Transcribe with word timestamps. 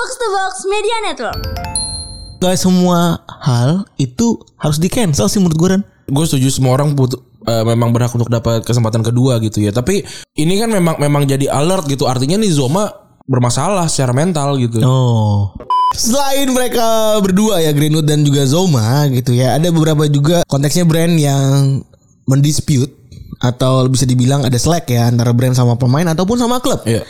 Box 0.00 0.16
to 0.16 0.28
Box 0.32 0.52
Media 0.64 0.96
Network. 1.04 1.40
Gak 2.40 2.56
semua 2.56 3.20
hal 3.44 3.84
itu 4.00 4.40
harus 4.56 4.80
di 4.80 4.88
cancel 4.88 5.28
sih 5.28 5.36
menurut 5.36 5.60
gue 5.60 5.68
gue 6.08 6.24
setuju 6.24 6.48
semua 6.48 6.72
orang 6.72 6.96
butuh 6.96 7.20
eh, 7.44 7.60
memang 7.68 7.92
berhak 7.92 8.08
untuk 8.16 8.32
dapat 8.32 8.64
kesempatan 8.64 9.04
kedua 9.04 9.36
gitu 9.44 9.60
ya. 9.60 9.76
Tapi 9.76 10.00
ini 10.40 10.56
kan 10.56 10.72
memang 10.72 10.96
memang 10.96 11.28
jadi 11.28 11.52
alert 11.52 11.84
gitu. 11.84 12.08
Artinya 12.08 12.40
nih 12.40 12.48
Zoma 12.48 12.88
bermasalah 13.28 13.92
secara 13.92 14.16
mental 14.16 14.56
gitu. 14.56 14.80
Oh. 14.80 15.52
Selain 15.92 16.48
mereka 16.48 17.20
berdua 17.20 17.60
ya 17.60 17.76
Greenwood 17.76 18.08
dan 18.08 18.24
juga 18.24 18.48
Zoma 18.48 19.04
gitu 19.12 19.36
ya, 19.36 19.60
ada 19.60 19.68
beberapa 19.68 20.08
juga 20.08 20.48
konteksnya 20.48 20.88
brand 20.88 21.12
yang 21.20 21.84
mendispute 22.24 22.88
atau 23.36 23.84
bisa 23.92 24.08
dibilang 24.08 24.48
ada 24.48 24.56
slack 24.56 24.88
ya 24.88 25.12
antara 25.12 25.36
brand 25.36 25.52
sama 25.52 25.76
pemain 25.76 26.08
ataupun 26.08 26.40
sama 26.40 26.56
klub. 26.64 26.88
Iya. 26.88 27.04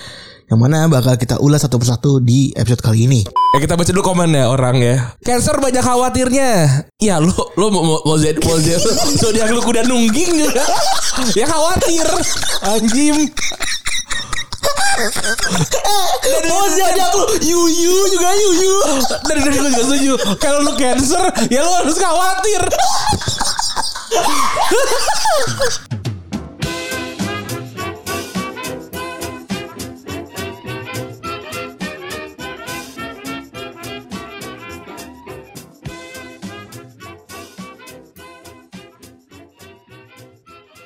Yang 0.51 0.67
mana 0.67 0.91
bakal 0.91 1.15
kita 1.15 1.39
ulas 1.39 1.63
satu 1.63 1.79
persatu 1.79 2.19
di 2.19 2.51
episode 2.59 2.83
kali 2.83 3.07
ini. 3.07 3.23
Ya 3.55 3.63
kita 3.63 3.79
baca 3.79 3.87
dulu 3.95 4.03
komen 4.03 4.35
ya 4.35 4.51
orang 4.51 4.83
ya. 4.83 5.15
Cancer 5.23 5.55
banyak 5.63 5.79
khawatirnya. 5.79 6.51
Ya 6.99 7.23
lu 7.23 7.31
lu 7.55 7.71
mau 7.71 7.87
mau 7.87 8.03
mau 8.03 8.19
zed 8.19 8.43
mau 8.43 8.59
zodiak 9.23 9.47
lu 9.55 9.63
kuda 9.63 9.87
nungging 9.87 10.43
juga. 10.43 10.67
ya 11.39 11.47
khawatir. 11.47 12.03
Anjim. 12.67 13.31
Oh 16.51 16.67
zodiak 16.75 17.15
lu 17.15 17.27
Yuyu 17.47 18.11
juga 18.11 18.35
Yuyu. 18.35 18.75
Dari 19.31 19.41
dari 19.47 19.55
gue 19.55 19.71
juga 19.71 19.83
setuju. 19.87 20.13
Kalau 20.43 20.67
lu 20.67 20.75
cancer 20.75 21.31
ya 21.47 21.63
lu 21.63 21.71
harus 21.79 21.95
khawatir. 21.95 22.63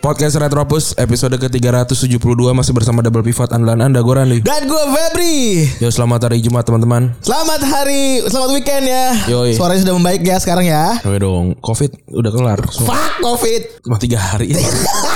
Podcast 0.05 0.37
Retropus 0.37 0.93
episode 1.01 1.33
ke-372 1.41 2.21
masih 2.53 2.77
bersama 2.77 3.01
Double 3.01 3.25
Pivot 3.25 3.49
andalan 3.49 3.89
Anda 3.89 4.05
gue 4.05 4.13
Randy. 4.13 4.39
Dan 4.45 4.69
gue 4.69 4.85
Febri. 4.93 5.65
Yo 5.81 5.89
selamat 5.89 6.29
hari 6.29 6.45
Jumat 6.45 6.61
teman-teman. 6.69 7.17
Selamat 7.25 7.65
hari, 7.65 8.21
selamat 8.29 8.51
weekend 8.53 8.85
ya. 8.85 9.17
Yoi. 9.33 9.57
Suaranya 9.57 9.81
sudah 9.81 9.97
membaik 9.97 10.21
ya 10.21 10.37
sekarang 10.37 10.69
ya. 10.69 11.01
Oke 11.01 11.17
dong, 11.25 11.57
Covid 11.57 11.97
udah 12.13 12.31
kelar. 12.37 12.61
Fuck 12.85 13.13
Covid. 13.25 13.81
Cuma 13.81 13.97
tiga 13.97 14.21
hari. 14.21 14.53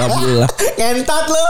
Alhamdulillah. 0.00 0.48
Ngentat 0.80 1.24
lo. 1.28 1.44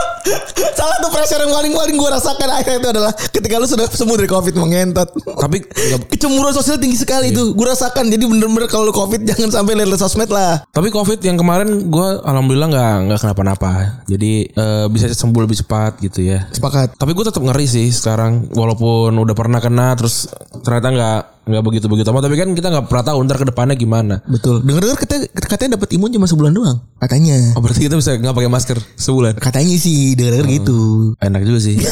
Salah 0.75 0.97
tuh 0.99 1.11
pressure 1.13 1.39
yang 1.39 1.53
paling-paling 1.53 1.95
gue 1.95 2.09
rasakan 2.09 2.49
akhirnya 2.49 2.79
itu 2.81 2.89
adalah 2.91 3.11
ketika 3.13 3.55
lu 3.55 3.67
sudah 3.69 3.87
sembuh 3.87 4.17
dari 4.19 4.27
Covid 4.27 4.53
mengentot. 4.59 5.09
Tapi 5.15 5.63
Kecemburuan 6.11 6.51
sosial 6.51 6.81
tinggi 6.81 6.97
sekali 6.99 7.31
itu. 7.31 7.53
Gue 7.53 7.67
rasakan. 7.69 8.09
Jadi 8.09 8.25
bener-bener 8.25 8.67
kalau 8.67 8.89
lu 8.89 8.93
Covid 8.95 9.23
jangan 9.23 9.63
sampai 9.63 9.79
lihat 9.79 9.95
sosmed 9.95 10.27
lah. 10.27 10.65
tapi 10.75 10.91
Covid 10.91 11.21
yang 11.23 11.39
kemarin 11.39 11.87
gue 11.87 12.07
alhamdulillah 12.25 12.64
nggak 12.69 12.93
nggak 13.09 13.19
kenapa-napa. 13.21 13.71
Jadi 14.05 14.49
eh, 14.49 14.85
bisa 14.91 15.09
sembuh 15.11 15.41
lebih 15.45 15.57
cepat 15.63 16.01
gitu 16.01 16.25
ya. 16.25 16.45
Sepakat. 16.51 16.97
Tapi 16.97 17.11
gue 17.13 17.25
tetap 17.25 17.41
ngeri 17.41 17.65
sih 17.65 17.87
sekarang 17.89 18.51
walaupun 18.53 19.13
udah 19.13 19.35
pernah 19.35 19.59
kena 19.61 19.93
terus 19.93 20.29
ternyata 20.61 20.87
nggak 20.91 21.19
nggak 21.45 21.63
begitu 21.63 21.85
begitu 21.85 22.09
amat. 22.09 22.25
Tapi 22.25 22.35
kan 22.37 22.49
kita 22.53 22.67
nggak 22.73 22.85
pernah 22.89 23.05
tahu 23.05 23.17
ntar 23.25 23.37
ke 23.37 23.45
depannya 23.49 23.75
gimana. 23.77 24.15
Betul. 24.25 24.65
Dengar-dengar 24.65 24.97
katanya, 24.97 25.25
katanya 25.35 25.71
dapat 25.77 25.89
imun 25.93 26.09
cuma 26.09 26.25
sebulan 26.25 26.51
doang. 26.53 26.77
Katanya. 26.97 27.53
Oh 27.53 27.61
berarti 27.61 27.85
kita 27.85 27.95
bisa 27.97 28.17
nggak 28.17 28.33
pakai 28.33 28.51
masker 28.51 28.77
sebulan. 28.97 29.33
Katanya 29.37 29.75
sih 29.77 30.17
dengar-dengar 30.17 30.47
gitu. 30.49 30.79
Enak 31.21 31.41
juga 31.45 31.59
sih. 31.61 31.77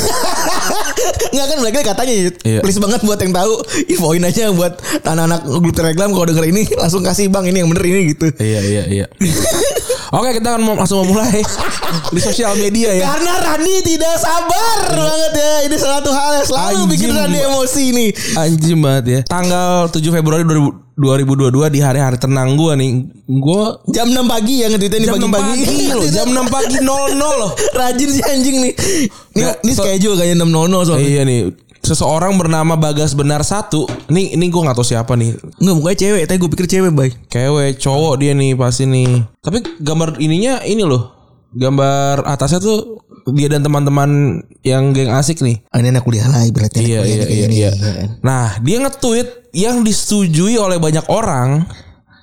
Enggak 1.34 1.48
kan 1.50 1.58
mereka 1.66 1.80
katanya 1.82 2.16
Iya. 2.46 2.60
Please 2.62 2.78
banget 2.78 3.02
buat 3.02 3.18
yang 3.18 3.34
tahu 3.34 3.54
Infoin 3.90 4.24
aja 4.24 4.54
buat 4.54 4.78
anak-anak 5.02 5.42
grup 5.50 5.74
telegram 5.74 6.10
Kalau 6.14 6.26
denger 6.30 6.46
ini 6.54 6.62
langsung 6.78 7.02
kasih 7.02 7.28
bang 7.34 7.50
ini 7.50 7.66
yang 7.66 7.70
bener 7.74 7.86
ini 7.90 8.02
gitu 8.14 8.30
iya 8.38 8.60
iya 8.62 8.84
iya. 8.86 9.06
Oke 10.14 10.30
kita 10.38 10.54
akan 10.54 10.78
langsung 10.78 11.02
memulai 11.02 11.42
di 12.14 12.22
sosial 12.22 12.54
media 12.54 12.94
ya. 12.94 13.10
Karena 13.10 13.34
Rani 13.42 13.82
tidak 13.82 14.14
sabar 14.16 14.78
banget 14.88 15.32
ya 15.34 15.54
Ini 15.66 15.76
salah 15.76 15.98
satu 16.00 16.12
hal 16.14 16.32
yang 16.38 16.48
selalu 16.48 16.70
Anjing, 16.70 16.90
bikin 16.94 17.10
Rani 17.12 17.40
emosi 17.42 17.84
nih 17.90 18.10
Anjing 18.38 18.78
banget 18.78 19.06
ya. 19.06 19.20
Tanggal 19.26 19.90
7 19.90 19.98
Februari 20.14 20.46
2000 20.46 20.86
2022 20.94 21.74
di 21.74 21.82
hari-hari 21.82 22.22
tenang 22.22 22.54
gue 22.54 22.70
nih. 22.78 22.92
Gue 23.26 23.64
Jam 23.90 24.14
6 24.14 24.30
pagi 24.30 24.62
ya 24.62 24.70
nge-tweetnya 24.70 25.00
nih 25.02 25.10
jam 25.10 25.18
6 25.18 25.26
pagi-pagi 25.26 25.64
pagi 25.66 25.86
loh. 25.90 26.06
Jam 26.22 26.28
6 26.30 26.54
pagi 26.54 26.78
00 26.78 27.18
loh. 27.18 27.52
Rajin 27.74 28.10
si 28.14 28.22
anjing 28.22 28.58
nih 28.62 28.74
Ini, 28.78 29.10
Nggak, 29.34 29.56
ini 29.66 29.72
so- 29.74 29.82
schedule 29.82 30.14
kayaknya 30.14 30.46
6.00 30.46 30.86
soalnya 30.86 31.10
Iya 31.10 31.22
nih. 31.26 31.40
Seseorang 31.84 32.40
bernama 32.40 32.80
Bagas 32.80 33.12
Benar 33.12 33.44
satu. 33.44 33.84
Nih 34.08 34.32
ini 34.32 34.48
gue 34.48 34.62
nggak 34.64 34.80
tahu 34.80 34.88
siapa 34.88 35.20
nih. 35.20 35.36
Enggak 35.60 35.76
mukanya 35.76 35.98
cewek 36.00 36.24
Tapi 36.32 36.38
gue 36.40 36.50
pikir 36.56 36.68
cewek 36.72 36.92
bay 36.96 37.12
Cewek, 37.28 37.76
cowok 37.76 38.24
dia 38.24 38.32
nih 38.32 38.56
pasti 38.56 38.88
nih. 38.88 39.20
Tapi 39.44 39.84
gambar 39.84 40.16
ininya 40.24 40.64
ini 40.64 40.88
loh. 40.88 41.12
Gambar 41.52 42.24
atasnya 42.24 42.64
tuh 42.64 43.04
dia 43.36 43.52
dan 43.52 43.68
teman-teman 43.68 44.40
yang 44.64 44.96
geng 44.96 45.12
asik 45.12 45.44
nih. 45.44 45.60
ah, 45.76 45.84
Ini 45.84 45.92
anak 45.92 46.08
kuliah 46.08 46.24
lah 46.32 46.48
berarti 46.56 46.88
Iya 46.88 47.04
iya 47.04 47.26
iya 47.28 47.48
iya. 47.52 47.72
kan. 47.76 48.08
Nah, 48.24 48.64
dia 48.64 48.80
nge-tweet 48.80 49.52
yang 49.52 49.84
disetujui 49.84 50.56
oleh 50.56 50.80
banyak 50.80 51.04
orang 51.12 51.68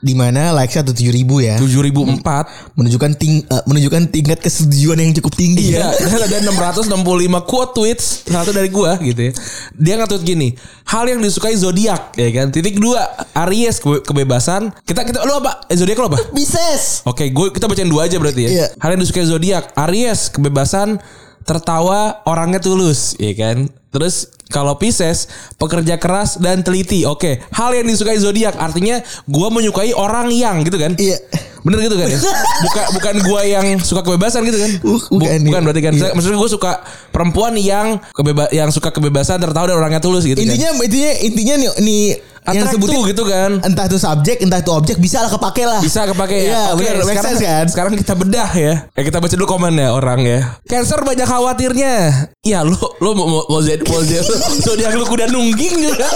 Di 0.01 0.17
mana 0.17 0.57
likesnya 0.57 0.81
tuh 0.83 0.97
7 0.97 1.13
ribu 1.13 1.45
ya 1.45 1.61
7004 1.61 2.25
menunjukkan 2.73 3.11
ting 3.21 3.45
eh, 3.45 3.63
menunjukkan 3.69 4.09
tingkat 4.09 4.41
kesetujuan 4.41 4.97
yang 4.97 5.13
cukup 5.13 5.37
tinggi 5.37 5.77
Iya, 5.77 5.93
ya. 5.93 6.25
ada 6.25 6.41
665 6.41 6.97
quote 7.45 7.73
tweets 7.77 8.25
satu 8.25 8.51
dari 8.51 8.73
gua 8.73 8.97
gitu 8.97 9.29
ya. 9.29 9.33
Dia 9.77 9.95
nge-tweet 9.97 10.25
gini, 10.25 10.49
hal 10.87 11.05
yang 11.05 11.21
disukai 11.21 11.53
zodiak 11.53 12.17
ya 12.17 12.29
kan. 12.33 12.49
Titik 12.49 12.81
dua, 12.81 13.05
Aries 13.37 13.77
kebe- 13.77 14.01
kebebasan. 14.01 14.73
Kita 14.83 15.05
kita 15.05 15.21
lu 15.23 15.37
apa? 15.37 15.69
Eh, 15.69 15.77
zodiak 15.77 15.97
lu 15.97 16.09
apa? 16.09 16.21
Bises. 16.33 17.05
Oke, 17.05 17.29
gue 17.29 17.53
kita 17.53 17.69
bacain 17.69 17.85
dua 17.85 18.09
aja 18.09 18.17
berarti 18.17 18.49
ya. 18.49 18.51
Iya. 18.51 18.67
Hal 18.81 18.97
yang 18.97 19.05
disukai 19.05 19.29
zodiak, 19.29 19.69
Aries 19.77 20.33
kebebasan, 20.33 20.97
tertawa, 21.45 22.25
orangnya 22.25 22.59
tulus, 22.59 23.17
ya 23.17 23.33
kan. 23.35 23.69
Terus 23.91 24.33
kalau 24.51 24.77
Pisces 24.77 25.31
pekerja 25.57 25.97
keras 25.97 26.37
dan 26.37 26.61
teliti. 26.61 27.07
Oke, 27.07 27.41
hal 27.55 27.71
yang 27.73 27.87
disukai 27.87 28.19
zodiak 28.19 28.59
artinya 28.59 28.99
gua 29.25 29.49
menyukai 29.49 29.95
orang 29.95 30.29
yang 30.35 30.61
gitu 30.61 30.77
kan. 30.77 30.99
Iya. 30.99 31.23
Bener 31.61 31.77
gitu 31.85 31.95
kan 31.95 32.09
ya? 32.09 32.17
Bukan 32.65 32.85
bukan 32.97 33.15
gua 33.23 33.41
yang 33.45 33.67
suka 33.79 34.01
kebebasan 34.01 34.43
gitu 34.45 34.59
kan? 34.59 34.71
Bu- 34.81 35.09
bukan, 35.13 35.39
bukan 35.45 35.61
iya. 35.61 35.65
berarti 35.65 35.83
kan? 35.85 35.93
Saya- 35.95 36.15
Maksudnya 36.17 36.41
gue 36.41 36.51
suka 36.51 36.73
perempuan 37.13 37.53
yang 37.55 38.01
kebeba 38.11 38.49
yang 38.51 38.73
suka 38.73 38.89
kebebasan 38.89 39.39
tertawa 39.39 39.69
dan 39.69 39.77
orangnya 39.77 40.01
tulus 40.01 40.25
gitu 40.25 40.41
kan? 40.41 40.49
Intinya 40.49 40.73
intinya 40.81 41.13
intinya 41.21 41.55
nih, 41.61 41.71
nih 41.85 42.03
yang 42.49 42.67
sebutin 42.73 43.05
gitu 43.13 43.23
kan? 43.29 43.61
entah 43.61 43.85
itu 43.85 44.01
subjek 44.01 44.41
entah 44.41 44.59
itu 44.65 44.73
objek 44.73 44.97
bisa 44.97 45.21
lah 45.21 45.31
kepake 45.31 45.63
lah. 45.69 45.81
Bisa 45.85 46.09
kepake 46.09 46.49
ya. 46.49 46.49
Iya, 46.49 46.63
Oke, 46.73 46.81
benar. 46.83 46.95
Make 47.05 47.21
sekarang, 47.21 47.25
sense 47.37 47.43
kan? 47.45 47.65
Sekarang 47.69 47.93
kita 47.95 48.15
bedah 48.17 48.51
ya. 48.57 48.75
Ya 48.97 49.03
kita 49.05 49.19
baca 49.21 49.35
dulu 49.37 49.47
komen 49.47 49.77
ya 49.77 49.93
orang 49.93 50.21
ya. 50.25 50.41
Cancer 50.65 51.05
banyak 51.05 51.29
khawatirnya. 51.29 51.97
Ya 52.41 52.65
lu 52.65 52.81
lu 52.99 53.11
mau 53.13 53.29
mau 53.29 53.43
mau 53.47 53.61
zed 53.61 53.85
mau 53.85 54.01
zodiak 54.65 54.97
lu 54.97 55.05
kuda 55.05 55.29
nungging 55.29 55.75
juga. 55.93 56.09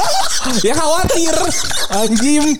ya 0.64 0.72
khawatir. 0.72 1.34
Anjim. 1.92 2.56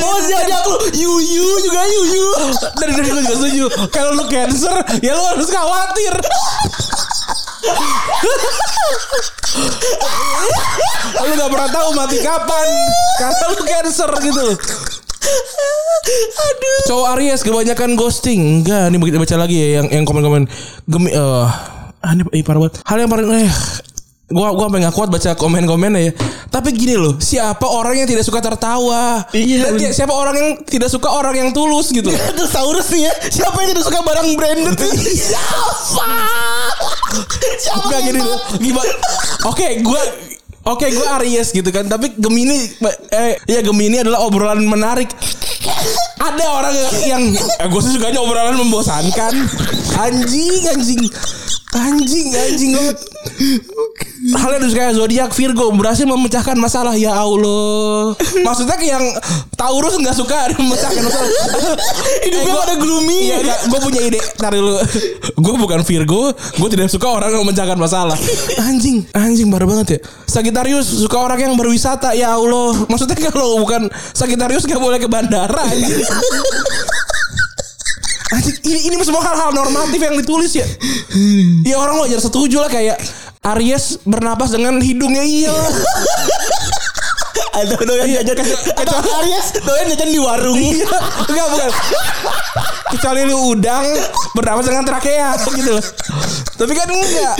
Oh 0.00 0.18
zodiak 0.24 0.64
lu 0.64 0.76
Yuyu 0.96 1.48
juga 1.68 1.82
Yuyu. 1.84 2.26
Dari 2.80 2.92
dari 2.96 3.08
gue 3.12 3.22
juga 3.22 3.36
setuju. 3.36 3.64
Kalau 3.92 4.16
lu 4.16 4.24
cancer 4.32 4.76
ya 5.04 5.12
lu 5.12 5.22
harus 5.22 5.48
khawatir. 5.52 6.14
lu 11.18 11.32
gak 11.34 11.50
pernah 11.50 11.70
tahu 11.72 11.88
mati 11.96 12.18
kapan 12.20 12.68
karena 13.18 13.44
lu 13.52 13.62
cancer 13.64 14.10
gitu. 14.20 14.46
Aduh. 16.38 16.78
Cowok 16.88 17.06
Aries 17.18 17.40
kebanyakan 17.44 17.90
ghosting. 17.98 18.62
Enggak, 18.62 18.88
ini 18.88 18.96
begitu 18.96 19.16
baca 19.20 19.36
lagi 19.36 19.56
ya 19.60 19.68
yang 19.82 19.86
yang 19.92 20.04
komen-komen 20.08 20.48
gemi 20.88 21.10
eh 21.12 21.46
ah, 22.00 22.12
ini 22.14 22.22
ih, 22.32 22.44
parah 22.46 22.64
banget. 22.64 22.80
Hal 22.86 22.96
yang 23.02 23.10
paling 23.10 23.28
eh 23.34 23.52
gua 24.28 24.52
gua 24.52 24.68
sampai 24.68 24.84
gak 24.84 24.94
kuat 24.96 25.08
baca 25.08 25.30
komen-komennya 25.36 26.00
ya. 26.04 26.12
Tapi 26.52 26.72
gini 26.76 26.96
loh, 27.00 27.16
siapa 27.16 27.64
orang 27.64 28.04
yang 28.04 28.08
tidak 28.08 28.24
suka 28.24 28.44
tertawa? 28.44 29.24
Iya, 29.32 29.68
Dan 29.68 29.80
bener. 29.80 29.92
siapa 29.96 30.12
orang 30.12 30.36
yang 30.36 30.50
tidak 30.68 30.88
suka 30.92 31.08
orang 31.08 31.34
yang 31.36 31.48
tulus 31.56 31.88
gitu. 31.92 32.08
Itu 32.12 32.44
Saurus 32.48 32.92
nih 32.92 33.08
ya. 33.08 33.12
Siapa 33.28 33.56
yang 33.64 33.76
tidak 33.76 33.84
suka 33.88 34.00
barang 34.04 34.28
branded? 34.36 34.76
Siapa? 34.76 36.12
Siapa 37.56 37.84
Enggak 37.88 38.00
yang 38.00 38.08
gini 38.12 38.20
loh. 38.20 38.40
Gimana? 38.60 38.92
Oke, 39.48 39.80
gua 39.80 40.00
Oke, 40.68 40.92
gue 40.92 41.06
Aries 41.16 41.48
gitu 41.48 41.72
kan, 41.72 41.88
tapi 41.88 42.12
Gemini, 42.20 42.60
eh, 43.08 43.40
ya 43.48 43.64
Gemini 43.64 44.04
adalah 44.04 44.20
obrolan 44.20 44.60
menarik. 44.60 45.08
Ada 46.20 46.44
orang 46.44 46.74
yang, 47.08 47.24
eh, 47.32 47.68
gue 47.72 47.80
sih 47.80 47.96
sukanya 47.96 48.20
obrolan 48.20 48.52
membosankan. 48.52 49.32
Anjing, 49.96 50.68
anjing, 50.68 51.08
anjing, 51.70 52.28
anjing 52.32 52.70
banget. 52.72 52.96
hal 54.34 54.50
yang 54.56 54.62
disukai 54.62 54.92
zodiak 54.92 55.30
Virgo 55.30 55.68
berhasil 55.72 56.02
memecahkan 56.02 56.56
masalah 56.56 56.96
ya 56.96 57.12
Allah. 57.12 58.16
Maksudnya 58.40 58.74
ke 58.74 58.88
yang 58.88 59.04
Taurus 59.52 59.94
nggak 59.94 60.16
suka 60.16 60.48
memecahkan 60.56 61.02
masalah. 61.02 61.28
Hidupnya 62.24 62.52
gua- 62.52 62.62
pada 62.64 62.74
gloomy. 62.76 63.18
Iya, 63.28 63.36
gue 63.68 63.80
punya 63.80 64.00
ide. 64.00 64.18
Ntar 64.38 64.52
dulu. 64.54 64.74
gue 65.38 65.54
bukan 65.56 65.80
Virgo, 65.84 66.32
gue 66.32 66.68
tidak 66.70 66.88
suka 66.88 67.06
orang 67.10 67.30
yang 67.30 67.42
memecahkan 67.44 67.76
masalah. 67.76 68.16
Anjing, 68.58 69.04
anjing 69.12 69.48
baru 69.48 69.68
banget 69.68 69.98
ya. 69.98 70.00
Sagittarius 70.24 70.88
suka 70.88 71.20
orang 71.20 71.38
yang 71.42 71.54
berwisata 71.54 72.16
ya 72.16 72.32
Allah. 72.32 72.74
Maksudnya 72.88 73.28
kalau 73.28 73.60
bukan 73.60 73.86
Sagittarius 74.16 74.64
gak 74.64 74.80
boleh 74.80 74.96
ke 74.96 75.06
bandara 75.06 75.62
anjing. 78.32 78.56
Ini, 78.64 78.78
ini 78.92 78.94
semua 79.04 79.24
hal-hal 79.24 79.50
normatif 79.56 80.00
yang 80.00 80.16
ditulis 80.18 80.52
ya. 80.52 80.66
Ya 81.64 81.76
orang 81.80 82.00
wajar 82.04 82.20
setuju 82.20 82.60
lah 82.60 82.70
kayak 82.70 82.98
Aries 83.54 84.02
bernapas 84.04 84.52
dengan 84.52 84.76
hidungnya 84.82 85.24
iya. 85.24 85.54
Atau 87.58 87.74
doyan 87.82 88.06
jajan 88.22 88.38
Atau 88.76 88.98
Aries 89.22 89.46
doyan 89.62 89.86
jajan 89.94 90.08
di 90.12 90.20
warung. 90.20 90.58
Iya, 90.58 90.88
enggak 91.28 91.46
bukan. 91.52 91.70
Kecuali 92.88 93.20
lu 93.28 93.36
udang 93.56 93.84
bernapas 94.36 94.64
dengan 94.66 94.84
trakea 94.84 95.36
gitu 95.38 95.70
loh. 95.76 95.84
Tapi 96.58 96.72
kan 96.74 96.88
enggak. 96.90 97.34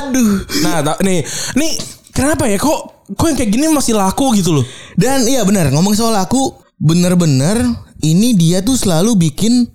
Aduh. 0.00 0.32
Nah, 0.64 0.96
nih, 1.02 1.26
nih 1.58 1.72
kenapa 2.14 2.48
ya 2.48 2.56
kok 2.56 3.04
kok 3.12 3.26
yang 3.28 3.36
kayak 3.36 3.50
gini 3.52 3.66
masih 3.68 3.92
laku 3.98 4.32
gitu 4.38 4.56
loh. 4.56 4.64
Dan 4.96 5.26
iya 5.28 5.42
benar 5.44 5.68
ngomong 5.74 5.92
soal 5.92 6.14
laku 6.14 6.61
bener-bener 6.82 7.62
ini 8.02 8.34
dia 8.34 8.58
tuh 8.58 8.74
selalu 8.74 9.30
bikin 9.30 9.70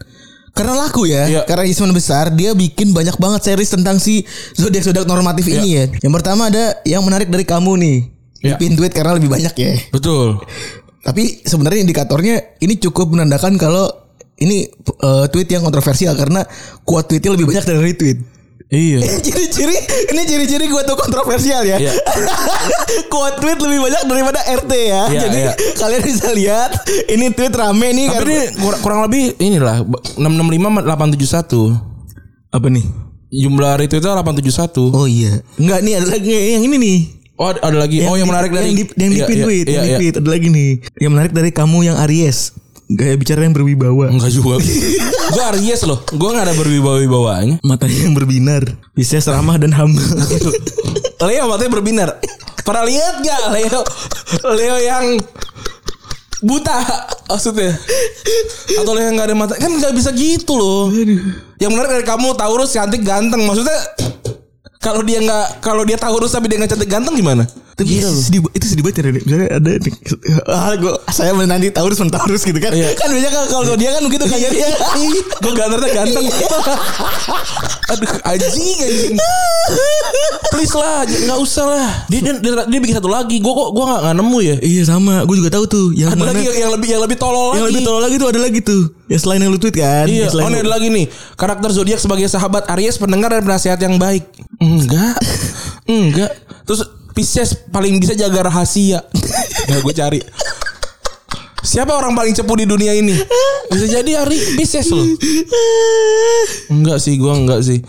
karena 0.52 0.74
laku 0.74 1.06
ya, 1.06 1.30
Iya. 1.30 1.42
karena 1.46 1.70
Isman 1.70 1.94
besar 1.94 2.34
dia 2.34 2.52
bikin 2.58 2.90
banyak 2.90 3.16
banget 3.22 3.46
series 3.46 3.70
tentang 3.70 4.02
si 4.02 4.26
zodiak 4.58 4.82
zodiak 4.84 5.06
normatif 5.06 5.46
ini 5.48 5.78
ya. 5.78 5.86
Yang 6.02 6.14
pertama 6.18 6.50
ada 6.50 6.82
yang 6.82 7.06
menarik 7.06 7.30
dari 7.30 7.46
kamu 7.46 7.78
nih. 7.78 7.98
Iya. 8.42 8.56
Pin 8.58 8.74
tweet 8.74 8.90
karena 8.90 9.14
lebih 9.16 9.30
banyak 9.30 9.54
ya. 9.54 9.78
Betul. 9.94 10.42
Tapi 11.06 11.46
sebenarnya 11.46 11.86
indikatornya 11.86 12.58
ini 12.58 12.74
cukup 12.82 13.14
menandakan 13.14 13.56
kalau 13.62 13.86
ini 14.42 14.66
eh, 14.98 15.26
tweet 15.30 15.46
yang 15.50 15.62
kontroversial 15.62 16.18
karena 16.18 16.42
quote 16.82 17.06
tweetnya 17.06 17.38
lebih 17.38 17.46
banyak 17.54 17.62
dari 17.62 17.80
retweet. 17.94 18.18
Iya. 18.68 19.00
ciri-ciri 19.26 19.76
ini 20.12 20.22
ciri-ciri 20.28 20.66
gue 20.68 20.82
tuh 20.84 20.98
kontroversial 21.00 21.64
ya. 21.64 21.80
Iya. 21.80 21.94
quote 23.12 23.40
tweet 23.40 23.60
lebih 23.64 23.80
banyak 23.88 24.02
daripada 24.04 24.40
RT 24.44 24.72
ya. 24.76 25.04
Iya, 25.08 25.22
Jadi 25.28 25.40
iya. 25.40 25.54
kalian 25.80 26.02
bisa 26.04 26.28
lihat 26.36 26.72
ini 27.08 27.32
tweet 27.32 27.56
rame 27.56 27.88
nih 27.96 28.08
Tapi 28.12 28.16
karena 28.20 28.32
ini 28.36 28.60
kurang, 28.60 28.82
kurang 28.84 29.00
lebih 29.08 29.24
inilah 29.40 29.88
665 30.20 30.84
871. 30.84 31.88
apa 32.48 32.68
nih? 32.72 32.86
Jumlah 33.28 33.72
retweetnya 33.76 34.20
871. 34.24 34.96
Oh 34.96 35.08
iya. 35.08 35.44
Enggak 35.60 35.80
nih 35.84 35.94
ada 36.00 36.08
lagi 36.12 36.32
yang 36.32 36.64
ini 36.64 36.76
nih. 36.80 37.00
Oh, 37.38 37.54
ada 37.54 37.78
lagi. 37.78 38.02
oh, 38.02 38.18
yang 38.18 38.26
menarik 38.26 38.50
dari 38.50 38.74
yang 38.74 38.78
di, 38.82 38.86
yang 38.98 39.12
di 39.14 39.20
Iya, 39.22 39.28
iya, 39.30 39.44
tweet, 39.46 39.66
iya, 39.70 39.74
yang 39.78 39.84
di 39.86 39.92
iya. 39.94 40.00
tweet 40.02 40.16
ada 40.18 40.30
lagi 40.34 40.48
nih. 40.50 40.72
Yang 40.98 41.12
menarik 41.14 41.32
dari 41.38 41.52
kamu 41.54 41.78
yang 41.86 41.98
Aries. 42.02 42.58
Gaya 42.88 43.20
bicara 43.20 43.44
yang 43.44 43.52
berwibawa. 43.52 44.08
Enggak 44.08 44.32
juga. 44.32 44.64
gue 45.36 45.44
Aries 45.52 45.84
loh. 45.84 46.00
Gue 46.08 46.30
gak 46.32 46.48
ada 46.48 46.56
berwibawa-wibawanya. 46.56 47.60
Matanya 47.60 48.00
yang 48.08 48.16
berbinar. 48.16 48.64
Pisces 48.96 49.28
ramah 49.28 49.60
dan 49.60 49.76
humble. 49.76 50.04
Leo 51.28 51.44
matanya 51.52 51.72
berbinar. 51.72 52.10
Pernah 52.64 52.84
lihat 52.88 53.16
gak 53.20 53.44
Leo? 53.52 53.82
Leo 54.56 54.78
yang 54.80 55.06
buta 56.38 56.78
maksudnya 57.34 57.74
atau 58.78 58.94
Leo 58.94 59.10
yang 59.10 59.18
gak 59.18 59.28
ada 59.34 59.36
mata 59.36 59.54
kan 59.58 59.74
nggak 59.74 59.92
bisa 59.92 60.14
gitu 60.14 60.54
loh. 60.56 60.88
Yang 61.60 61.72
menarik 61.74 61.92
dari 62.00 62.06
kamu 62.06 62.38
Taurus 62.38 62.72
cantik 62.72 63.02
ganteng 63.04 63.44
maksudnya 63.44 63.74
kalau 64.78 65.02
dia 65.02 65.20
nggak 65.20 65.60
kalau 65.60 65.84
dia 65.84 65.98
Taurus 65.98 66.32
tapi 66.32 66.48
dia 66.48 66.62
nggak 66.62 66.78
cantik 66.78 66.88
ganteng 66.88 67.18
gimana? 67.18 67.44
Tapi 67.78 67.94
sedih, 68.02 68.42
itu 68.52 68.66
sedih 68.66 68.82
banget 68.82 68.98
ya 68.98 69.04
Rene. 69.06 69.20
Misalnya 69.22 69.48
ada 69.54 69.70
ah, 70.50 70.74
gua, 70.76 70.98
saya 71.08 71.30
menanti 71.32 71.70
Taurus 71.70 72.02
men 72.02 72.10
Taurus 72.10 72.42
gitu 72.42 72.58
kan. 72.58 72.74
Iya. 72.74 72.98
Kan 72.98 73.14
biasanya 73.14 73.32
kalau- 73.32 73.50
kalau 73.64 73.78
dia 73.78 73.94
kan 73.94 74.02
begitu 74.02 74.26
kayak 74.26 74.50
dia. 74.50 74.66
Gue 75.46 75.52
gantengnya 75.54 75.90
ganteng. 75.94 76.26
Aduh 77.88 78.10
anjing 78.26 78.78
anjing. 78.82 79.16
Please 80.50 80.74
lah, 80.74 81.06
nggak 81.06 81.38
usah 81.38 81.66
lah. 81.68 81.90
Dia, 82.10 82.20
dia 82.20 82.34
dia 82.42 82.66
dia 82.66 82.80
bikin 82.82 82.98
satu 82.98 83.08
lagi. 83.08 83.38
Gue 83.38 83.54
kok 83.54 83.70
gue 83.72 83.84
nggak 83.86 84.02
nggak 84.02 84.16
nemu 84.18 84.38
ya. 84.42 84.56
iya 84.58 84.82
sama, 84.82 85.22
gue 85.22 85.36
juga 85.38 85.54
tahu 85.54 85.66
tuh. 85.70 85.88
Yang 85.94 86.10
Ada 86.12 86.20
mana, 86.20 86.30
lagi 86.34 86.44
yang, 86.44 86.58
yang 86.58 86.72
lebih 86.74 86.90
yang 86.90 87.02
lebih 87.06 87.18
tolol 87.18 87.54
yang 87.54 87.62
lagi. 87.62 87.78
lebih 87.78 87.84
tolol 87.86 88.02
lagi 88.02 88.16
tuh 88.18 88.28
ada 88.28 88.40
lagi 88.42 88.60
tuh. 88.60 88.82
Ya 89.06 89.18
selain 89.22 89.40
yang 89.40 89.54
lu 89.54 89.62
tweet 89.62 89.78
kan. 89.78 90.10
Iya, 90.10 90.28
Ya, 90.28 90.34
oh 90.34 90.50
ini 90.50 90.60
ada 90.60 90.72
lagi 90.74 90.88
nih. 90.90 91.06
Karakter 91.36 91.70
zodiak 91.70 92.02
sebagai 92.02 92.26
sahabat 92.26 92.66
Aries, 92.74 92.98
pendengar 92.98 93.30
dan 93.30 93.46
penasihat 93.46 93.78
yang 93.78 94.02
baik. 94.02 94.26
Enggak. 94.58 95.22
Enggak. 95.86 96.32
Terus 96.66 96.97
Pisces 97.18 97.58
paling 97.74 97.98
bisa 97.98 98.14
jaga 98.14 98.46
rahasia. 98.46 99.02
Ya 99.68 99.84
gue 99.84 99.94
cari. 99.98 100.22
Siapa 101.60 101.92
orang 101.92 102.16
paling 102.16 102.32
cepu 102.32 102.56
di 102.56 102.64
dunia 102.64 102.96
ini? 102.96 103.12
Bisa 103.68 104.00
jadi 104.00 104.24
Ari 104.24 104.56
Pisces 104.56 104.88
loh. 104.88 105.04
Enggak 106.72 107.04
sih, 107.04 107.20
gua 107.20 107.36
enggak 107.36 107.68
sih. 107.68 107.84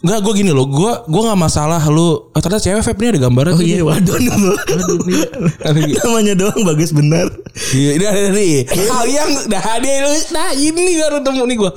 Enggak, 0.00 0.24
gue 0.24 0.32
gini 0.40 0.56
loh. 0.56 0.64
Gua 0.64 1.04
gua 1.04 1.22
nggak 1.28 1.40
masalah 1.42 1.82
lu. 1.92 2.32
Oh, 2.32 2.40
ternyata 2.40 2.64
cewek 2.64 2.80
vape 2.80 3.00
ini 3.04 3.08
ada 3.12 3.20
gambarnya 3.28 3.52
Oh 3.52 3.60
iya, 3.60 3.84
waduh. 3.84 4.16
Aduh, 4.16 5.04
nih. 5.04 5.20
Ada 5.60 5.78
gitu. 5.84 6.00
Namanya 6.08 6.34
doang 6.40 6.62
bagus 6.64 6.90
benar. 6.96 7.28
Iya, 7.76 7.90
ini 8.00 8.04
ada 8.08 8.30
nih. 8.32 8.54
Hal 8.72 9.06
yang 9.10 9.30
dah 9.52 9.64
dia 9.84 9.94
lu 10.00 10.12
nah 10.32 10.48
ini 10.56 10.96
baru 10.96 11.20
temu 11.20 11.44
nih 11.44 11.56
gua. 11.60 11.70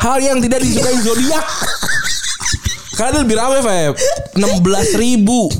Hal 0.00 0.18
yang 0.24 0.40
tidak 0.40 0.64
disukai 0.64 0.96
zodiak. 1.04 1.44
Karena 2.96 3.20
lebih 3.20 3.36
rame, 3.36 3.58
Feb. 3.60 3.92
16 4.40 5.02
ribu 5.02 5.52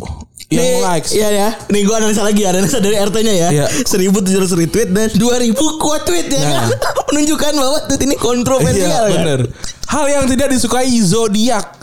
yang 0.52 0.62
Nih, 0.62 0.82
likes. 0.84 1.10
Iya 1.10 1.28
ya. 1.30 1.48
Nih 1.66 1.82
gue 1.82 1.94
analisa 1.94 2.20
lagi, 2.20 2.42
analisa 2.42 2.78
dari 2.78 2.94
RT-nya 2.94 3.34
ya. 3.34 3.48
Iya. 3.50 3.66
1700 3.82 4.52
retweet 4.52 4.88
dan 4.88 5.08
2000 5.08 5.52
quote 5.76 6.04
tweet 6.04 6.28
ya 6.28 6.38
Nah. 6.38 6.50
kan. 6.62 6.68
Menunjukkan 7.10 7.52
bahwa 7.54 7.78
tweet 7.86 8.02
ini 8.02 8.14
kontroversial 8.14 9.02
Iya, 9.04 9.08
ya. 9.08 9.16
bener. 9.16 9.40
Hal 9.86 10.04
yang 10.06 10.24
tidak 10.26 10.48
disukai 10.48 10.92
zodiak. 10.98 11.80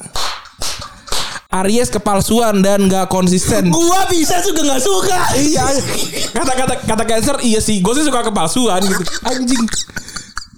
Aries 1.50 1.90
kepalsuan 1.90 2.62
dan 2.62 2.86
gak 2.86 3.10
konsisten. 3.10 3.70
Gua 3.74 4.06
bisa 4.06 4.38
juga 4.40 4.62
nggak 4.64 4.82
suka. 4.82 5.18
iya, 5.36 5.66
kata-kata 6.30 6.78
kata 6.80 7.04
cancer 7.04 7.36
iya 7.42 7.58
sih. 7.58 7.82
Gue 7.82 7.94
sih 7.94 8.06
suka 8.06 8.22
kepalsuan 8.24 8.82
gitu. 8.82 9.02
Anjing. 9.24 9.66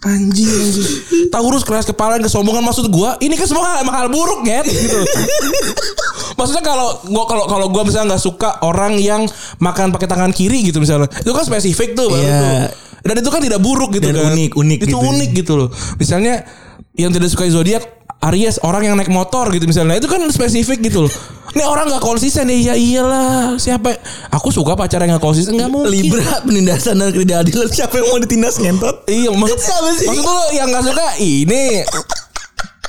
Anjing, 0.01 0.49
anjing. 0.49 0.89
Taurus 1.29 1.61
keras 1.61 1.85
kepala 1.85 2.17
dan 2.17 2.25
kesombongan 2.25 2.65
maksud 2.65 2.89
gua 2.89 3.21
ini 3.21 3.37
kan 3.37 3.45
semua 3.45 3.69
hal, 3.69 3.85
emang 3.85 3.93
hal 3.93 4.09
buruk 4.09 4.41
ya 4.41 4.65
gitu. 4.65 4.97
Maksudnya 6.33 6.65
kalau 6.65 7.05
gua 7.05 7.29
kalau 7.29 7.45
kalau 7.45 7.65
gua 7.69 7.85
misalnya 7.85 8.17
nggak 8.17 8.23
suka 8.23 8.49
orang 8.65 8.97
yang 8.97 9.29
makan 9.61 9.93
pakai 9.93 10.09
tangan 10.09 10.33
kiri 10.33 10.65
gitu 10.65 10.81
misalnya. 10.81 11.05
Itu 11.21 11.29
kan 11.31 11.45
spesifik 11.45 11.93
tuh 11.93 12.09
Iya. 12.17 12.33
tuh. 12.33 12.57
Dan 13.01 13.15
itu 13.21 13.29
kan 13.29 13.41
tidak 13.41 13.61
buruk 13.61 13.93
gitu 13.93 14.09
Dan 14.09 14.17
kan. 14.17 14.33
unik, 14.33 14.51
unik 14.57 14.79
Itu 14.81 14.97
gitu. 14.97 15.05
unik 15.05 15.29
gitu 15.37 15.53
loh. 15.57 15.69
Misalnya 15.97 16.45
yang 16.97 17.13
tidak 17.13 17.29
suka 17.29 17.45
zodiak 17.45 18.00
Aries 18.21 18.61
orang 18.61 18.85
yang 18.85 18.93
naik 18.93 19.09
motor 19.09 19.49
gitu 19.49 19.65
misalnya. 19.65 19.97
Itu 19.97 20.05
kan 20.05 20.21
spesifik 20.29 20.85
gitu 20.85 21.09
loh. 21.09 21.13
Ini 21.57 21.65
orang 21.65 21.89
nggak 21.89 22.05
konsisten. 22.05 22.47
Ya 22.53 22.77
iyalah. 22.77 23.57
Siapa? 23.57 23.97
Aku 24.29 24.53
suka 24.53 24.77
pacar 24.77 25.01
yang 25.01 25.17
nggak 25.17 25.25
konsisten. 25.25 25.57
Nggak 25.57 25.73
mungkin. 25.73 25.89
Libra 25.89 26.45
penindasan 26.45 27.01
dan 27.01 27.09
ketidakadilan 27.09 27.69
siapa 27.73 27.97
yang 27.97 28.07
mau 28.13 28.19
ditindas 28.21 28.55
ngentot? 28.61 29.09
Iya 29.09 29.33
maksud 29.33 29.57
Siapa 29.57 29.89
sih? 29.97 30.07
Maksud 30.07 30.23
lu 30.23 30.45
yang 30.53 30.69
gak 30.69 30.83
suka? 30.85 31.07
Ini. 31.17 31.65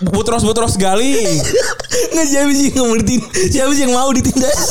Butros-butros 0.03 0.75
gali 0.83 1.15
Nggak 2.11 2.27
siapa 2.27 2.51
sih 2.51 2.69
yang 2.75 2.87
mau 2.89 2.97
ditindas? 2.99 3.31
Siapa 3.53 3.71
sih 3.73 3.83
yang 3.87 3.95
mau 3.95 4.11
ditindas? 4.11 4.59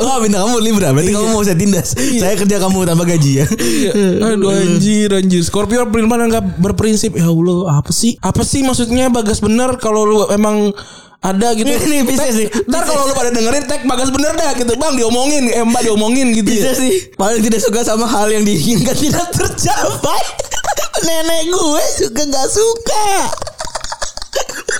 Oh, 0.00 0.16
bintang 0.22 0.48
kamu 0.48 0.64
Libra, 0.64 0.88
berarti 0.96 1.12
kamu 1.12 1.26
mau 1.34 1.42
saya 1.44 1.58
tindas. 1.58 1.92
Saya 1.92 2.32
kerja 2.38 2.56
kamu 2.56 2.88
tanpa 2.88 3.04
gaji 3.04 3.42
ya. 3.42 3.46
Iya. 3.50 3.92
Aduh 4.32 4.48
anjir 4.48 5.10
anjir 5.12 5.42
Scorpio 5.44 5.84
perilman 5.90 6.30
gak 6.30 6.56
berprinsip 6.56 7.18
Ya 7.18 7.26
Allah 7.28 7.80
apa 7.80 7.90
sih 7.90 8.16
Apa 8.20 8.46
sih 8.46 8.62
maksudnya 8.62 9.10
Bagas 9.10 9.42
bener 9.42 9.76
Kalau 9.76 10.06
lu 10.06 10.18
emang 10.30 10.70
ada 11.20 11.52
gitu 11.52 11.68
Ini 11.68 12.06
bisa 12.06 12.32
sih. 12.32 12.48
Ntar 12.64 12.86
kalau 12.86 13.08
lu 13.08 13.12
pada 13.12 13.28
dengerin 13.28 13.64
tag 13.66 13.84
Bagas 13.84 14.08
bener 14.08 14.32
dah 14.36 14.56
gitu 14.56 14.72
Bang 14.80 14.96
diomongin 14.96 15.52
Eh 15.52 15.64
mbak 15.64 15.84
diomongin 15.84 16.32
gitu 16.32 16.48
Bisa 16.48 16.72
ya 16.72 16.74
sih. 16.76 16.90
Paling 17.16 17.40
tidak 17.44 17.60
suka 17.60 17.80
sama 17.84 18.08
hal 18.08 18.30
yang 18.30 18.44
diinginkan 18.46 18.94
tidak 18.96 19.28
tercapai. 19.34 20.22
Nenek 21.06 21.42
gue 21.48 21.84
juga 21.98 22.22
nggak 22.28 22.48
suka. 22.52 23.08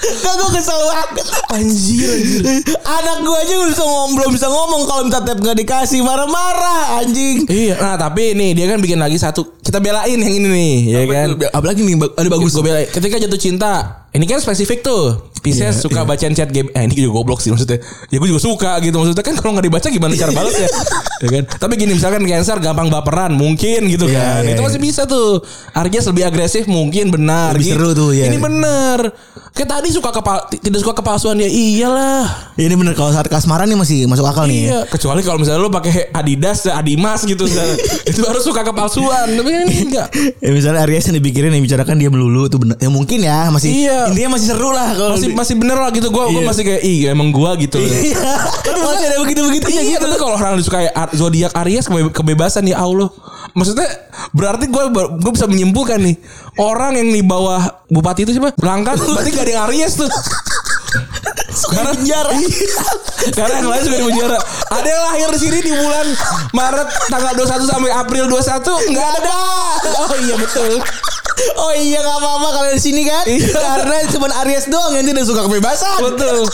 Gak 0.00 0.34
gue 0.34 0.50
kesel 0.56 0.80
banget. 0.80 1.08
Anjir 1.52 2.08
anjir. 2.08 2.40
Anak 2.82 3.18
gue 3.20 3.36
aja 3.36 3.52
belum 3.60 3.70
bisa 3.70 3.84
ngomong, 3.84 4.12
belum 4.16 4.30
bisa 4.32 4.46
ngomong 4.48 4.82
Kalau 4.88 5.02
minta 5.04 5.20
tap 5.20 5.38
gak 5.38 5.56
dikasih. 5.60 6.00
Marah-marah 6.00 7.04
anjing. 7.04 7.44
Iya 7.46 7.76
Nah 7.76 7.96
tapi 8.00 8.32
nih 8.32 8.56
Dia 8.56 8.66
kan 8.70 8.80
bikin 8.80 8.96
lagi 8.96 9.20
satu. 9.20 9.60
Kita 9.60 9.78
belain 9.78 10.16
yang 10.16 10.32
ini 10.32 10.48
nih 10.48 10.74
Ya 10.88 11.02
kan? 11.04 11.28
Apalagi 11.52 11.84
nih 11.84 11.96
ada 12.00 12.28
bagus. 12.32 12.56
Gue 12.56 12.64
belain. 12.64 12.88
Ketika 12.88 13.20
jatuh 13.20 13.40
cinta 13.40 13.99
ini 14.10 14.24
kan 14.24 14.38
spesifik 14.38 14.80
tuh. 14.80 15.30
Pisces 15.40 15.72
Iya, 15.72 15.72
suka 15.72 16.04
bacain 16.04 16.36
chat 16.36 16.50
game. 16.50 16.68
Eh 16.70 16.84
ini 16.84 17.00
juga 17.00 17.16
goblok 17.16 17.40
sih 17.40 17.48
maksudnya. 17.48 17.80
Ya 18.08 18.20
gue 18.20 18.28
juga 18.28 18.42
suka 18.42 18.76
gitu 18.78 18.92
maksudnya 18.92 19.24
kan 19.24 19.32
kalau 19.34 19.56
nggak 19.56 19.66
dibaca 19.66 19.88
gimana 19.88 20.12
cara 20.12 20.30
balasnya? 20.30 20.68
ya 21.24 21.28
kan? 21.30 21.44
Tapi 21.48 21.72
gini 21.74 21.96
misalkan 21.96 22.20
Cancer 22.22 22.60
gampang 22.60 22.92
baperan 22.92 23.32
mungkin 23.32 23.88
gitu 23.88 24.04
Iya, 24.04 24.20
kan. 24.36 24.40
iya, 24.44 24.52
Itu 24.52 24.60
iya. 24.60 24.66
masih 24.68 24.80
bisa 24.82 25.02
tuh. 25.04 25.40
Aries 25.72 26.04
lebih 26.04 26.24
agresif 26.26 26.68
mungkin 26.68 27.08
benar. 27.08 27.56
Lebih 27.56 27.64
Gitu. 27.64 27.72
seru 27.72 27.88
tuh, 27.94 28.10
ya. 28.12 28.28
Ini 28.28 28.36
benar. 28.36 29.16
Kayak 29.50 29.68
tadi 29.72 29.88
suka 29.90 30.12
kepal 30.12 30.36
tidak 30.52 30.78
suka 30.78 30.92
kepalsuan 30.94 31.36
ya 31.36 31.48
iyalah. 31.48 32.52
Ya, 32.54 32.68
ini 32.68 32.76
bener 32.76 32.92
kalau 32.92 33.08
saat 33.10 33.26
kasmaran 33.26 33.64
nih 33.64 33.74
masih 33.74 33.98
masuk 34.04 34.22
akal 34.22 34.44
nih. 34.44 34.60
ya. 34.60 34.64
Iya, 34.68 34.80
kecuali 34.86 35.20
kalau 35.22 35.40
misalnya 35.40 35.58
lu 35.58 35.70
pakai 35.70 36.12
Adidas, 36.12 36.68
Adimas 36.68 37.24
gitu, 37.24 37.48
itu 38.10 38.20
harus 38.20 38.44
suka 38.44 38.60
kepalsuan. 38.60 39.24
Tapi 39.30 39.48
kan 39.48 39.60
ini 39.64 39.76
enggak. 39.88 40.08
Ya 40.36 40.50
misalnya 40.50 40.84
Aries 40.84 41.08
yang 41.08 41.16
dipikirin 41.16 41.48
yang 41.48 41.64
bicarakan 41.64 41.96
dia 41.96 42.12
melulu 42.12 42.44
itu 42.44 42.60
benar. 42.60 42.76
Ya 42.76 42.88
mungkin 42.88 43.18
ya 43.18 43.48
masih 43.48 43.70
Iya. 43.72 43.99
Intinya 44.08 44.30
masih 44.32 44.46
seru 44.48 44.70
lah 44.70 44.88
kalau 44.90 45.12
Masih 45.14 45.28
di- 45.28 45.36
masih 45.36 45.54
bener 45.56 45.76
lah 45.76 45.90
gitu. 45.90 46.08
Gua 46.08 46.24
gua 46.26 46.40
Iya. 46.40 46.48
masih 46.48 46.62
kayak 46.62 46.82
ih 46.82 46.98
emang 47.08 47.28
gua 47.28 47.50
gitu. 47.54 47.76
Iya. 47.76 48.16
Masih 48.80 49.04
ada 49.06 49.16
begitu-begitunya 49.18 49.82
Iya, 49.82 49.90
gitu. 49.94 50.04
tapi 50.04 50.16
kalau 50.16 50.34
orang 50.34 50.56
disukai 50.56 50.88
zodiak 51.12 51.52
Aries 51.56 51.84
kebe- 51.84 52.10
kebebasan 52.10 52.64
ya 52.64 52.78
Allah. 52.78 53.12
Maksudnya 53.50 53.88
berarti 54.30 54.66
gue 54.66 54.82
gue 54.94 55.32
bisa 55.32 55.44
menyimpulkan 55.44 55.98
nih 55.98 56.16
orang 56.56 56.94
yang 56.94 57.08
di 57.08 57.20
bawah 57.20 57.58
bupati 57.86 58.22
itu 58.22 58.32
siapa? 58.32 58.54
Berangkat 58.54 58.94
berarti 59.02 59.30
gak 59.30 59.44
ada 59.44 59.52
yang 59.52 59.64
Aries 59.66 59.94
tuh. 59.96 60.10
Karena 61.70 61.90
penjara. 61.92 62.30
Karena 63.32 63.54
yang 63.56 63.68
lain 63.68 63.82
sudah 63.84 63.98
di 63.98 64.06
penjara. 64.06 64.38
Ada 64.70 64.88
yang 64.88 65.02
lahir 65.04 65.28
di 65.30 65.40
sini 65.40 65.58
di 65.60 65.72
bulan 65.72 66.06
Maret 66.50 66.88
tanggal 67.06 67.32
21 67.36 67.66
sampai 67.68 67.90
April 67.92 68.24
21 68.28 68.90
nggak 68.90 69.08
ada. 69.16 69.36
Oh 70.00 70.14
iya 70.20 70.34
betul. 70.36 70.72
Oh 71.56 71.72
iya 71.72 72.00
gak 72.00 72.16
apa-apa 72.16 72.48
kalau 72.52 72.70
di 72.70 72.80
sini 72.80 73.02
kan 73.02 73.24
Iya. 73.24 73.52
Karena 73.52 73.96
cuma 74.08 74.26
Aries 74.44 74.66
doang 74.66 74.92
yang 74.92 75.06
tidak 75.06 75.24
suka 75.24 75.44
kebebasan 75.44 75.98
Betul. 76.04 76.44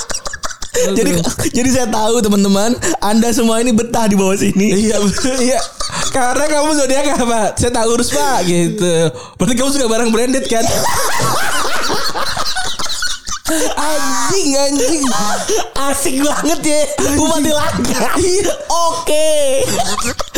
Jadi 0.77 1.17
jadi 1.57 1.69
saya 1.73 1.89
tahu 1.89 2.21
teman-teman 2.21 2.77
Anda 3.01 3.33
semua 3.33 3.65
ini 3.65 3.73
betah 3.73 4.05
di 4.05 4.13
bawah 4.13 4.37
sini 4.37 4.77
Iya. 4.77 5.01
Iya. 5.49 5.57
Karena 6.13 6.45
kamu 6.45 6.77
zodiak 6.77 7.17
apa? 7.17 7.57
Saya 7.57 7.73
tahu 7.73 7.97
urus 7.97 8.13
pak 8.13 8.45
gitu. 8.45 9.09
Berarti 9.37 9.55
kamu 9.57 9.71
suka 9.73 9.87
barang 9.89 10.11
branded 10.13 10.45
kan? 10.45 10.65
anjing 13.79 14.49
anjing. 14.59 15.03
Asik 15.79 16.19
banget 16.19 16.61
ya 16.67 16.81
Bupati 17.15 17.51
Langka 17.53 18.07
Iya. 18.19 18.53
Oke 18.69 19.29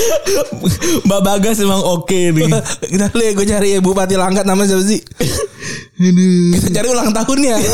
Mbak 1.06 1.20
Bagas 1.20 1.58
emang 1.58 1.80
oke 1.80 2.32
nih 2.32 2.48
Kita 2.86 3.10
lihat 3.12 3.32
gue 3.34 3.46
cari 3.46 3.68
ya 3.74 3.80
Bupati 3.80 4.14
Langkat 4.14 4.44
namanya 4.44 4.76
siapa 4.76 4.84
sih? 4.86 5.00
Kita 6.54 6.68
cari 6.70 6.88
ulang 6.88 7.10
tahunnya. 7.10 7.56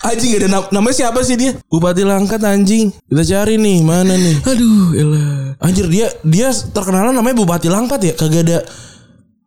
Anjing 0.00 0.32
ada 0.40 0.48
nam- 0.48 0.70
namanya 0.72 0.96
siapa 0.96 1.20
sih 1.20 1.36
dia? 1.36 1.52
Bupati 1.68 2.02
Langkat 2.02 2.40
anjing. 2.40 2.88
Kita 3.04 3.22
cari 3.22 3.60
nih 3.60 3.84
mana 3.84 4.16
nih? 4.16 4.36
Aduh 4.48 4.96
elah 4.96 5.52
Anjir 5.60 5.86
dia 5.92 6.08
dia 6.24 6.48
terkenal 6.72 7.12
namanya 7.12 7.36
Bupati 7.36 7.68
Langkat 7.68 8.00
ya 8.02 8.12
kagak 8.16 8.48
ada 8.48 8.58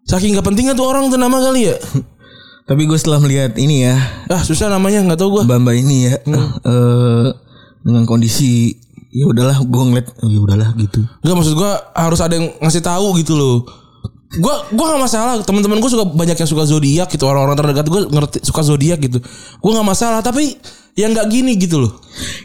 saking 0.06 0.38
gak 0.38 0.46
pentingnya 0.46 0.78
tuh 0.78 0.86
orang 0.86 1.10
tuh 1.10 1.18
nama 1.18 1.42
kali 1.42 1.74
ya. 1.74 1.76
Tapi 2.64 2.86
gue 2.86 2.96
setelah 2.96 3.18
melihat 3.20 3.58
ini 3.58 3.84
ya 3.84 3.98
Ah 4.30 4.40
susah 4.40 4.70
namanya 4.70 5.02
nggak 5.04 5.20
tahu 5.20 5.42
gua. 5.42 5.44
Mbak 5.44 5.58
Mbak 5.66 5.76
ini 5.84 5.98
ya 6.06 6.16
eh, 6.22 7.28
Dengan 7.84 8.04
kondisi 8.04 8.72
ya 9.10 9.26
udahlah 9.26 9.60
gue 9.60 9.84
ngeliat 9.84 10.08
oh, 10.18 10.28
ya 10.28 10.40
udahlah 10.40 10.70
gitu 10.74 11.04
Gak 11.20 11.36
maksud 11.36 11.54
gua 11.54 11.78
harus 11.94 12.18
ada 12.18 12.34
yang 12.34 12.50
ngasih 12.58 12.82
tahu 12.82 13.14
gitu 13.16 13.34
loh. 13.34 13.68
Gua 14.34 14.66
gua 14.72 14.98
gak 14.98 15.04
masalah 15.04 15.34
teman-teman 15.40 15.78
gua 15.78 15.88
suka 15.88 16.06
banyak 16.08 16.34
yang 16.34 16.50
suka 16.50 16.64
zodiak 16.64 17.06
gitu 17.08 17.24
orang-orang 17.24 17.54
terdekat 17.54 17.86
gua 17.86 18.02
ngerti 18.04 18.42
suka 18.42 18.62
zodiak 18.62 18.98
gitu. 18.98 19.22
Gua 19.60 19.72
nggak 19.76 19.88
masalah 19.88 20.20
tapi 20.20 20.58
yang 20.94 21.10
nggak 21.10 21.26
gini 21.28 21.54
gitu 21.56 21.78
loh. 21.80 21.94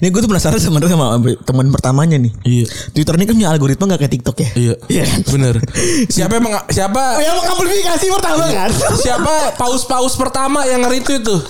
Ini 0.01 0.09
gue 0.09 0.21
tuh 0.21 0.27
penasaran 0.27 0.57
sebenarnya 0.57 0.97
sama 0.97 1.21
teman 1.45 1.69
pertamanya 1.69 2.17
nih 2.17 2.33
Iya. 2.41 2.65
Twitter 2.91 3.13
ini 3.13 3.25
kan 3.25 3.35
punya 3.37 3.51
algoritma 3.53 3.85
gak 3.87 4.01
kayak 4.01 4.13
TikTok 4.17 4.37
ya 4.39 4.49
Iya. 4.57 4.75
Iya 4.89 5.05
kan 5.05 5.21
Bener. 5.29 5.55
Siapa 6.09 6.33
yang 6.33 6.45
meng- 6.49 6.69
siapa 6.73 7.03
Oh, 7.13 7.21
yang 7.21 7.37
mengamplifikasi 7.37 8.07
pertama 8.09 8.49
kan 8.49 8.71
siapa 8.97 9.33
paus-paus 9.55 10.17
pertama 10.17 10.65
yang 10.65 10.81
nge-retweet 10.81 11.21
tuh? 11.21 11.45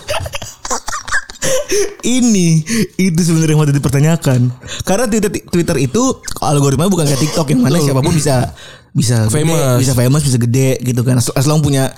ini 2.19 2.63
itu 2.99 3.21
sebenarnya 3.21 3.55
yang 3.55 3.61
mau 3.63 3.69
dipertanyakan 3.69 4.41
karena 4.83 5.05
Twitter 5.07 5.31
Twitter 5.49 5.77
itu 5.79 6.03
algoritma 6.43 6.91
bukan 6.91 7.07
kayak 7.07 7.21
TikTok 7.23 7.55
yang 7.55 7.63
mana 7.63 7.79
siapa 7.79 8.03
pun 8.03 8.15
bisa 8.15 8.53
bisa 8.93 9.29
gede, 9.31 9.45
Famous. 9.45 9.79
bisa 9.79 9.93
famous 9.95 10.23
bisa 10.27 10.39
gede 10.41 10.71
gitu 10.83 11.01
kan 11.07 11.21
as 11.21 11.31
as 11.37 11.47
long 11.47 11.63
punya 11.63 11.95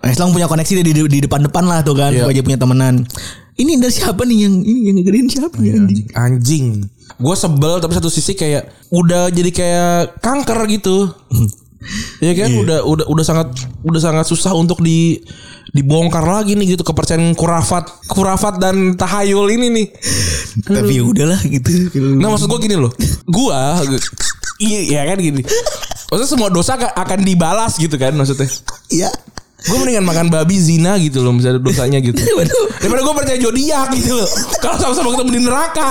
as 0.00 0.16
long 0.16 0.32
punya 0.32 0.48
koneksi 0.48 0.80
di, 0.80 0.92
di, 0.96 1.18
depan-depan 1.20 1.64
lah 1.68 1.84
tuh 1.84 1.92
kan 1.92 2.10
Iya. 2.10 2.26
aja 2.26 2.40
punya 2.40 2.58
temenan 2.58 3.04
ini 3.60 3.76
dari 3.76 3.92
siapa 3.92 4.24
nih 4.24 4.48
yang 4.48 4.54
ini 4.64 4.78
yang 4.88 4.96
ngegedein 4.96 5.28
siapa 5.28 5.56
nih 5.60 5.76
anjing 5.76 6.06
Anjing. 6.16 6.66
Gue 7.20 7.36
sebel 7.36 7.76
tapi 7.84 7.92
satu 7.92 8.08
sisi 8.08 8.32
kayak 8.32 8.88
udah 8.88 9.28
jadi 9.28 9.50
kayak 9.52 10.24
kanker 10.24 10.64
gitu. 10.72 11.12
Ya 12.20 12.32
kan 12.34 12.50
udah 12.54 12.78
udah 12.82 13.06
udah 13.08 13.24
sangat 13.24 13.48
udah 13.80 14.00
sangat 14.00 14.26
susah 14.26 14.52
untuk 14.52 14.80
di 14.80 15.16
dibongkar 15.70 16.20
lagi 16.20 16.52
nih 16.52 16.74
gitu 16.74 16.82
kepercayaan 16.82 17.32
kurafat 17.32 17.88
kurafat 18.06 18.58
dan 18.58 18.94
tahayul 18.94 19.48
ini 19.48 19.66
nih. 19.70 19.86
tapi 20.60 20.98
ya 20.98 21.04
udahlah 21.04 21.40
gitu 21.40 21.70
Nah 22.18 22.28
maksud 22.28 22.46
gue 22.46 22.60
gini 22.60 22.74
loh, 22.74 22.90
gua 23.24 23.80
iya 24.58 25.00
kan 25.04 25.16
gini. 25.16 25.40
Maksudnya 26.10 26.28
semua 26.28 26.50
dosa 26.50 26.74
ka- 26.74 26.92
akan 26.92 27.22
dibalas 27.22 27.78
gitu 27.78 27.94
kan 27.94 28.12
maksudnya. 28.12 28.50
iya 28.90 29.08
Gue 29.60 29.76
mendingan 29.76 30.02
makan 30.02 30.26
babi 30.26 30.56
zina 30.56 30.96
gitu 30.96 31.20
loh 31.20 31.30
misalnya 31.30 31.60
dosanya 31.60 32.00
gitu. 32.00 32.16
Daripada 32.80 33.00
gue 33.02 33.14
percaya 33.14 33.38
zodiak 33.38 33.88
gitu 33.92 34.16
loh. 34.16 34.28
Kalau 34.56 34.76
sama-sama 34.80 35.12
ketemu 35.14 35.30
di 35.30 35.42
neraka. 35.44 35.90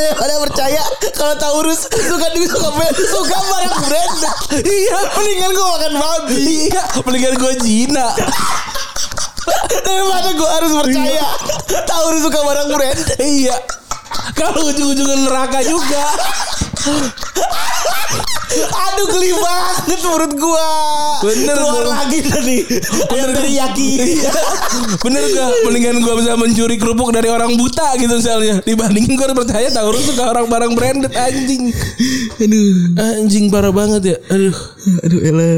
Daripada 0.00 0.34
percaya 0.48 0.82
kalau 1.12 1.34
Taurus 1.36 1.84
suka 1.84 2.26
suka 2.32 2.68
suka 2.96 3.36
barang 3.36 3.76
brand 3.84 4.18
iya, 4.64 4.98
mendingan 5.16 5.50
gue 5.52 5.66
makan 5.76 5.94
babi 6.00 6.44
iya, 6.68 6.82
mendingan 7.04 7.34
gue 7.36 7.52
zina. 7.60 8.06
daripada 9.84 10.30
gue 10.32 10.48
harus 10.48 10.72
percaya 10.72 11.26
Taurus 11.84 12.20
suka 12.24 12.40
barang 12.40 12.68
brand 12.72 13.00
iya. 13.20 13.56
Kalau 14.34 14.66
ujung-ujungnya 14.72 15.16
neraka 15.26 15.60
juga. 15.62 16.04
Aduh 18.50 19.06
geli 19.06 19.30
banget 19.30 19.76
menurut 20.02 20.32
gua. 20.34 20.68
Bener, 21.22 21.54
Keluar 21.54 21.84
gua. 21.86 21.94
lagi 21.94 22.18
tadi. 22.26 22.56
Ayam 23.14 23.30
teriyaki. 23.30 23.90
Iya. 24.18 24.30
Bener 25.06 25.22
gak? 25.30 25.50
Mendingan 25.64 25.96
gue 26.02 26.14
bisa 26.18 26.32
mencuri 26.34 26.74
kerupuk 26.74 27.14
dari 27.14 27.30
orang 27.30 27.54
buta 27.54 27.94
gitu 27.94 28.18
misalnya. 28.18 28.58
Dibandingin 28.66 29.14
gue 29.14 29.26
percaya 29.30 29.70
Taurus 29.70 30.02
suka 30.02 30.34
orang 30.34 30.50
barang 30.50 30.72
branded 30.74 31.12
anjing. 31.14 31.70
Aduh. 32.42 32.74
Anjing 32.98 33.46
parah 33.48 33.70
banget 33.70 34.02
ya. 34.02 34.16
Aduh. 34.28 34.56
Aduh 35.06 35.20
elah. 35.22 35.54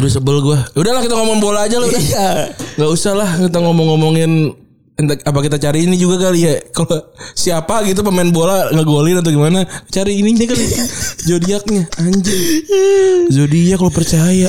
Aduh 0.00 0.10
sebel 0.10 0.40
gue. 0.40 0.58
Udahlah 0.72 1.04
kita 1.04 1.12
ngomong 1.12 1.38
bola 1.44 1.68
aja 1.68 1.76
loh. 1.76 1.92
Iya. 1.92 2.56
Gak 2.80 2.90
usah 2.90 3.12
lah 3.12 3.36
kita 3.36 3.60
ngomong-ngomongin 3.60 4.56
entah 4.92 5.16
apa 5.24 5.40
kita 5.40 5.56
cari 5.56 5.88
ini 5.88 5.96
juga 5.96 6.28
kali 6.28 6.44
ya. 6.44 6.60
Kalau 6.76 7.00
siapa 7.32 7.80
gitu 7.88 8.04
pemain 8.04 8.28
bola 8.28 8.68
ngegolin 8.72 9.20
atau 9.20 9.32
gimana, 9.32 9.64
cari 9.88 10.20
ininya 10.20 10.46
kali. 10.48 10.66
Zodiaknya 11.28 11.88
anjing. 12.00 12.42
Zodiak 13.34 13.80
lo 13.80 13.90
percaya. 13.92 14.48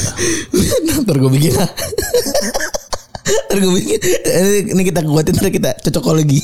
Ntar 1.04 1.18
gue 1.20 1.32
bikin. 1.32 1.54
Ntar 1.56 1.72
gue 3.58 3.72
bikin. 3.80 4.00
Ini 4.74 4.82
kita 4.84 5.02
kuatin 5.08 5.36
ntar 5.40 5.52
kita 5.52 5.72
cocok 5.80 6.20
lagi. 6.20 6.42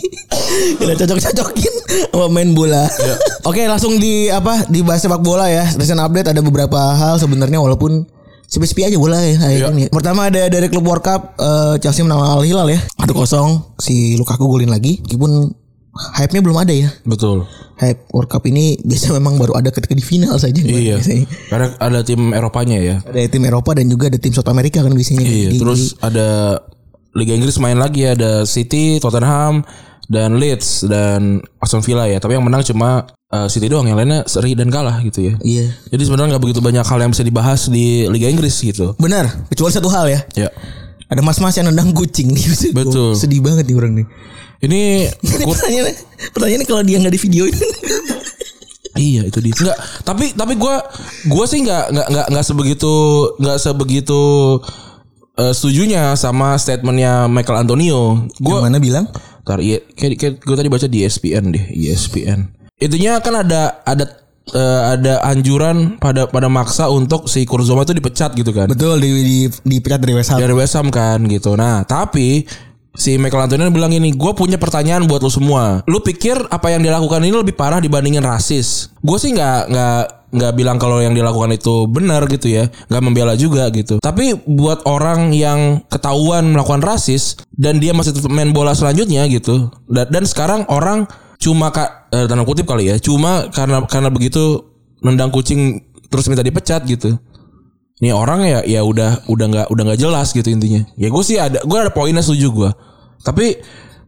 Kita 0.80 0.96
cocok-cocokin 1.06 1.74
sama 2.12 2.28
main 2.32 2.56
bola. 2.56 2.88
Oke 3.46 3.68
langsung 3.68 4.00
di 4.00 4.32
apa 4.32 4.64
dibahas 4.72 5.04
sepak 5.04 5.22
bola 5.22 5.52
ya. 5.52 5.68
Recent 5.76 6.00
update 6.00 6.32
ada 6.32 6.40
beberapa 6.40 6.96
hal 6.96 7.20
sebenarnya 7.20 7.60
walaupun 7.60 8.08
sepi-sepi 8.50 8.82
aja 8.84 8.98
bola 8.98 9.22
ya 9.22 9.38
hari 9.38 9.62
Iya. 9.62 9.70
ini. 9.70 9.86
Pertama 9.88 10.28
ada 10.28 10.50
dari 10.50 10.68
klub 10.68 10.84
World 10.84 11.06
Cup 11.06 11.38
eh, 11.38 11.76
Chelsea 11.78 12.02
menang 12.02 12.20
Al 12.20 12.42
Hilal 12.42 12.68
ya. 12.68 12.80
1-0 12.98 13.78
si 13.78 14.18
Lukaku 14.18 14.50
golin 14.50 14.68
lagi. 14.68 14.98
Meskipun 15.00 15.54
hype-nya 16.18 16.42
belum 16.42 16.58
ada 16.58 16.74
ya. 16.74 16.90
Betul. 17.04 17.46
Hype 17.78 18.10
World 18.12 18.28
Cup 18.28 18.44
ini 18.44 18.76
biasa 18.90 19.14
memang 19.14 19.38
baru 19.38 19.54
ada 19.54 19.70
ketika 19.70 19.94
di 19.94 20.02
final 20.02 20.36
saja. 20.36 20.60
Iya. 20.60 20.98
Biasanya. 20.98 21.26
Karena 21.48 21.68
ada 21.78 22.00
tim 22.02 22.34
Eropanya 22.34 22.78
ya. 22.82 22.96
Ada 23.06 23.30
tim 23.30 23.46
Eropa 23.46 23.72
dan 23.72 23.86
juga 23.86 24.10
ada 24.10 24.18
tim 24.18 24.34
South 24.34 24.50
America 24.50 24.82
kan 24.82 24.92
biasanya. 24.92 25.22
Iya, 25.22 25.50
Di- 25.54 25.60
terus 25.62 25.94
ada 26.02 26.60
Liga 27.14 27.34
Inggris 27.34 27.58
main 27.58 27.78
lagi 27.78 28.06
ada 28.06 28.46
City, 28.46 28.98
Tottenham, 28.98 29.66
dan 30.06 30.38
Leeds 30.38 30.86
dan 30.86 31.38
Aston 31.58 31.82
Villa 31.82 32.06
ya. 32.06 32.18
Tapi 32.18 32.34
yang 32.34 32.46
menang 32.46 32.62
cuma 32.62 33.06
uh, 33.30 33.48
City 33.48 33.70
doang, 33.70 33.86
yang 33.86 33.98
lainnya 33.98 34.26
seri 34.26 34.58
dan 34.58 34.74
kalah 34.74 35.02
gitu 35.06 35.30
ya. 35.30 35.34
Iya. 35.42 35.66
Jadi 35.94 36.02
sebenarnya 36.06 36.38
nggak 36.38 36.44
begitu 36.44 36.62
banyak 36.62 36.86
hal 36.86 37.00
yang 37.00 37.12
bisa 37.14 37.24
dibahas 37.26 37.70
di 37.70 38.10
Liga 38.10 38.28
Inggris 38.30 38.58
gitu. 38.60 38.98
Benar, 38.98 39.50
kecuali 39.50 39.72
satu 39.74 39.90
hal 39.90 40.06
ya. 40.10 40.22
Ya. 40.36 40.50
Ada 41.10 41.26
mas-mas 41.26 41.58
yang 41.58 41.74
nendang 41.74 41.90
kucing 41.94 42.34
nih. 42.34 42.46
Betul. 42.78 43.18
Sedih 43.18 43.42
banget 43.42 43.66
nih 43.66 43.78
orang 43.78 43.94
nih. 43.98 44.06
Ini 44.60 44.82
pertanyaannya, 45.50 45.96
pertanyaannya 46.36 46.68
kalau 46.68 46.82
dia 46.86 46.98
nggak 47.02 47.14
di 47.14 47.22
video 47.22 47.46
ini. 47.50 47.58
Iya 49.00 49.32
itu 49.32 49.40
dia. 49.40 49.56
Enggak, 49.56 49.80
tapi 50.04 50.36
tapi 50.36 50.60
gue 50.60 50.76
gue 51.32 51.46
sih 51.48 51.64
nggak 51.64 51.86
nggak 51.88 52.08
nggak 52.10 52.26
nggak 52.36 52.44
sebegitu 52.44 52.96
nggak 53.40 53.58
sebegitu 53.62 54.22
eh, 55.40 55.54
setujunya 55.56 56.20
sama 56.20 56.60
statementnya 56.60 57.32
Michael 57.32 57.64
Antonio. 57.64 58.28
Gue 58.44 58.60
Yang 58.60 58.66
mana 58.68 58.78
bilang? 58.84 59.06
Ntar 59.48 59.64
iya, 59.64 59.80
kayak, 59.96 60.20
kayak 60.20 60.34
gue 60.44 60.56
tadi 60.58 60.68
baca 60.68 60.88
di 60.92 61.08
ESPN 61.08 61.44
deh, 61.56 61.66
ESPN. 61.72 62.59
Itunya 62.80 63.20
kan 63.20 63.44
ada 63.44 63.84
ada 63.84 64.06
eh, 64.56 64.82
ada 64.96 65.20
anjuran 65.28 66.00
pada 66.00 66.32
pada 66.32 66.48
maksa 66.48 66.88
untuk 66.88 67.28
si 67.28 67.44
Kurzoma 67.44 67.84
itu 67.84 67.92
dipecat 67.92 68.32
gitu 68.40 68.56
kan. 68.56 68.72
Betul 68.72 69.04
di 69.04 69.12
di 69.20 69.38
dipecat 69.52 70.00
dari 70.00 70.16
West 70.16 70.32
Ham. 70.32 70.40
Dari 70.40 70.56
West 70.56 70.80
Ham 70.80 70.88
kan 70.88 71.20
gitu. 71.28 71.60
Nah, 71.60 71.84
tapi 71.84 72.48
si 72.96 73.20
Michael 73.20 73.52
Antonio 73.52 73.68
bilang 73.72 73.92
ini, 73.92 74.16
gue 74.16 74.32
punya 74.32 74.56
pertanyaan 74.56 75.06
buat 75.08 75.20
lo 75.20 75.32
semua. 75.32 75.84
Lu 75.92 76.00
pikir 76.00 76.40
apa 76.50 76.72
yang 76.72 76.80
dilakukan 76.84 77.20
ini 77.20 77.36
lebih 77.36 77.56
parah 77.60 77.84
dibandingin 77.84 78.24
rasis? 78.24 78.96
Gue 79.04 79.20
sih 79.20 79.36
nggak 79.36 79.60
nggak 79.72 80.02
nggak 80.30 80.54
bilang 80.54 80.78
kalau 80.78 81.02
yang 81.02 81.18
dilakukan 81.18 81.50
itu 81.58 81.90
benar 81.90 82.24
gitu 82.30 82.54
ya, 82.54 82.70
nggak 82.88 83.04
membela 83.04 83.34
juga 83.34 83.68
gitu. 83.74 83.98
Tapi 83.98 84.40
buat 84.48 84.86
orang 84.88 85.36
yang 85.36 85.82
ketahuan 85.90 86.54
melakukan 86.54 86.86
rasis 86.86 87.42
dan 87.58 87.82
dia 87.82 87.92
masih 87.92 88.14
tetap 88.14 88.30
main 88.30 88.54
bola 88.54 88.78
selanjutnya 88.78 89.26
gitu, 89.28 89.74
dan, 89.90 90.06
dan 90.14 90.24
sekarang 90.30 90.70
orang 90.70 91.10
cuma 91.40 91.72
kak 91.72 92.12
eh, 92.12 92.28
tanda 92.28 92.44
kutip 92.44 92.68
kali 92.68 92.92
ya, 92.92 93.00
cuma 93.00 93.48
karena 93.50 93.82
karena 93.88 94.12
begitu 94.12 94.70
nendang 95.00 95.32
kucing 95.32 95.80
terus 96.12 96.28
minta 96.28 96.44
dipecat 96.44 96.84
gitu. 96.84 97.16
Nih 98.00 98.16
orang 98.16 98.48
ya 98.48 98.60
ya 98.64 98.84
udah 98.84 99.28
udah 99.28 99.46
nggak 99.48 99.68
udah 99.72 99.84
nggak 99.92 100.00
jelas 100.00 100.32
gitu 100.32 100.48
intinya. 100.52 100.84
Ya 100.96 101.12
gue 101.12 101.24
sih 101.24 101.36
ada 101.40 101.64
gue 101.64 101.78
ada 101.80 101.92
poinnya 101.92 102.24
setuju 102.24 102.48
gue. 102.52 102.70
Tapi 103.24 103.60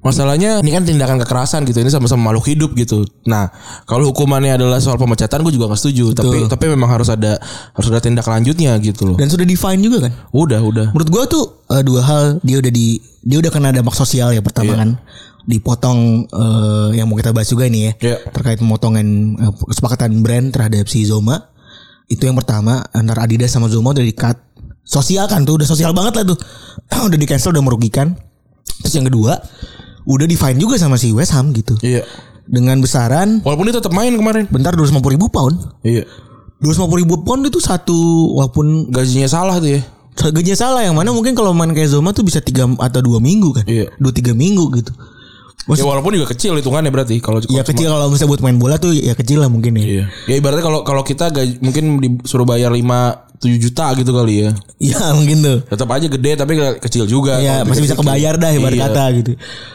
masalahnya 0.01 0.63
ini 0.65 0.71
kan 0.73 0.81
tindakan 0.87 1.21
kekerasan 1.21 1.61
gitu 1.67 1.83
ini 1.83 1.91
sama-sama 1.91 2.31
makhluk 2.31 2.47
hidup 2.47 2.71
gitu. 2.79 3.03
Nah 3.27 3.51
kalau 3.83 4.09
hukumannya 4.15 4.55
adalah 4.55 4.79
soal 4.79 4.95
pemecatan 4.95 5.43
gue 5.43 5.53
juga 5.55 5.67
nggak 5.71 5.81
setuju. 5.83 6.15
Tapi 6.15 6.47
tapi 6.47 6.65
memang 6.71 6.87
harus 6.87 7.11
ada 7.11 7.35
harus 7.75 7.87
ada 7.91 7.99
tindak 7.99 8.23
lanjutnya 8.27 8.79
gitu 8.79 9.11
loh. 9.11 9.15
Dan 9.19 9.27
sudah 9.27 9.43
define 9.43 9.83
juga 9.83 10.07
kan? 10.07 10.11
Udah 10.31 10.63
udah. 10.63 10.87
Menurut 10.95 11.09
gua 11.11 11.23
tuh 11.27 11.67
eh, 11.75 11.83
dua 11.83 12.01
hal 12.03 12.23
dia 12.47 12.63
udah 12.63 12.71
di 12.71 12.95
dia 13.21 13.37
udah 13.37 13.51
kena 13.53 13.69
dampak 13.75 13.93
sosial 13.93 14.33
ya 14.33 14.41
pertama 14.41 14.73
kan 14.73 14.97
dipotong 15.43 15.99
eh, 16.25 16.89
yang 16.95 17.05
mau 17.05 17.15
kita 17.15 17.31
bahas 17.31 17.47
juga 17.47 17.65
ini 17.65 17.79
ya 17.83 17.93
Iya. 17.97 18.17
terkait 18.29 18.57
pemotongan 18.57 19.07
eh, 19.35 19.51
kesepakatan 19.65 20.21
brand 20.21 20.49
terhadap 20.49 20.85
si 20.85 21.03
Zoma 21.03 21.49
itu 22.05 22.21
yang 22.21 22.35
pertama 22.35 22.83
antara 22.89 23.23
Adidas 23.23 23.49
sama 23.49 23.65
Zoma 23.65 23.91
udah 23.91 24.01
di 24.01 24.11
cut 24.11 24.37
sosial 24.83 25.25
kan 25.25 25.41
tuh 25.41 25.55
udah 25.55 25.65
sosial 25.65 25.91
banget 25.91 26.13
lah 26.15 26.25
tuh 26.27 26.37
udah 27.07 27.15
di 27.15 27.25
cancel 27.25 27.51
udah 27.51 27.63
merugikan 27.63 28.13
terus 28.79 28.93
yang 28.93 29.05
kedua 29.05 29.39
udah 30.03 30.25
di 30.25 30.33
fine 30.33 30.57
juga 30.57 30.75
sama 30.75 30.95
si 30.95 31.09
West 31.09 31.31
Ham 31.31 31.49
gitu 31.51 31.77
Iya. 31.79 32.01
dengan 32.43 32.77
besaran 32.77 33.39
Walaupun 33.39 33.65
dia 33.65 33.75
tetap 33.75 33.91
main 33.91 34.11
kemarin. 34.11 34.45
bentar 34.47 34.73
250 34.73 34.97
ribu 35.11 35.25
pound 35.27 35.57
Iya. 35.81 36.05
250 36.59 37.01
ribu 37.01 37.15
pound 37.19 37.41
itu 37.43 37.57
satu 37.57 37.97
walaupun 38.35 38.89
Gajinya 38.89 39.25
salah 39.25 39.57
tuh 39.57 39.71
ya. 39.71 39.81
gajinya 40.11 40.57
salah 40.59 40.81
yang 40.81 40.93
mana 40.93 41.09
mungkin 41.09 41.31
kalau 41.31 41.49
main 41.49 41.71
kayak 41.71 41.89
Zoma 41.89 42.11
tuh 42.11 42.21
bisa 42.21 42.37
tiga 42.37 42.67
atau 42.67 42.99
dua 42.99 43.17
minggu 43.17 43.49
kan 43.53 43.65
Iya. 43.65 43.89
dua 43.95 44.11
tiga 44.11 44.33
minggu 44.33 44.69
gitu 44.75 44.91
Ya 45.73 45.85
walaupun 45.85 46.11
juga 46.11 46.27
kecil 46.27 46.51
hitungannya 46.53 46.89
berarti 46.89 47.15
kalau 47.17 47.39
ya 47.45 47.61
kecil 47.61 47.87
kalau 47.87 48.07
misalnya 48.07 48.29
buat 48.29 48.41
main 48.41 48.57
bola 48.57 48.75
tuh 48.75 48.91
ya 48.91 49.13
kecil 49.13 49.39
lah 49.39 49.47
mungkin 49.47 49.75
ya 49.75 49.83
Iya. 49.83 50.03
Ya 50.25 50.35
ibaratnya 50.35 50.61
kalau 50.61 50.79
kalau 50.81 51.01
kita 51.01 51.29
gaji, 51.29 51.59
mungkin 51.59 51.83
disuruh 51.97 52.43
bayar 52.43 52.69
5 52.69 52.83
7 53.37 53.57
juta 53.57 53.85
gitu 53.95 54.11
kali 54.11 54.33
ya. 54.41 54.49
Iya 54.77 55.01
mungkin 55.17 55.37
tuh 55.39 55.57
Tetap 55.65 55.87
aja 55.87 56.05
gede 56.05 56.31
tapi 56.35 56.53
kecil 56.77 57.05
juga. 57.05 57.37
ya 57.37 57.61
Kalau 57.61 57.69
masih 57.69 57.81
bisa 57.81 57.95
kebayar 57.95 58.33
dah 58.35 58.51
ibarat 58.51 58.73
Iya. 58.73 58.85
kata 58.87 59.03
gitu 59.15 59.31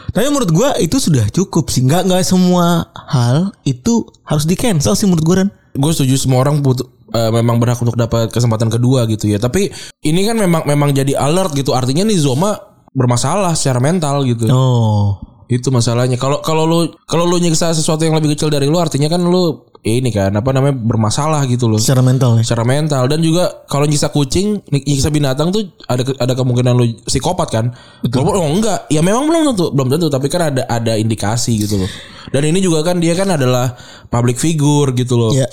tapi 0.09 0.27
menurut 0.27 0.49
gua 0.49 0.73
itu 0.77 0.97
sudah 0.97 1.29
cukup 1.29 1.69
sih 1.69 1.85
nggak 1.85 2.09
nggak 2.09 2.25
semua 2.25 2.89
hal 3.07 3.53
itu 3.63 4.01
harus 4.23 4.45
di 4.45 4.57
cancel 4.57 4.97
sih 4.97 5.05
menurut 5.05 5.21
gua 5.23 5.37
kan 5.39 5.49
gue 5.77 5.93
setuju 5.93 6.17
semua 6.17 6.41
orang 6.41 6.65
butuh 6.65 6.89
eh, 7.11 7.29
memang 7.31 7.57
berhak 7.57 7.77
untuk 7.77 7.95
dapat 7.95 8.33
kesempatan 8.33 8.69
kedua 8.69 9.05
gitu 9.05 9.29
ya. 9.29 9.37
Tapi 9.37 9.69
ini 10.03 10.25
kan 10.25 10.35
memang 10.35 10.65
memang 10.65 10.91
jadi 10.91 11.13
alert 11.15 11.53
gitu. 11.53 11.71
Artinya 11.71 12.01
nih 12.03 12.17
Zoma 12.17 12.57
bermasalah 12.91 13.53
secara 13.53 13.77
mental 13.77 14.25
gitu. 14.25 14.49
oh 14.49 15.21
Itu 15.47 15.71
masalahnya. 15.71 16.19
Kalau 16.19 16.43
kalau 16.43 16.67
lu 16.67 16.79
kalau 17.07 17.23
lu 17.23 17.39
nyiksa 17.39 17.71
sesuatu 17.71 18.03
yang 18.03 18.19
lebih 18.19 18.35
kecil 18.35 18.51
dari 18.51 18.67
lu 18.67 18.83
artinya 18.83 19.07
kan 19.07 19.23
lu 19.23 19.63
ini 19.87 20.11
kan 20.11 20.35
apa 20.35 20.51
namanya 20.51 20.75
bermasalah 20.75 21.47
gitu 21.47 21.71
loh. 21.71 21.79
secara 21.79 22.03
mental 22.03 22.35
ya 22.35 22.43
Secara 22.43 22.67
mental 22.67 23.07
dan 23.07 23.23
juga 23.23 23.63
kalau 23.71 23.87
nyiksa 23.87 24.11
kucing, 24.11 24.59
nyiksa 24.67 25.15
binatang 25.15 25.55
tuh 25.55 25.63
ada 25.87 26.03
ada 26.19 26.35
kemungkinan 26.35 26.75
lu 26.75 26.91
psikopat 27.07 27.49
kan. 27.55 27.71
Walaupun 28.03 28.35
oh 28.35 28.51
enggak, 28.51 28.91
ya 28.91 28.99
memang 29.07 29.31
belum 29.31 29.55
tentu, 29.55 29.71
belum 29.71 29.87
tentu 29.87 30.07
tapi 30.11 30.27
kan 30.27 30.51
ada 30.51 30.67
ada 30.67 30.99
indikasi 30.99 31.63
gitu 31.63 31.79
loh. 31.79 31.91
Dan 32.35 32.51
ini 32.51 32.59
juga 32.59 32.83
kan 32.83 32.99
dia 32.99 33.15
kan 33.15 33.31
adalah 33.31 33.79
public 34.11 34.43
figure 34.43 34.91
gitu 34.99 35.15
loh. 35.15 35.31
ya 35.31 35.47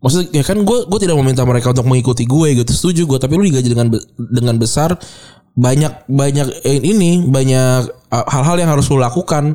Maksudnya 0.00 0.40
ya 0.40 0.44
kan 0.44 0.60
gue 0.60 0.78
gue 0.88 0.98
tidak 1.00 1.16
meminta 1.20 1.44
mereka 1.44 1.72
untuk 1.72 1.84
mengikuti 1.88 2.24
gue 2.24 2.56
gitu 2.56 2.72
setuju 2.72 3.04
gue 3.04 3.18
tapi 3.20 3.36
lu 3.36 3.44
digaji 3.44 3.68
dengan 3.68 3.88
dengan 4.16 4.56
besar 4.56 4.96
banyak 5.52 6.08
banyak 6.08 6.64
eh, 6.64 6.80
ini 6.80 7.28
banyak 7.28 7.99
hal-hal 8.10 8.56
yang 8.58 8.70
harus 8.74 8.90
lu 8.90 8.98
lakukan 8.98 9.54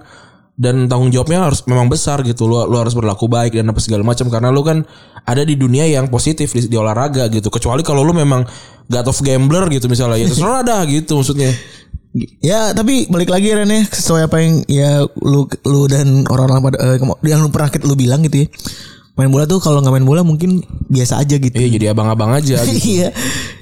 dan 0.55 0.87
tanggung 0.87 1.11
jawabnya 1.11 1.51
harus 1.51 1.67
memang 1.67 1.91
besar 1.91 2.23
gitu. 2.23 2.47
Lu, 2.47 2.63
lu 2.65 2.79
harus 2.79 2.95
berlaku 2.95 3.27
baik 3.27 3.59
dan 3.59 3.67
apa 3.67 3.79
segala 3.83 4.07
macam 4.07 4.31
karena 4.31 4.49
lu 4.55 4.63
kan 4.63 4.87
ada 5.27 5.43
di 5.43 5.59
dunia 5.59 5.83
yang 5.83 6.07
positif 6.07 6.55
di, 6.55 6.71
di 6.71 6.77
olahraga 6.79 7.27
gitu. 7.27 7.51
Kecuali 7.51 7.83
kalau 7.83 8.07
lu 8.07 8.15
memang 8.15 8.47
god 8.87 9.07
of 9.11 9.19
gambler 9.19 9.67
gitu 9.67 9.91
misalnya 9.91 10.23
ya 10.23 10.27
terserah 10.31 10.61
dah 10.63 10.81
gitu 10.87 11.19
maksudnya. 11.19 11.51
Ya 12.39 12.71
tapi 12.71 13.11
balik 13.11 13.27
lagi 13.27 13.51
Ren 13.51 13.67
ya 13.67 13.83
sesuai 13.83 14.31
apa 14.31 14.39
yang 14.39 14.63
ya 14.71 15.03
lu 15.19 15.51
lu 15.67 15.83
dan 15.91 16.23
orang-orang 16.31 16.71
pada 16.71 16.77
eh, 16.79 16.95
kemo- 16.95 17.19
yang 17.27 17.43
lu 17.43 17.51
pernah 17.51 17.67
lu 17.83 17.95
bilang 17.99 18.23
gitu 18.23 18.47
ya. 18.47 18.49
Main 19.15 19.31
bola 19.31 19.47
tuh 19.47 19.63
kalau 19.63 19.79
nggak 19.79 19.95
main 19.95 20.03
bola 20.03 20.21
mungkin 20.21 20.59
biasa 20.91 21.23
aja 21.23 21.39
gitu. 21.39 21.55
eh 21.55 21.71
jadi 21.71 21.95
abang-abang 21.95 22.35
aja 22.35 22.59
gitu. 22.67 22.99
Iya. 22.99 23.15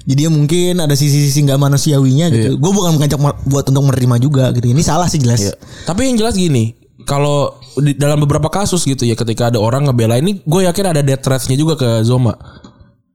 Jadi 0.03 0.19
ya 0.25 0.29
mungkin 0.33 0.81
ada 0.81 0.97
sisi-sisi 0.97 1.45
nggak 1.45 1.61
manusiawinya 1.61 2.25
gitu. 2.27 2.49
Gue 2.57 2.71
bukan 2.73 2.97
mengajak 2.97 3.21
buat 3.45 3.65
untuk 3.69 3.83
menerima 3.85 4.15
juga 4.17 4.49
gitu. 4.51 4.65
Ini 4.65 4.81
salah 4.81 5.05
sih 5.05 5.21
jelas. 5.21 5.45
Iya. 5.45 5.53
Tapi 5.85 6.09
yang 6.09 6.17
jelas 6.17 6.33
gini, 6.33 6.73
kalau 7.05 7.53
di 7.77 7.93
dalam 7.93 8.17
beberapa 8.19 8.49
kasus 8.49 8.81
gitu 8.81 9.05
ya 9.05 9.13
ketika 9.13 9.53
ada 9.53 9.61
orang 9.61 9.85
ngebela 9.85 10.17
ini, 10.17 10.41
gue 10.41 10.65
yakin 10.65 10.85
ada 10.89 11.05
death 11.05 11.21
threats-nya 11.21 11.53
juga 11.53 11.77
ke 11.77 12.01
Zoma. 12.01 12.33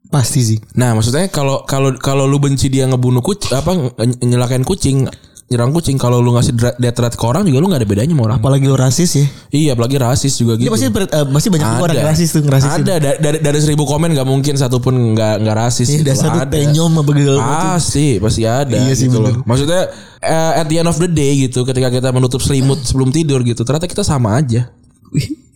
Pasti 0.08 0.40
sih. 0.40 0.58
Nah, 0.72 0.96
maksudnya 0.96 1.28
kalau 1.28 1.68
kalau 1.68 1.92
kalau 1.98 2.24
lu 2.24 2.40
benci 2.40 2.72
dia 2.72 2.88
ngebunuh 2.88 3.20
kucing 3.20 3.52
apa 3.52 3.76
ny- 4.00 4.18
nyelakain 4.24 4.64
kucing, 4.64 5.04
nyerang 5.48 5.72
kucing, 5.72 5.96
kalau 5.96 6.20
lu 6.20 6.36
ngasih 6.36 6.52
death 6.76 6.92
threat 6.92 7.16
ke 7.16 7.24
orang 7.24 7.40
juga 7.42 7.56
lu 7.56 7.72
nggak 7.72 7.80
ada 7.80 7.88
bedanya 7.88 8.12
sama 8.12 8.22
orang. 8.28 8.36
Apalagi 8.36 8.68
lu 8.68 8.76
rasis 8.76 9.10
ya. 9.16 9.24
Iya, 9.48 9.70
apalagi 9.72 9.96
rasis 9.96 10.36
juga 10.36 10.60
Ini 10.60 10.68
gitu. 10.68 10.72
pasti 10.76 10.86
ber- 10.92 11.08
eh, 11.08 11.24
masih 11.24 11.48
banyak 11.48 11.66
juga 11.66 11.84
orang 11.88 11.96
rasis 12.04 12.28
tuh 12.28 12.42
ngerasisin. 12.44 12.80
Ada 12.84 12.94
da- 13.00 13.18
dari 13.18 13.38
dari 13.40 13.58
seribu 13.58 13.88
komen 13.88 14.12
nggak 14.12 14.28
mungkin 14.28 14.54
satupun 14.60 15.16
nggak 15.16 15.34
nggak 15.40 15.56
rasis. 15.56 15.88
Iya, 15.88 16.04
gitu. 16.04 16.08
dasar 16.12 16.28
Ada. 16.36 16.44
apa 16.44 16.52
segala 16.52 17.40
macam. 17.40 17.68
Pasti, 17.72 18.06
pasti 18.20 18.42
ada 18.44 18.76
Iya 18.76 18.92
sih, 18.92 19.08
gitu 19.08 19.24
bener. 19.24 19.40
loh. 19.40 19.48
Maksudnya 19.48 19.80
eh, 20.20 20.60
at 20.60 20.66
the 20.68 20.76
end 20.76 20.88
of 20.88 21.00
the 21.00 21.08
day 21.08 21.32
gitu 21.40 21.64
ketika 21.64 21.88
kita 21.88 22.08
menutup 22.12 22.44
selimut 22.44 22.84
sebelum 22.84 23.08
tidur 23.08 23.40
gitu, 23.40 23.64
ternyata 23.64 23.88
kita 23.88 24.04
sama 24.04 24.36
aja. 24.36 24.68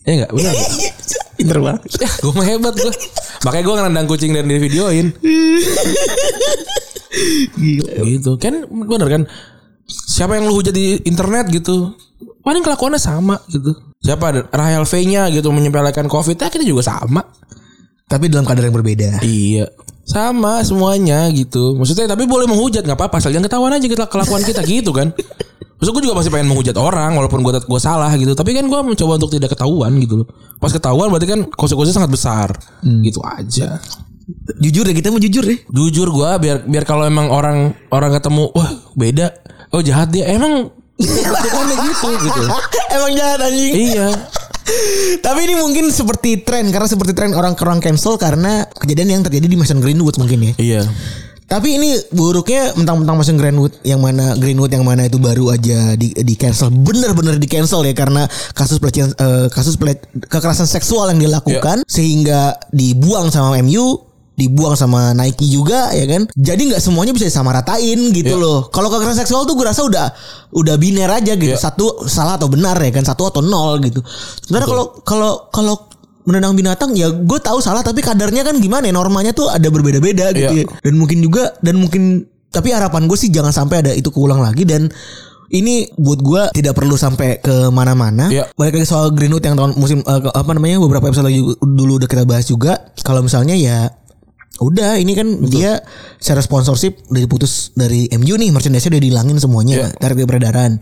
Ya 0.03 0.13
enggak? 0.25 0.31
Benar 0.33 0.53
nggak? 0.57 0.73
Pinter 1.37 1.59
banget. 1.61 1.81
Ya, 1.97 2.09
gue 2.09 2.33
mah 2.33 2.47
hebat 2.47 2.75
gue. 2.75 2.93
Makanya 3.43 3.65
gue 3.65 3.75
ngerendang 3.77 4.07
kucing 4.07 4.33
dan 4.33 4.47
di 4.47 4.57
videoin. 4.57 5.13
Gila. 7.55 7.91
Gitu. 8.05 8.31
Kan 8.39 8.55
bener 8.69 9.09
kan? 9.11 9.23
Siapa 9.89 10.39
yang 10.39 10.49
lu 10.49 10.55
hujat 10.59 10.75
di 10.75 11.01
internet 11.05 11.51
gitu? 11.51 11.95
Paling 12.43 12.63
kelakuannya 12.63 12.99
sama 12.99 13.39
gitu. 13.51 13.75
Siapa 14.03 14.51
Rahel 14.51 14.83
V-nya 14.83 15.31
gitu 15.31 15.55
menyepelekan 15.55 16.11
Covid, 16.11 16.35
ya 16.35 16.51
kita 16.51 16.67
juga 16.67 16.83
sama. 16.83 17.23
Tapi 18.11 18.27
dalam 18.27 18.45
kadar 18.45 18.67
yang 18.67 18.75
berbeda. 18.75 19.23
Iya. 19.23 19.71
Sama 20.03 20.59
semuanya 20.67 21.31
gitu. 21.31 21.79
Maksudnya 21.79 22.11
tapi 22.11 22.27
boleh 22.27 22.51
menghujat 22.51 22.83
nggak 22.83 22.99
apa-apa, 22.99 23.23
asal 23.23 23.31
jangan 23.31 23.47
ketahuan 23.47 23.73
aja 23.79 23.87
kita 23.87 24.05
kelakuan 24.11 24.43
kita 24.43 24.61
gitu 24.67 24.91
kan. 24.91 25.15
Maksud 25.79 25.99
gue 25.99 26.03
juga 26.07 26.15
masih 26.19 26.31
pengen 26.31 26.51
menghujat 26.51 26.79
orang 26.79 27.15
walaupun 27.19 27.43
gue 27.43 27.59
gue 27.63 27.81
salah 27.83 28.11
gitu. 28.15 28.35
Tapi 28.35 28.55
kan 28.55 28.67
gue 28.67 28.81
mencoba 28.83 29.19
untuk 29.19 29.35
tidak 29.35 29.55
ketahuan 29.55 29.95
gitu 29.99 30.23
loh. 30.23 30.27
Pas 30.59 30.71
ketahuan 30.71 31.11
berarti 31.11 31.27
kan 31.27 31.41
konsekuensinya 31.51 32.03
sangat 32.03 32.13
besar. 32.15 32.49
Gitu 32.83 33.19
aja. 33.23 33.83
Jujur 34.63 34.87
ya 34.87 34.95
kita 34.95 35.11
mau 35.11 35.19
jujur 35.19 35.43
ya. 35.43 35.59
Jujur 35.71 36.11
gue 36.11 36.31
biar 36.39 36.57
biar 36.67 36.85
kalau 36.87 37.07
emang 37.07 37.31
orang 37.31 37.75
orang 37.91 38.15
ketemu 38.15 38.51
wah 38.55 38.71
beda. 38.95 39.35
Oh 39.73 39.81
jahat 39.81 40.13
dia. 40.13 40.29
Emang 40.29 40.69
bentukannya 41.01 41.77
gitu 41.89 42.09
gitu. 42.29 42.43
Emang 42.97 43.11
jahat 43.17 43.41
anjing. 43.41 43.73
Iya. 43.73 44.09
Tapi 45.19 45.41
ini 45.51 45.55
mungkin 45.59 45.91
seperti 45.91 46.45
tren 46.47 46.71
karena 46.71 46.87
seperti 46.87 47.13
tren 47.17 47.35
orang 47.35 47.59
orang 47.59 47.83
cancel 47.83 48.15
karena 48.15 48.69
kejadian 48.79 49.19
yang 49.19 49.23
terjadi 49.27 49.47
di 49.51 49.57
Mason 49.59 49.83
Greenwood 49.83 50.21
mungkin 50.21 50.53
ya. 50.53 50.55
Iya. 50.61 50.83
Tapi 51.53 51.77
ini 51.77 52.01
buruknya 52.17 52.73
mentang-mentang 52.81 53.17
Mason 53.19 53.37
Greenwood 53.37 53.77
yang 53.85 54.01
mana 54.01 54.33
Greenwood 54.41 54.73
yang 54.73 54.89
mana 54.89 55.05
itu 55.05 55.21
baru 55.21 55.53
aja 55.53 55.93
di, 56.01 56.17
di 56.17 56.35
cancel 56.39 56.73
bener-bener 56.73 57.37
di 57.37 57.45
cancel 57.45 57.85
ya 57.85 57.93
karena 57.93 58.25
kasus 58.57 58.81
pelecehan 58.81 59.13
eh, 59.13 59.53
kasus 59.53 59.77
pele- 59.77 60.01
kekerasan 60.33 60.65
seksual 60.65 61.13
yang 61.13 61.21
dilakukan 61.21 61.85
sehingga 61.85 62.57
dibuang 62.73 63.29
sama 63.29 63.61
MU 63.61 64.12
dibuang 64.33 64.73
sama 64.73 65.13
Nike 65.13 65.45
juga 65.47 65.91
ya 65.91 66.07
kan 66.07 66.25
jadi 66.33 66.57
nggak 66.59 66.81
semuanya 66.81 67.13
bisa 67.13 67.27
disamaratain 67.27 68.01
gitu 68.11 68.33
Iya. 68.33 68.41
loh 68.41 68.59
kalau 68.69 68.89
kekerasan 68.89 69.21
seksual 69.21 69.45
tuh 69.45 69.55
gue 69.55 69.65
rasa 69.65 69.83
udah 69.83 70.09
udah 70.53 70.75
biner 70.77 71.09
aja 71.09 71.33
gitu 71.33 71.53
Iya. 71.53 71.61
satu 71.61 72.05
salah 72.05 72.35
atau 72.35 72.49
benar 72.49 72.75
ya 72.77 72.91
kan 72.91 73.03
satu 73.03 73.29
atau 73.29 73.41
nol 73.41 73.77
gitu 73.81 74.01
sebenarnya 74.43 74.69
kalau 74.69 74.85
kalau 75.03 75.33
kalau 75.49 75.75
menendang 76.23 76.55
binatang 76.55 76.91
ya 76.93 77.11
gue 77.11 77.39
tahu 77.39 77.59
salah 77.59 77.81
tapi 77.81 77.99
kadarnya 77.99 78.41
kan 78.41 78.57
gimana 78.57 78.87
ya 78.87 78.95
normanya 78.95 79.31
tuh 79.31 79.47
ada 79.47 79.67
berbeda-beda 79.67 80.31
gitu 80.31 80.55
Iya. 80.55 80.65
ya. 80.65 80.81
Dan 80.81 80.95
mungkin 80.95 81.19
juga 81.21 81.53
dan 81.61 81.77
mungkin 81.77 82.25
tapi 82.49 82.71
harapan 82.71 83.05
gue 83.05 83.17
sih 83.17 83.29
jangan 83.29 83.51
sampai 83.51 83.81
ada 83.81 83.93
itu 83.93 84.09
keulang 84.09 84.39
lagi 84.39 84.63
dan 84.63 84.87
ini 85.49 85.85
buat 85.95 86.17
gue 86.17 86.43
tidak 86.55 86.73
perlu 86.73 86.97
sampai 86.97 87.37
ke 87.37 87.69
mana-mana. 87.69 88.29
Iya. 88.29 88.49
Balik 88.55 88.81
lagi 88.81 88.89
soal 88.89 89.13
Greenwood 89.13 89.45
yang 89.45 89.53
tahun 89.53 89.77
musim 89.77 90.01
ke- 90.01 90.33
apa 90.33 90.51
namanya 90.51 90.81
beberapa 90.81 91.05
episode 91.05 91.29
lagi 91.29 91.45
dulu 91.61 92.01
udah 92.01 92.09
kita 92.09 92.25
bahas 92.25 92.47
juga. 92.47 92.89
Kalau 92.99 93.21
misalnya 93.21 93.53
ya 93.53 93.93
udah 94.61 95.01
ini 95.01 95.17
kan 95.17 95.29
dia 95.49 95.81
secara 96.21 96.45
sponsorship 96.45 97.09
udah 97.09 97.21
diputus 97.21 97.73
dari 97.73 98.07
MU 98.13 98.37
nih 98.37 98.53
merchandise 98.53 98.85
udah 98.87 99.01
dihilangin 99.01 99.39
semuanya 99.41 99.75
Iya. 99.75 99.89
dari 99.97 100.29
peredaran. 100.29 100.73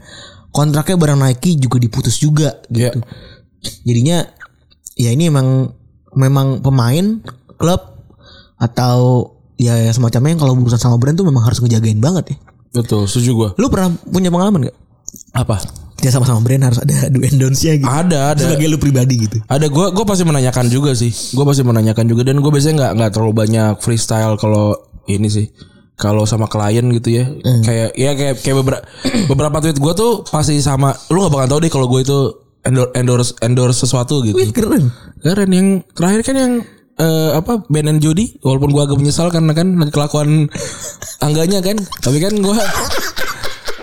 Kontraknya 0.51 0.99
barang 0.99 1.21
Nike 1.23 1.55
juga 1.55 1.79
diputus 1.79 2.19
juga 2.19 2.59
gitu. 2.67 2.99
Jadinya 3.87 4.27
ya 4.99 5.15
ini 5.15 5.31
emang 5.31 5.71
memang 6.11 6.59
pemain 6.59 7.23
klub 7.55 7.79
atau 8.59 9.31
ya 9.55 9.77
semacamnya 9.93 10.35
yang 10.35 10.43
kalau 10.43 10.59
berurusan 10.59 10.81
sama 10.81 10.99
brand 10.99 11.15
tuh 11.15 11.29
memang 11.29 11.47
harus 11.47 11.63
ngejagain 11.63 12.03
banget 12.03 12.35
ya. 12.35 12.37
Betul, 12.71 13.07
setuju 13.07 13.31
gua. 13.35 13.49
Lu 13.59 13.71
pernah 13.71 13.95
punya 14.11 14.31
pengalaman 14.31 14.71
gak? 14.71 14.77
Apa? 15.35 15.59
Ya 16.01 16.11
sama-sama 16.13 16.41
brand 16.41 16.65
harus 16.65 16.81
ada 16.81 17.13
do 17.13 17.21
and 17.21 17.37
don'ts-nya 17.37 17.77
gitu. 17.77 17.89
Ada, 17.89 18.33
ada. 18.33 18.41
Sebagai 18.41 18.73
lu 18.73 18.79
pribadi 18.81 19.29
gitu. 19.29 19.39
Ada 19.45 19.69
gue 19.69 19.87
gue 19.93 20.05
pasti 20.09 20.25
menanyakan 20.25 20.67
juga 20.73 20.97
sih. 20.97 21.13
Gue 21.37 21.45
pasti 21.45 21.61
menanyakan 21.61 22.05
juga 22.09 22.25
dan 22.25 22.41
gue 22.41 22.51
biasanya 22.51 22.75
nggak 22.81 22.93
nggak 22.97 23.11
terlalu 23.13 23.33
banyak 23.37 23.73
freestyle 23.85 24.35
kalau 24.41 24.73
ini 25.05 25.29
sih. 25.29 25.47
Kalau 26.01 26.25
sama 26.25 26.49
klien 26.49 26.89
gitu 26.97 27.21
ya. 27.21 27.29
Kayak 27.61 27.89
ya 27.93 28.11
kayak 28.17 28.35
kayak 28.41 28.57
beberapa 28.65 28.83
beberapa 29.31 29.57
tweet 29.61 29.77
gue 29.77 29.93
tuh 29.93 30.13
pasti 30.25 30.57
sama 30.65 30.97
lu 31.13 31.21
nggak 31.21 31.33
bakal 31.37 31.49
tahu 31.53 31.61
deh 31.61 31.73
kalau 31.73 31.87
gue 31.93 32.01
itu 32.01 32.19
endorse 32.65 32.93
endorse 32.97 33.31
endorse 33.45 33.79
sesuatu 33.85 34.25
gitu. 34.25 34.41
Wih 34.41 34.57
keren. 34.57 34.89
Keren 35.21 35.51
yang 35.53 35.69
terakhir 35.93 36.25
kan 36.25 36.37
yang 36.41 36.53
eh, 37.01 37.31
apa 37.37 37.65
Ben 37.73 37.89
and 37.89 38.01
Jody 38.05 38.37
walaupun 38.45 38.71
gue 38.73 38.83
agak 38.85 38.99
menyesal 39.01 39.33
karena 39.33 39.53
kan 39.57 39.69
kelakuan 39.89 40.49
angganya 41.27 41.65
kan 41.65 41.81
tapi 42.05 42.21
kan 42.21 42.37
gue 42.37 42.57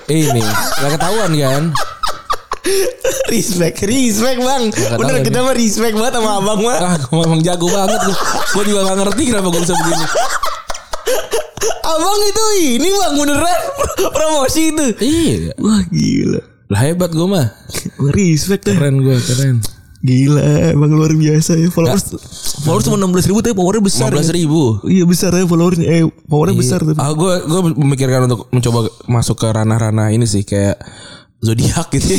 ini 0.14 0.42
nggak 0.42 0.92
ketahuan 0.96 1.32
kan 1.36 1.64
respect, 3.28 3.78
respect 3.82 4.40
bang. 4.40 4.64
Nggak 4.68 4.98
Bener 4.98 5.16
kita 5.22 5.40
mah 5.40 5.54
respect 5.54 5.94
banget 5.94 6.14
sama 6.16 6.32
abang 6.38 6.60
mah. 6.62 6.78
ah 6.78 6.96
gue 6.98 7.22
emang 7.22 7.42
jago 7.42 7.68
banget 7.68 8.00
gue 8.02 8.16
gue 8.52 8.64
juga 8.66 8.80
nggak 8.84 8.98
ngerti 9.02 9.24
kenapa 9.26 9.48
gue 9.50 9.62
bisa 9.62 9.76
begini 9.76 10.06
Abang 11.80 12.20
itu 12.22 12.46
ini 12.76 12.90
bang 12.92 13.14
beneran 13.16 13.60
promosi 14.16 14.62
itu. 14.70 14.86
iya 15.00 15.56
Wah 15.56 15.82
gila. 15.86 16.42
lah 16.68 16.82
hebat 16.82 17.10
gue 17.10 17.24
mah 17.26 17.48
respect 18.12 18.64
deh. 18.64 18.76
keren 18.76 19.00
gue 19.00 19.16
keren 19.18 19.58
Gila, 19.98 20.40
emang 20.72 20.94
luar 20.94 21.10
biasa 21.12 21.58
ya. 21.58 21.68
Followers, 21.68 22.14
followers 22.62 22.86
cuma 22.86 23.02
16 23.02 23.18
ribu 23.26 23.42
tapi 23.42 23.58
powernya 23.58 23.82
besar. 23.82 24.08
belas 24.08 24.30
ya. 24.30 24.36
ribu 24.36 24.78
Iya 24.86 25.04
besar 25.04 25.34
ya 25.34 25.44
followersnya. 25.44 25.88
Eh, 25.90 26.06
powernya 26.24 26.54
besar 26.56 26.80
tapi. 26.82 26.96
ah 26.96 27.10
gue 27.10 27.34
gue 27.42 27.60
memikirkan 27.74 28.30
untuk 28.30 28.46
mencoba 28.50 28.80
masuk 29.06 29.36
ke 29.36 29.48
ranah-ranah 29.48 30.12
ini 30.12 30.24
sih 30.24 30.44
kayak 30.44 30.78
zodiak 31.42 31.88
gitu 31.94 32.18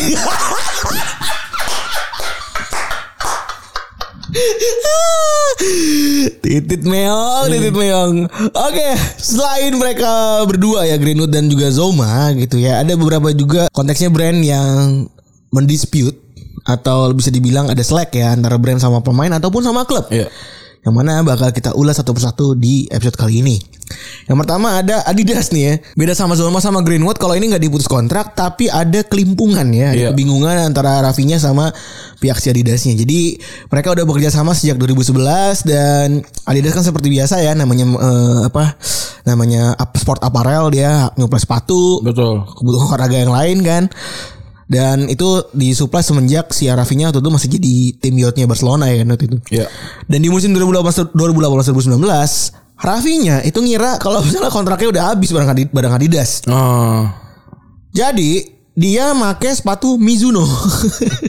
Titit 6.38 6.84
meong, 6.84 7.48
titit 7.50 7.74
meong. 7.76 8.28
Oke, 8.54 8.88
selain 9.20 9.72
mereka 9.76 10.44
berdua 10.44 10.86
ya 10.86 10.96
Greenwood 10.96 11.32
dan 11.32 11.48
juga 11.48 11.68
Zoma 11.72 12.30
gitu 12.36 12.60
ya, 12.60 12.80
ada 12.80 12.94
beberapa 12.94 13.32
juga 13.32 13.68
konteksnya 13.72 14.08
brand 14.12 14.38
yang 14.40 15.08
mendispute 15.52 16.16
atau 16.68 17.12
bisa 17.16 17.32
dibilang 17.32 17.72
ada 17.72 17.80
slack 17.80 18.12
ya 18.12 18.36
antara 18.36 18.60
brand 18.60 18.80
sama 18.80 19.00
pemain 19.00 19.32
ataupun 19.32 19.64
sama 19.64 19.88
klub. 19.88 20.08
Iya. 20.12 20.28
Yang 20.88 20.96
mana 20.96 21.20
bakal 21.20 21.52
kita 21.52 21.76
ulas 21.76 22.00
satu 22.00 22.16
persatu 22.16 22.56
di 22.56 22.88
episode 22.88 23.20
kali 23.20 23.44
ini. 23.44 23.60
Yang 24.24 24.44
pertama 24.44 24.80
ada 24.80 25.04
Adidas 25.04 25.48
nih 25.48 25.62
ya. 25.64 25.74
Beda 25.96 26.12
sama 26.12 26.36
Zoma 26.36 26.60
sama 26.60 26.80
Greenwood 26.80 27.16
kalau 27.16 27.32
ini 27.32 27.48
nggak 27.48 27.60
diputus 27.60 27.88
kontrak 27.88 28.32
tapi 28.32 28.68
ada 28.68 29.04
kelimpungan 29.04 29.68
ya, 29.72 29.92
ada 29.92 29.96
Iya. 29.96 30.08
kebingungan 30.12 30.60
antara 30.60 31.00
Rafinya 31.00 31.36
sama 31.36 31.72
pihak 32.20 32.36
si 32.36 32.48
Adidasnya. 32.48 32.96
Jadi 32.96 33.36
mereka 33.68 33.92
udah 33.92 34.04
bekerja 34.04 34.28
sama 34.28 34.52
sejak 34.52 34.76
2011 34.76 35.64
dan 35.64 36.20
Adidas 36.44 36.72
kan 36.72 36.84
seperti 36.84 37.12
biasa 37.12 37.40
ya 37.40 37.52
namanya 37.52 37.84
eh, 37.84 38.40
apa? 38.48 38.76
namanya 39.24 39.76
sport 39.92 40.24
apparel 40.24 40.72
dia 40.72 41.12
nyuplai 41.20 41.36
sepatu, 41.36 42.00
betul 42.00 42.48
kebutuhan 42.56 42.88
olahraga 42.88 43.16
yang 43.20 43.32
lain 43.32 43.58
kan. 43.60 43.82
Dan 44.68 45.08
itu 45.08 45.48
disuplai 45.56 46.04
semenjak 46.04 46.52
si 46.52 46.68
Rafinya 46.68 47.08
waktu 47.08 47.24
itu 47.24 47.30
masih 47.32 47.48
jadi 47.56 47.74
tim 48.04 48.14
yachtnya 48.20 48.44
Barcelona 48.44 48.92
ya 48.92 49.00
kan 49.00 49.08
waktu 49.16 49.24
itu. 49.32 49.38
Iya. 49.48 49.66
Dan 50.04 50.20
di 50.20 50.28
musim 50.28 50.52
2018 50.52 51.16
2018 51.16 51.96
2019 51.96 52.76
Rafinya 52.78 53.42
itu 53.42 53.58
ngira 53.64 53.96
kalau 53.96 54.20
misalnya 54.28 54.52
kontraknya 54.52 54.88
udah 54.92 55.04
habis 55.16 55.32
barang 55.32 55.72
barang 55.72 55.92
Adidas. 55.96 56.44
oh 56.46 57.08
Jadi 57.96 58.44
dia 58.78 59.10
make 59.16 59.50
sepatu 59.50 59.96
Mizuno. 59.98 60.44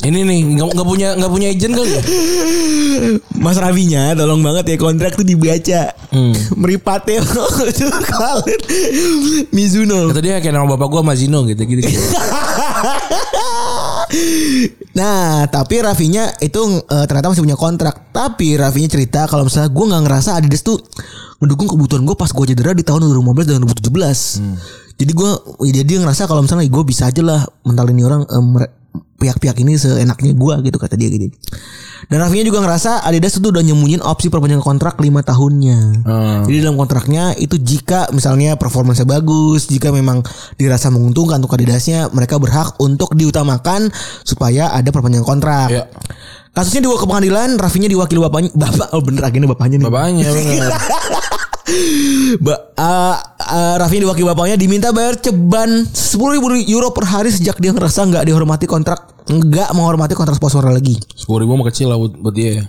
ini 0.00 0.24
nih 0.24 0.38
nggak 0.56 0.86
punya 0.86 1.12
nggak 1.12 1.28
punya 1.28 1.48
agent 1.52 1.76
kali 1.76 1.90
ya 1.92 2.02
Mas 3.36 3.56
Rafinya 3.60 4.16
tolong 4.16 4.40
banget 4.40 4.64
ya 4.72 4.76
kontrak 4.76 5.16
tuh 5.16 5.24
dibaca. 5.24 5.92
Hmm. 6.12 6.32
Meripatnya 6.56 7.20
itu 7.24 7.40
kalian 7.88 8.50
Mizuno. 9.52 10.12
kata 10.12 10.20
dia 10.20 10.40
kayak 10.40 10.54
nama 10.56 10.66
bapak 10.76 10.88
gue 10.88 11.02
Mazino 11.04 11.44
gitu 11.48 11.62
gitu, 11.64 11.80
gitu. 11.84 12.00
Nah, 14.90 15.46
tapi 15.46 15.78
Rafinya 15.80 16.34
itu 16.42 16.58
eh, 16.82 17.04
ternyata 17.06 17.30
masih 17.30 17.46
punya 17.46 17.54
kontrak. 17.54 18.10
Tapi 18.10 18.58
Rafinya 18.58 18.90
cerita 18.90 19.24
kalau 19.30 19.46
misalnya 19.46 19.70
gue 19.70 19.84
nggak 19.86 20.02
ngerasa 20.02 20.30
Adidas 20.34 20.66
tuh 20.66 20.82
mendukung 21.38 21.70
kebutuhan 21.70 22.02
gue 22.02 22.16
pas 22.18 22.28
gue 22.28 22.44
cedera 22.50 22.74
di 22.74 22.82
tahun 22.82 23.06
2015 23.06 23.48
dan 23.48 23.62
2017. 23.64 24.98
Jadi 25.00 25.12
gue, 25.16 25.30
ya 25.72 25.82
dia 25.86 25.96
ngerasa 26.02 26.28
kalau 26.28 26.44
misalnya 26.44 26.68
gue 26.68 26.84
bisa 26.84 27.08
aja 27.08 27.22
lah 27.24 27.40
mentalin 27.64 27.96
orang 28.04 28.22
mere- 28.44 28.79
pihak-pihak 29.20 29.60
ini 29.60 29.76
seenaknya 29.76 30.32
gue 30.32 30.54
gitu 30.64 30.78
kata 30.80 30.96
dia 30.96 31.12
gitu. 31.12 31.28
Dan 32.08 32.24
Rafinya 32.24 32.48
juga 32.48 32.64
ngerasa 32.64 33.04
Adidas 33.04 33.36
itu 33.36 33.52
udah 33.52 33.60
nyembunyiin 33.60 34.00
opsi 34.00 34.32
perpanjangan 34.32 34.64
kontrak 34.64 34.96
lima 35.04 35.20
tahunnya. 35.20 35.78
Hmm. 36.02 36.40
Jadi 36.48 36.56
dalam 36.64 36.80
kontraknya 36.80 37.36
itu 37.36 37.60
jika 37.60 38.08
misalnya 38.16 38.56
performanya 38.56 39.04
bagus, 39.04 39.68
jika 39.68 39.92
memang 39.92 40.24
dirasa 40.56 40.88
menguntungkan 40.88 41.44
untuk 41.44 41.60
Adidasnya, 41.60 42.08
mereka 42.10 42.40
berhak 42.40 42.80
untuk 42.80 43.12
diutamakan 43.12 43.92
supaya 44.24 44.72
ada 44.72 44.88
perpanjangan 44.88 45.28
kontrak. 45.28 45.68
Iya. 45.68 45.84
Kasusnya 46.50 46.82
dibawa 46.82 46.98
ke 46.98 47.06
pengadilan, 47.06 47.48
Rafinya 47.60 47.86
diwakili 47.86 48.18
bapaknya, 48.26 48.50
bapak, 48.56 48.88
oh 48.96 49.02
bener 49.04 49.22
akhirnya 49.22 49.48
bapaknya 49.54 49.76
nih. 49.78 49.86
bapaknya 49.86 50.24
bener 50.34 50.72
Ba, 52.40 52.54
uh, 52.78 53.16
uh, 53.38 53.74
Rafinya 53.78 54.10
diwakili 54.10 54.26
bapaknya 54.26 54.56
diminta 54.56 54.94
bayar 54.94 55.18
ceban 55.18 55.86
10 55.86 56.34
ribu 56.38 56.46
euro 56.70 56.94
per 56.94 57.10
hari 57.10 57.34
sejak 57.34 57.58
dia 57.58 57.74
ngerasa 57.74 58.06
nggak 58.06 58.24
dihormati 58.26 58.70
kontrak, 58.70 59.26
nggak 59.26 59.74
menghormati 59.74 60.14
kontrak 60.14 60.38
sponsor 60.38 60.62
lagi. 60.66 60.98
sepuluh 61.18 61.42
ribu 61.42 61.58
mah 61.58 61.66
kecil 61.70 61.90
lah 61.90 61.98
buat, 61.98 62.14
buat 62.18 62.34
dia 62.34 62.50
ya 62.62 62.64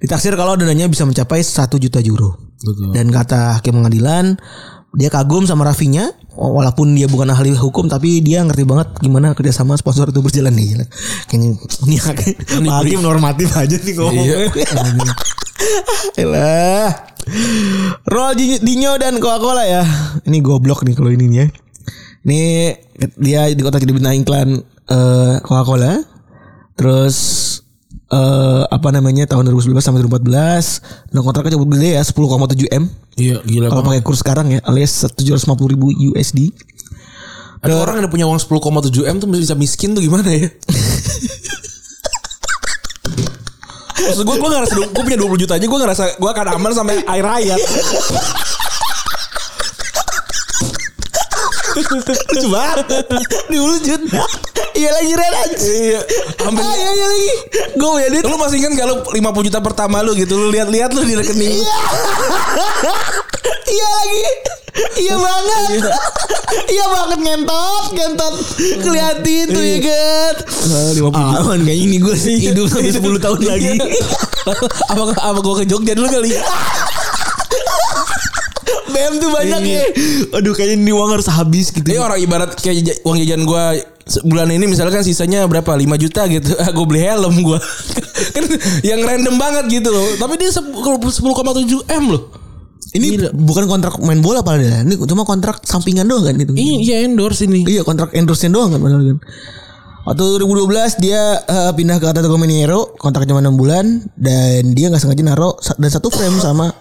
Ditaksir 0.00 0.36
kalau 0.36 0.56
dananya 0.56 0.88
bisa 0.88 1.04
mencapai 1.04 1.40
1 1.44 1.68
juta 1.76 2.00
euro. 2.00 2.36
betul 2.60 2.92
Dan 2.92 3.08
kata 3.12 3.60
hakim 3.60 3.80
pengadilan, 3.80 4.36
dia 4.96 5.08
kagum 5.12 5.44
sama 5.44 5.68
Rafinya, 5.68 6.12
walaupun 6.36 6.92
dia 6.96 7.08
bukan 7.08 7.32
ahli 7.32 7.52
hukum, 7.56 7.88
tapi 7.88 8.20
dia 8.24 8.44
ngerti 8.44 8.64
banget 8.64 8.88
gimana 9.00 9.32
kerjasama 9.36 9.76
sponsor 9.76 10.12
itu 10.12 10.20
berjalan 10.24 10.52
nih. 10.56 10.84
Kayaknya 11.28 11.50
ini 11.88 11.96
hakim, 12.00 12.64
hakim 12.68 13.00
normatif 13.00 13.52
aja 13.56 13.76
nih 13.76 13.92
ngomongnya. 13.96 14.36
Elah. 16.22 16.90
Ronaldinho 18.06 18.98
dan 18.98 19.22
Coca-Cola 19.22 19.64
ya. 19.66 19.84
Ini 20.26 20.38
goblok 20.42 20.82
nih 20.82 20.94
kalau 20.96 21.10
ini 21.12 21.24
nih 21.30 21.38
ya. 21.38 21.46
Ini 22.20 22.42
dia 23.16 23.40
di 23.52 23.62
kota 23.62 23.80
jadi 23.80 23.92
bintang 23.94 24.18
iklan 24.18 24.60
eh, 24.90 25.34
Coca-Cola. 25.44 26.00
Terus 26.76 27.16
eh 28.10 28.62
apa 28.66 28.90
namanya 28.90 29.22
tahun 29.30 29.54
2011 29.54 29.86
sampai 29.86 30.02
2014 30.02 31.14
dan 31.14 31.20
kontraknya 31.22 31.54
cukup 31.54 31.78
gede 31.78 31.90
ya 31.94 32.02
10,7 32.02 32.66
m 32.74 32.84
iya 33.14 33.38
gila 33.46 33.70
kalau 33.70 33.86
pakai 33.86 34.02
kurs 34.02 34.18
sekarang 34.18 34.50
ya 34.50 34.58
alias 34.66 35.06
750 35.14 35.46
ribu 35.70 35.94
USD 35.94 36.50
ada 37.62 37.78
orang 37.78 38.02
yang 38.02 38.10
punya 38.10 38.26
uang 38.26 38.42
10,7 38.42 39.06
m 39.06 39.16
tuh 39.22 39.30
bisa 39.30 39.54
miskin 39.54 39.94
tuh 39.94 40.02
gimana 40.02 40.26
ya 40.26 40.50
Maksud 44.00 44.24
gue, 44.24 44.36
gue 44.36 44.50
ngerasa 44.50 44.72
gue 44.78 45.02
punya 45.02 45.18
20 45.18 45.42
juta 45.42 45.52
aja 45.54 45.66
gue 45.66 45.78
ngerasa 45.78 46.04
gue 46.16 46.30
akan 46.30 46.46
aman 46.54 46.72
sampai 46.72 46.96
air 47.04 47.24
raya. 47.24 47.56
lucu 51.80 52.46
banget 52.46 52.86
dulu 53.48 53.74
Jun 53.80 54.02
iya 54.74 54.90
lagi 54.92 55.12
Ren 55.12 55.32
Iya. 55.56 56.00
Hampir. 56.38 56.60
ah, 56.60 56.72
iya, 56.72 56.90
iya 56.92 57.06
lagi 57.08 57.30
gue 57.72 57.88
punya 57.88 58.08
duit 58.10 58.24
Lu 58.26 58.36
masih 58.36 58.56
ingat 58.58 58.72
kalau 58.76 58.94
50 59.06 59.48
juta 59.48 59.58
pertama 59.60 59.96
lu 60.00 60.12
gitu 60.12 60.34
lu 60.36 60.48
lihat-lihat 60.50 60.90
lu 60.92 61.02
di 61.02 61.14
rekening. 61.14 61.56
Iya 63.70 63.88
lagi 63.88 64.24
Iya 65.00 65.14
banget. 65.18 65.70
Iya 66.70 66.86
banget 66.86 67.18
ngentot, 67.22 67.90
ngentot. 67.94 68.34
Kelihatin 68.82 69.46
tuh 69.50 69.62
ya 69.62 69.78
kan. 69.82 70.34
Ah, 71.14 71.42
Aman 71.42 71.62
kayaknya 71.62 71.84
ini 71.90 71.96
gue 71.98 72.14
hidup 72.14 72.66
sampai 72.70 72.90
10 72.94 73.02
tahun 73.26 73.40
lagi. 73.46 73.74
apa 74.90 75.02
apa 75.14 75.38
gue 75.42 75.54
ke 75.62 75.64
Jogja 75.66 75.94
dulu 75.94 76.10
kali? 76.10 76.30
BM 78.94 79.14
tuh 79.22 79.30
banyak 79.30 79.62
ya. 79.62 79.82
Aduh 80.38 80.54
kayaknya 80.54 80.82
ini 80.82 80.92
uang 80.94 81.10
harus 81.18 81.26
habis 81.30 81.70
gitu. 81.70 81.86
Ini 81.86 82.02
orang 82.02 82.18
ibarat 82.18 82.50
kayak 82.58 83.02
uang 83.06 83.18
jajan 83.22 83.42
gue 83.46 83.64
bulan 84.26 84.50
ini 84.50 84.66
misalkan 84.66 85.06
sisanya 85.06 85.46
berapa 85.46 85.70
5 85.70 85.86
juta 86.02 86.26
gitu. 86.26 86.50
gue 86.54 86.86
beli 86.86 87.02
helm 87.02 87.34
gue. 87.42 87.58
kan 88.34 88.44
yang 88.82 89.02
random 89.06 89.34
banget 89.38 89.82
gitu 89.82 89.90
loh. 89.90 90.06
Tapi 90.18 90.34
dia 90.38 90.50
10,7 90.50 91.22
M 91.90 92.04
loh. 92.10 92.49
Ini 92.90 93.06
bukan 93.30 93.64
kontrak 93.66 93.94
main 94.00 94.18
bola 94.18 94.42
padahal. 94.42 94.82
Ini 94.82 94.98
cuma 95.04 95.22
kontrak 95.22 95.62
sampingan 95.62 96.04
doang 96.04 96.24
kan 96.24 96.34
itu. 96.34 96.50
Iya, 96.52 97.06
endorse 97.06 97.46
ini. 97.46 97.62
Iya 97.62 97.82
kontrak 97.82 98.10
endorse 98.12 98.46
doang 98.46 98.70
kan 98.70 98.80
padahal 98.80 99.02
kan. 99.06 99.18
Waktu 100.00 100.24
2012 100.42 100.96
dia 100.98 101.20
eh, 101.38 101.70
pindah 101.70 102.00
ke 102.00 102.06
Atletico 102.08 102.34
Mineiro, 102.34 102.96
kontrak 102.96 103.28
cuma 103.28 103.38
6 103.38 103.52
bulan 103.54 103.84
dan 104.16 104.72
dia 104.72 104.88
nggak 104.88 104.98
sengaja 104.98 105.22
naro 105.22 105.54
dan 105.76 105.86
satu 105.86 106.08
frame 106.08 106.34
sama 106.36 106.72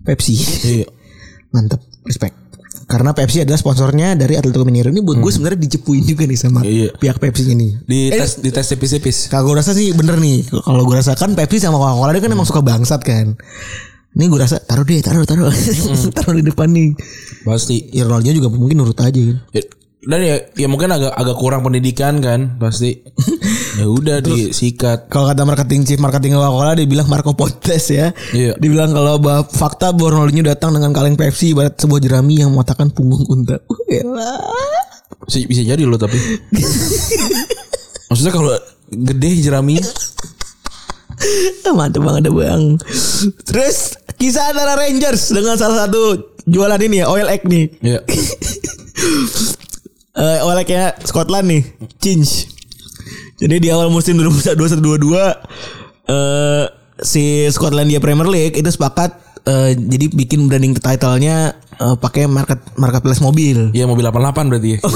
Pepsi. 0.00 0.36
Iya. 0.64 0.86
Mantep, 1.52 1.82
respect. 2.02 2.40
Karena 2.84 3.10
Pepsi 3.10 3.40
adalah 3.40 3.56
sponsornya 3.56 4.12
dari 4.12 4.36
Atletico 4.36 4.62
Mineiro 4.62 4.88
ini 4.88 5.00
buat 5.00 5.16
gue 5.16 5.28
sebenarnya 5.28 5.56
dicepuin 5.58 6.04
juga 6.04 6.24
nih 6.24 6.36
sama 6.36 6.60
Iya. 6.62 6.92
pihak 6.94 7.16
Pepsi 7.18 7.48
ini. 7.48 7.74
Di 7.80 8.08
Eh, 8.08 8.16
tes 8.16 8.38
di 8.38 8.48
tes 8.48 8.64
tipis-tipis. 8.64 9.26
Kalau 9.26 9.50
gue 9.50 9.56
rasa 9.56 9.72
sih 9.72 9.90
bener 9.90 10.16
nih. 10.16 10.44
Kalau 10.46 10.84
gue 10.84 10.94
rasakan 10.94 11.32
Pepsi 11.34 11.58
sama 11.58 11.76
Coca-Cola 11.76 12.12
dia 12.12 12.22
kan 12.22 12.32
emang 12.32 12.44
suka 12.44 12.60
bangsat 12.60 13.00
kan. 13.00 13.34
Ini 14.14 14.30
gue 14.30 14.38
rasa 14.38 14.62
taruh 14.62 14.86
deh, 14.86 15.02
taruh, 15.02 15.26
taruh, 15.26 15.50
taruh 16.16 16.38
di 16.38 16.46
depan 16.46 16.70
nih. 16.70 16.94
Pasti. 17.42 17.90
Ya 17.90 18.06
juga 18.06 18.46
mungkin 18.46 18.78
nurut 18.78 18.98
aja 19.02 19.10
kan. 19.10 19.38
Dan 20.04 20.20
ya, 20.20 20.36
ya 20.54 20.68
mungkin 20.68 20.92
agak 20.92 21.16
agak 21.16 21.36
kurang 21.40 21.66
pendidikan 21.66 22.22
kan 22.22 22.54
pasti. 22.62 23.02
ya 23.82 23.90
udah 23.90 24.22
disikat. 24.22 25.10
Kalau 25.10 25.26
kata 25.26 25.42
marketing 25.42 25.82
chief 25.82 25.98
marketing 25.98 26.38
Coca-Cola 26.38 26.78
dia 26.78 26.86
bilang 26.86 27.10
Marco 27.10 27.34
Pontes 27.34 27.90
ya. 27.90 28.14
Iya. 28.30 28.54
Dibilang 28.54 28.94
kalau 28.94 29.18
bahwa 29.18 29.50
fakta 29.50 29.90
bahwa 29.90 30.22
Ronaldinho 30.22 30.46
datang 30.46 30.78
dengan 30.78 30.94
kaleng 30.94 31.18
Pepsi 31.18 31.50
ibarat 31.50 31.74
sebuah 31.74 31.98
jerami 31.98 32.38
yang 32.38 32.54
mematahkan 32.54 32.94
punggung 32.94 33.26
unta. 33.26 33.58
Uh. 33.66 33.74
Bisa, 35.26 35.42
bisa 35.42 35.62
jadi 35.66 35.82
loh 35.82 35.98
tapi. 35.98 36.20
Maksudnya 38.12 38.30
kalau 38.30 38.54
gede 38.94 39.42
jerami 39.42 39.82
Mantep 41.74 42.02
banget 42.06 42.30
bang. 42.30 42.78
Terus 43.46 43.98
kisah 44.24 44.56
antara 44.56 44.80
Rangers 44.80 45.28
dengan 45.28 45.60
salah 45.60 45.84
satu 45.84 46.16
jualan 46.48 46.80
ini 46.80 47.04
ya 47.04 47.12
oil 47.12 47.28
egg 47.28 47.44
nih. 47.44 47.68
ya. 47.84 48.00
Eh 50.14 50.38
oil 50.46 50.54
egg-nya 50.56 50.94
Scotland 51.02 51.50
nih, 51.50 51.62
Cinch. 51.98 52.46
Jadi 53.34 53.58
di 53.58 53.68
awal 53.68 53.90
musim 53.90 54.14
2021-2022 54.14 55.10
eh 56.06 56.64
si 57.02 57.50
Scotlandia 57.50 57.98
Premier 57.98 58.30
League 58.30 58.54
itu 58.54 58.70
sepakat 58.70 59.10
eh, 59.42 59.74
jadi 59.74 60.06
bikin 60.14 60.46
branding 60.46 60.78
title-nya 60.78 61.58
eh, 61.58 61.96
pakai 61.98 62.30
market 62.30 62.62
marketplace 62.78 63.18
mobil. 63.18 63.74
Iya 63.74 63.90
mobil 63.90 64.06
88 64.06 64.48
berarti 64.54 64.68
ya. 64.78 64.80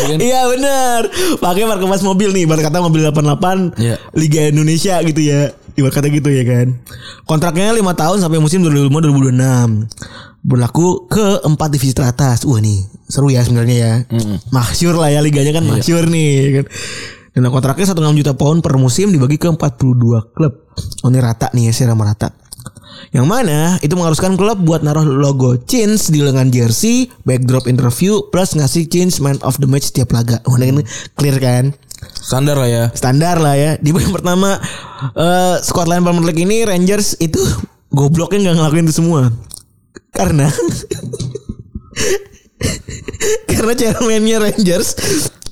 Iya 0.00 0.48
benar. 0.48 1.00
Pakai 1.38 1.68
marketplace 1.68 2.02
mobil 2.02 2.32
nih, 2.32 2.48
ibarat 2.48 2.64
kata 2.64 2.80
mobil 2.80 3.04
88 3.06 3.78
Iya. 3.78 3.94
Liga 4.16 4.48
Indonesia 4.48 4.98
gitu 5.04 5.20
ya. 5.20 5.52
Ibarat 5.76 5.94
kata 6.00 6.08
gitu 6.10 6.28
ya 6.30 6.42
kan. 6.46 6.78
Kontraknya 7.28 7.74
5 7.74 7.82
tahun 7.94 8.18
sampai 8.22 8.38
musim 8.42 8.64
2005 8.64 8.90
2026. 8.90 9.90
Berlaku 10.40 11.04
ke 11.06 11.44
empat 11.44 11.68
divisi 11.68 11.92
teratas. 11.92 12.48
Wah 12.48 12.58
nih, 12.58 12.80
seru 13.06 13.28
ya 13.28 13.44
sebenarnya 13.44 13.76
ya. 13.76 13.92
Masyur 14.50 14.96
lah 14.96 15.12
ya 15.12 15.20
liganya 15.20 15.52
kan 15.52 15.64
masyur 15.68 16.08
nih 16.08 16.28
ya 16.32 16.50
kan. 16.60 16.66
Dan 17.30 17.46
kontraknya 17.54 17.94
1,6 17.94 18.18
juta 18.18 18.32
pound 18.34 18.58
per 18.64 18.74
musim 18.74 19.14
dibagi 19.14 19.38
ke 19.38 19.46
42 19.52 20.34
klub. 20.34 20.52
Oh 21.06 21.08
ini 21.12 21.20
rata 21.22 21.52
nih 21.54 21.70
ya, 21.70 21.72
secara 21.76 21.94
merata. 21.94 22.34
Yang 23.14 23.26
mana 23.26 23.80
itu 23.80 23.96
mengharuskan 23.96 24.36
klub 24.36 24.60
buat 24.60 24.84
naruh 24.84 25.06
logo 25.06 25.56
Chins 25.64 26.12
di 26.12 26.20
lengan 26.20 26.52
jersey, 26.52 27.08
backdrop 27.24 27.64
interview, 27.64 28.28
plus 28.28 28.52
ngasih 28.52 28.92
Chins 28.92 29.24
man 29.24 29.40
of 29.40 29.56
the 29.56 29.64
match 29.64 29.88
setiap 29.88 30.12
laga. 30.12 30.42
Wah, 30.44 30.60
ini 30.60 30.84
clear 31.16 31.40
kan? 31.40 31.72
Standar 32.20 32.56
lah 32.56 32.70
ya. 32.70 32.84
Standar 32.94 33.36
lah 33.40 33.54
ya. 33.56 33.70
Di 33.80 33.90
pertama 33.90 34.60
eh 35.16 35.56
Scotland 35.64 36.04
Premier 36.04 36.26
League 36.26 36.42
ini 36.44 36.62
Rangers 36.62 37.16
itu 37.18 37.40
gobloknya 37.90 38.50
nggak 38.50 38.56
ngelakuin 38.60 38.86
itu 38.86 38.96
semua. 39.02 39.32
Karena 40.10 40.50
karena 43.50 43.72
chairman-nya 43.76 44.36
Rangers 44.40 44.96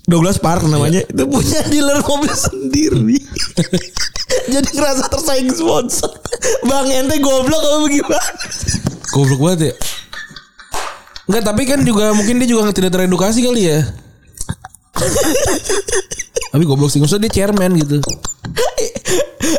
Douglas 0.09 0.41
Park 0.41 0.65
namanya 0.65 1.05
itu 1.05 1.25
punya 1.29 1.61
dealer 1.69 2.01
mobil 2.01 2.33
sendiri. 2.33 3.21
Jadi 4.53 4.69
ngerasa 4.73 5.05
tersaing 5.13 5.53
sponsor. 5.53 6.09
Bang 6.65 6.89
ente 6.89 7.21
goblok 7.21 7.61
apa 7.61 7.77
bagaimana? 7.85 8.29
Goblok 9.13 9.41
banget 9.45 9.61
ya. 9.61 9.75
Enggak, 11.29 11.45
tapi 11.45 11.63
kan 11.69 11.85
juga 11.85 12.17
mungkin 12.17 12.41
dia 12.41 12.49
juga 12.49 12.73
tidak 12.73 12.97
teredukasi 12.97 13.45
kali 13.45 13.69
ya. 13.69 13.85
tapi 16.49 16.63
goblok 16.65 16.89
sih, 16.89 16.99
maksudnya 16.99 17.29
dia 17.29 17.45
chairman 17.45 17.77
gitu. 17.77 18.01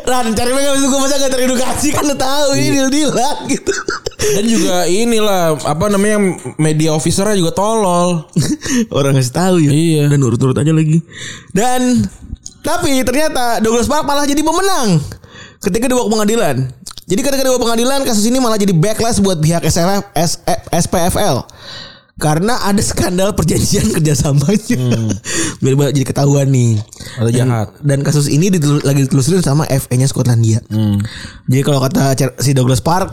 Ran 0.05 0.33
cari 0.33 0.51
mereka 0.51 0.75
itu 0.75 0.87
gue 0.89 0.99
masa 0.99 1.15
gak 1.17 1.33
teredukasi 1.33 1.87
kan 1.93 2.03
lu 2.03 2.15
tahu 2.17 2.57
ini 2.57 2.67
deal 2.75 2.89
dealan 2.89 3.37
gitu. 3.47 3.73
Dan 4.19 4.43
juga 4.45 4.75
inilah 4.85 5.55
apa 5.63 5.85
namanya 5.89 6.17
media 6.57 6.93
officernya 6.93 7.37
juga 7.37 7.53
tolol. 7.53 8.25
Orang 8.97 9.15
ngasih 9.15 9.33
tahu 9.33 9.55
ya. 9.63 9.71
Iya. 9.71 10.03
Dan 10.11 10.19
urut-urut 10.21 10.57
aja 10.57 10.73
lagi. 10.73 10.99
Dan 11.53 12.03
tapi 12.59 13.01
ternyata 13.05 13.63
Douglas 13.63 13.87
Park 13.87 14.03
malah 14.03 14.27
jadi 14.27 14.43
pemenang 14.43 14.99
ketika 15.63 15.85
dibawa 15.87 16.05
ke 16.09 16.11
pengadilan. 16.11 16.55
Jadi 17.09 17.21
ketika 17.25 17.41
dibawa 17.41 17.57
ke 17.57 17.65
pengadilan 17.65 17.99
kasus 18.05 18.25
ini 18.27 18.37
malah 18.37 18.59
jadi 18.59 18.73
backlash 18.75 19.17
buat 19.23 19.39
pihak 19.39 19.63
SFF, 19.65 20.03
S- 20.13 20.41
SPFL. 20.85 21.45
Karena 22.19 22.59
ada 22.61 22.83
skandal 22.83 23.31
perjanjian 23.31 23.89
kerjasamanya. 23.95 24.77
Biar 25.63 25.73
banget 25.73 25.93
jadi 25.95 26.05
ketahuan 26.05 26.47
nih. 26.47 26.77
Atau 27.15 27.31
jahat. 27.31 27.67
Dan 27.79 28.03
kasus 28.03 28.27
ini 28.27 28.51
ditel- 28.51 28.83
lagi 28.83 29.07
ditelusurin 29.07 29.39
sama 29.39 29.63
FA-nya 29.65 30.05
Skotlandia. 30.05 30.59
Jadi 31.47 31.61
kalau 31.63 31.79
kata 31.79 32.11
si 32.37 32.51
Douglas 32.51 32.79
Park, 32.79 33.07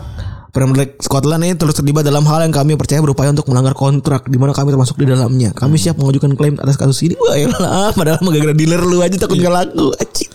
Premier 0.47 0.73
League 0.75 0.97
Scotland 0.97 1.43
ini 1.43 1.53
terus 1.53 1.75
terlibat 1.75 2.01
dalam 2.01 2.25
hal 2.25 2.41
yang 2.41 2.51
kami 2.51 2.73
percaya 2.75 2.97
berupaya 2.97 3.29
untuk 3.29 3.45
melanggar 3.45 3.71
kontrak 3.71 4.25
di 4.25 4.35
mana 4.35 4.51
kami 4.51 4.73
termasuk 4.73 4.97
di 4.97 5.05
dalamnya. 5.05 5.53
Kami 5.53 5.77
siap 5.77 5.95
mengajukan 5.95 6.33
klaim 6.33 6.55
atas 6.57 6.75
kasus 6.75 6.97
ini. 7.03 7.15
Wah, 7.15 7.37
elah, 7.37 7.91
padahal 7.97 8.19
mah 8.19 8.31
gara-gara 8.31 8.55
dealer 8.55 8.81
lu 8.81 8.99
aja 8.99 9.15
takut 9.15 9.37
gak 9.37 9.53
laku. 9.53 9.93
Anjing. 9.95 10.31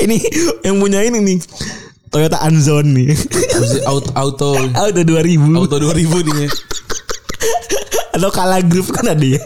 ini 0.00 0.16
yang 0.62 0.78
punya 0.78 1.02
ini 1.02 1.18
nih. 1.20 1.38
Toyota 2.10 2.42
Anzon 2.42 2.90
nih. 2.90 3.14
Auto 3.86 4.10
auto 4.14 4.50
Auto 4.74 5.00
2000 5.00 5.54
auto 5.54 5.76
2000 5.78 6.26
nih. 6.26 6.48
atau 8.14 8.30
Kala 8.30 8.60
Group 8.62 8.90
kan 8.90 9.06
ada 9.06 9.22
ya. 9.22 9.40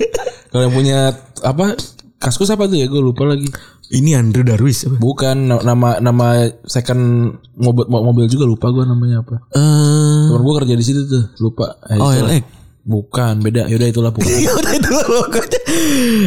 Kalau 0.49 0.63
yang 0.63 0.75
punya 0.75 0.99
apa 1.41 1.75
kaskus 2.17 2.49
apa 2.49 2.65
tuh 2.65 2.77
ya 2.77 2.87
gue 2.87 2.99
lupa 2.99 3.25
lagi. 3.25 3.47
Ini 3.87 4.17
Andrew 4.17 4.41
Darwis 4.41 4.89
apa? 4.89 4.97
Bukan 4.97 5.37
na- 5.45 5.61
nama 5.61 6.01
nama 6.01 6.27
second 6.65 7.03
mobil 7.55 7.85
mobil 7.85 8.25
juga 8.27 8.45
lupa 8.45 8.69
gue 8.69 8.83
namanya 8.83 9.21
apa. 9.21 9.45
Eh, 9.51 10.23
Temen 10.27 10.41
gue 10.41 10.55
kerja 10.59 10.75
di 10.75 10.83
situ 10.83 11.05
tuh 11.05 11.25
lupa. 11.39 11.77
Eh, 11.87 12.01
Oh, 12.01 12.09
itulah. 12.09 12.33
LX. 12.33 12.45
Bukan 12.85 13.35
beda. 13.41 13.65
Yaudah 13.67 13.89
itulah 13.89 14.11
pokoknya. 14.11 14.41
Ya 14.45 14.53
udah 14.53 14.73
itu 14.73 14.89
lah 14.89 15.07
pokoknya. 15.07 15.61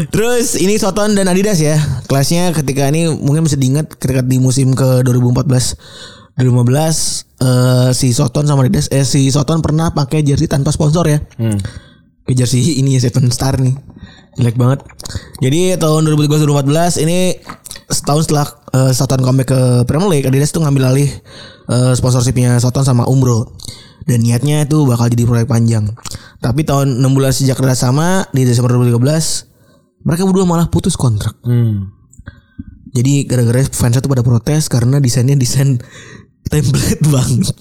Terus 0.07 0.47
ini 0.55 0.77
Soton 0.77 1.13
dan 1.13 1.25
Adidas 1.25 1.57
ya. 1.57 1.77
Kelasnya 2.05 2.49
ketika 2.51 2.87
ini 2.87 3.09
mungkin 3.09 3.41
bisa 3.41 3.55
diingat 3.55 3.89
ketika 3.91 4.21
di 4.21 4.37
musim 4.37 4.73
ke 4.73 5.01
2014 5.01 5.77
2015 6.37 6.69
eh, 7.41 7.89
si 7.97 8.13
Soton 8.13 8.45
sama 8.45 8.61
Adidas 8.61 8.93
eh 8.93 9.01
si 9.01 9.25
Soton 9.33 9.65
pernah 9.65 9.89
pakai 9.89 10.21
jersey 10.21 10.45
tanpa 10.45 10.69
sponsor 10.69 11.09
ya. 11.09 11.19
Hmm. 11.41 11.57
Ke 12.23 12.37
jersey 12.37 12.61
ini 12.81 12.97
ya 12.97 13.09
Seven 13.09 13.33
Star 13.33 13.57
nih. 13.57 13.73
Jelek 14.37 14.53
banget. 14.53 14.85
Jadi 15.41 15.73
tahun 15.81 16.05
2013 16.13 16.45
2014 16.45 17.03
ini 17.03 17.41
setahun 17.89 18.29
setelah 18.29 18.45
eh, 18.77 18.91
Soton 18.93 19.21
comeback 19.25 19.49
ke 19.49 19.61
Premier 19.89 20.09
League 20.13 20.27
Adidas 20.29 20.53
tuh 20.53 20.61
ngambil 20.61 20.93
alih 20.93 21.09
eh, 21.73 21.93
sponsorshipnya 21.97 22.61
Soton 22.61 22.85
sama 22.85 23.09
Umbro. 23.09 23.57
Dan 24.07 24.23
niatnya 24.23 24.63
itu 24.63 24.87
bakal 24.87 25.11
jadi 25.11 25.27
proyek 25.27 25.51
panjang. 25.51 25.91
Tapi 26.39 26.63
tahun 26.63 27.03
6 27.03 27.17
bulan 27.17 27.33
sejak 27.35 27.59
kerjasama 27.59 28.29
di 28.31 28.47
Desember 28.47 28.71
2013 28.79 30.05
mereka 30.07 30.23
berdua 30.23 30.45
malah 30.47 30.71
putus 30.71 30.95
kontrak. 30.95 31.35
Hmm. 31.43 31.97
Jadi 32.95 33.27
gara-gara 33.27 33.61
fans 33.67 33.99
tuh 33.99 34.07
pada 34.07 34.23
protes 34.23 34.71
karena 34.71 35.03
desainnya 35.03 35.35
desain 35.35 35.77
template 36.49 37.03
banget. 37.07 37.55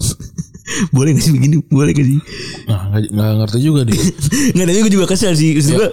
Boleh 0.95 1.15
gak 1.15 1.23
sih 1.23 1.33
begini? 1.35 1.63
Boleh 1.71 1.95
gak 1.95 2.07
sih? 2.07 2.19
Nah, 2.67 2.91
nggak 2.91 3.11
nggak 3.15 3.35
ngerti 3.39 3.59
juga 3.63 3.81
deh. 3.87 3.95
Nggak 4.55 4.67
tapi 4.67 4.79
gue 4.83 4.93
juga 4.99 5.07
kesel 5.07 5.33
sih. 5.39 5.55
Maksud 5.55 5.73
gue 5.79 5.91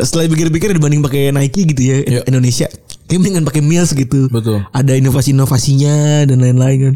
setelah 0.00 0.24
pikir-pikir 0.30 0.72
dibanding 0.72 1.04
pakai 1.04 1.34
Nike 1.34 1.68
gitu 1.68 1.82
ya 1.84 1.96
Iya. 2.00 2.20
Indonesia, 2.30 2.66
kayak 3.04 3.18
mendingan 3.20 3.44
pakai 3.44 3.60
Mills 3.60 3.92
gitu. 3.92 4.32
Betul. 4.32 4.64
Ada 4.72 4.96
inovasi-inovasinya 4.96 6.24
dan 6.24 6.38
lain-lain 6.40 6.78
kan. 6.80 6.94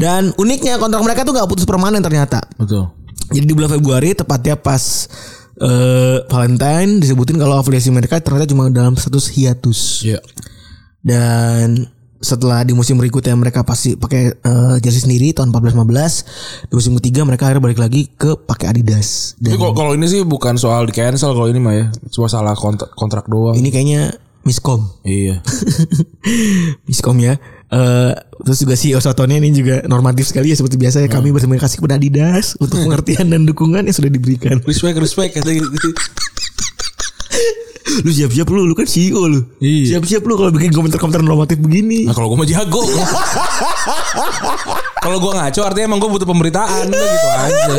Dan 0.00 0.22
uniknya 0.40 0.80
kontrak 0.80 1.04
mereka 1.04 1.26
tuh 1.28 1.36
nggak 1.36 1.48
putus 1.50 1.68
permanen 1.68 2.00
ternyata. 2.00 2.40
Betul. 2.56 2.88
Jadi 3.28 3.44
di 3.44 3.54
bulan 3.54 3.70
Februari 3.76 4.16
tepatnya 4.16 4.56
pas 4.56 4.80
eh, 5.60 6.18
Valentine 6.32 6.96
disebutin 6.96 7.36
kalau 7.36 7.60
afiliasi 7.60 7.92
mereka 7.92 8.18
ternyata 8.24 8.48
cuma 8.48 8.72
dalam 8.72 8.96
status 8.96 9.28
hiatus. 9.28 10.08
Iya. 10.08 10.20
Dan 11.02 11.86
setelah 12.22 12.62
di 12.62 12.70
musim 12.70 12.94
berikutnya 12.94 13.34
mereka 13.34 13.66
pasti 13.66 13.98
pakai 13.98 14.22
eh, 14.30 14.74
jersey 14.78 15.02
sendiri 15.02 15.34
tahun 15.34 15.50
14-15 15.50 16.70
di 16.70 16.74
musim 16.78 16.92
ketiga 17.02 17.26
mereka 17.26 17.50
akhirnya 17.50 17.66
balik 17.66 17.82
lagi 17.82 18.06
ke 18.08 18.38
pakai 18.38 18.70
Adidas 18.70 19.34
Tapi 19.36 19.52
dan 19.52 19.58
kalau 19.58 19.74
kalau 19.74 19.92
ini 19.98 20.06
sih 20.06 20.22
bukan 20.22 20.54
soal 20.54 20.86
di 20.86 20.94
cancel 20.94 21.34
kalau 21.34 21.50
ini 21.50 21.58
mah 21.58 21.74
ya. 21.74 21.86
Cuma 22.08 22.30
salah 22.30 22.54
kontrak 22.54 22.94
kontrak 22.94 23.26
doang. 23.26 23.58
ini 23.58 23.74
kayaknya 23.74 24.14
miskom 24.46 24.86
Iya. 25.02 25.42
miskom 26.88 27.18
ya 27.18 27.36
Eh, 27.72 28.12
terus 28.44 28.60
juga 28.60 28.76
si 28.76 28.92
Osotonnya 28.92 29.40
ini 29.40 29.48
juga 29.48 29.80
normatif 29.88 30.28
sekali 30.28 30.52
ya 30.52 30.56
seperti 30.60 30.76
biasa 30.76 31.00
ya 31.00 31.08
kami 31.08 31.32
berterima 31.32 31.56
kasih 31.56 31.80
kepada 31.80 31.96
Adidas 31.96 32.52
untuk 32.60 32.84
pengertian 32.84 33.32
dan 33.32 33.48
dukungan 33.48 33.88
yang 33.88 33.96
sudah 33.96 34.12
diberikan 34.12 34.60
Respect 34.68 35.00
respect 35.00 35.40
gitu. 35.40 35.48
lu 37.98 38.10
siap-siap 38.10 38.46
lu 38.46 38.62
lu 38.62 38.72
kan 38.72 38.84
CEO 38.84 39.24
lu 39.24 39.40
Iya. 39.58 39.96
siap-siap 39.96 40.22
lu 40.22 40.34
kalau 40.34 40.50
bikin 40.50 40.70
komentar-komentar 40.70 41.20
normatif 41.20 41.58
begini 41.58 42.04
Nah 42.04 42.12
kalau 42.12 42.28
gue 42.28 42.38
mah 42.38 42.46
jago. 42.46 42.82
kalau 44.98 45.18
gue 45.18 45.32
ngaco 45.32 45.60
artinya 45.60 45.86
emang 45.86 45.98
gue 45.98 46.10
butuh 46.10 46.24
pemberitaan 46.24 46.86
gitu 46.86 47.28
aja. 47.32 47.74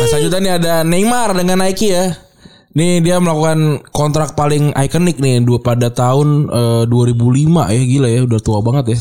Nah 0.00 0.06
selanjutnya 0.06 0.40
nih 0.40 0.52
ada 0.54 0.74
Neymar 0.82 1.34
dengan 1.34 1.60
Nike 1.60 1.88
ya. 1.88 2.14
Nih 2.70 3.02
dia 3.02 3.18
melakukan 3.18 3.58
kontrak 3.90 4.32
paling 4.32 4.70
ikonik 4.72 5.18
nih 5.18 5.42
dua 5.42 5.58
pada 5.58 5.90
tahun 5.90 6.46
eh, 6.46 6.82
2005 6.86 7.18
ya 7.68 7.82
gila 7.84 8.08
ya 8.08 8.20
udah 8.24 8.40
tua 8.40 8.58
banget 8.60 8.94
ya. 8.94 8.98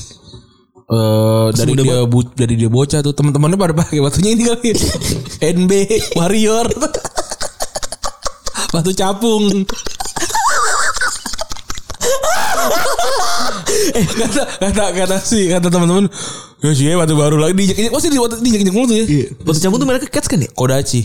Eh 0.90 1.48
dari 1.54 1.78
dia 1.78 2.02
bu- 2.04 2.34
dari 2.34 2.58
dia 2.58 2.66
bocah 2.66 3.00
tuh 3.00 3.14
teman-temannya 3.14 3.56
pada 3.56 3.74
pakai 3.76 4.02
batunya 4.02 4.34
ini 4.34 4.44
kali. 4.44 4.70
NB 5.56 5.72
Warrior. 6.16 6.66
Batu 8.70 8.92
capung. 8.94 9.66
eh 13.96 14.06
kata 14.06 14.44
kata 14.62 14.84
kata 14.94 15.18
sih 15.22 15.50
kata 15.50 15.68
teman-teman 15.70 16.06
ya 16.62 16.70
sih 16.74 16.94
batu 16.94 17.14
baru 17.18 17.38
lagi 17.38 17.54
dijek 17.58 17.78
injek 17.80 17.94
oh 17.94 18.00
sih 18.02 18.10
dijek 18.12 18.62
injek 18.62 18.76
mulu 18.76 18.86
tuh 18.90 18.98
ya 18.98 19.06
Iya. 19.06 19.26
Batu 19.42 19.60
cabut 19.60 19.78
tuh 19.82 19.88
mereka 19.88 20.06
Cats 20.10 20.28
kan 20.28 20.40
ya? 20.42 20.50
Kodachi 20.52 21.02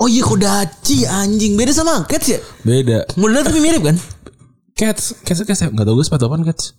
Oh 0.00 0.08
iya 0.08 0.22
Kodachi 0.24 1.04
anjing 1.04 1.54
beda 1.58 1.72
sama 1.74 2.04
Cats 2.06 2.26
ya? 2.30 2.38
beda 2.62 3.04
Modelnya 3.18 3.46
tapi 3.46 3.58
mirip 3.60 3.82
kan? 3.82 3.96
Cats 4.74 5.14
Cats 5.24 5.42
Cats 5.44 5.60
nggak 5.66 5.84
tau 5.84 5.94
gue 5.94 6.04
sepatu 6.06 6.24
apaan 6.30 6.42
Cats 6.46 6.74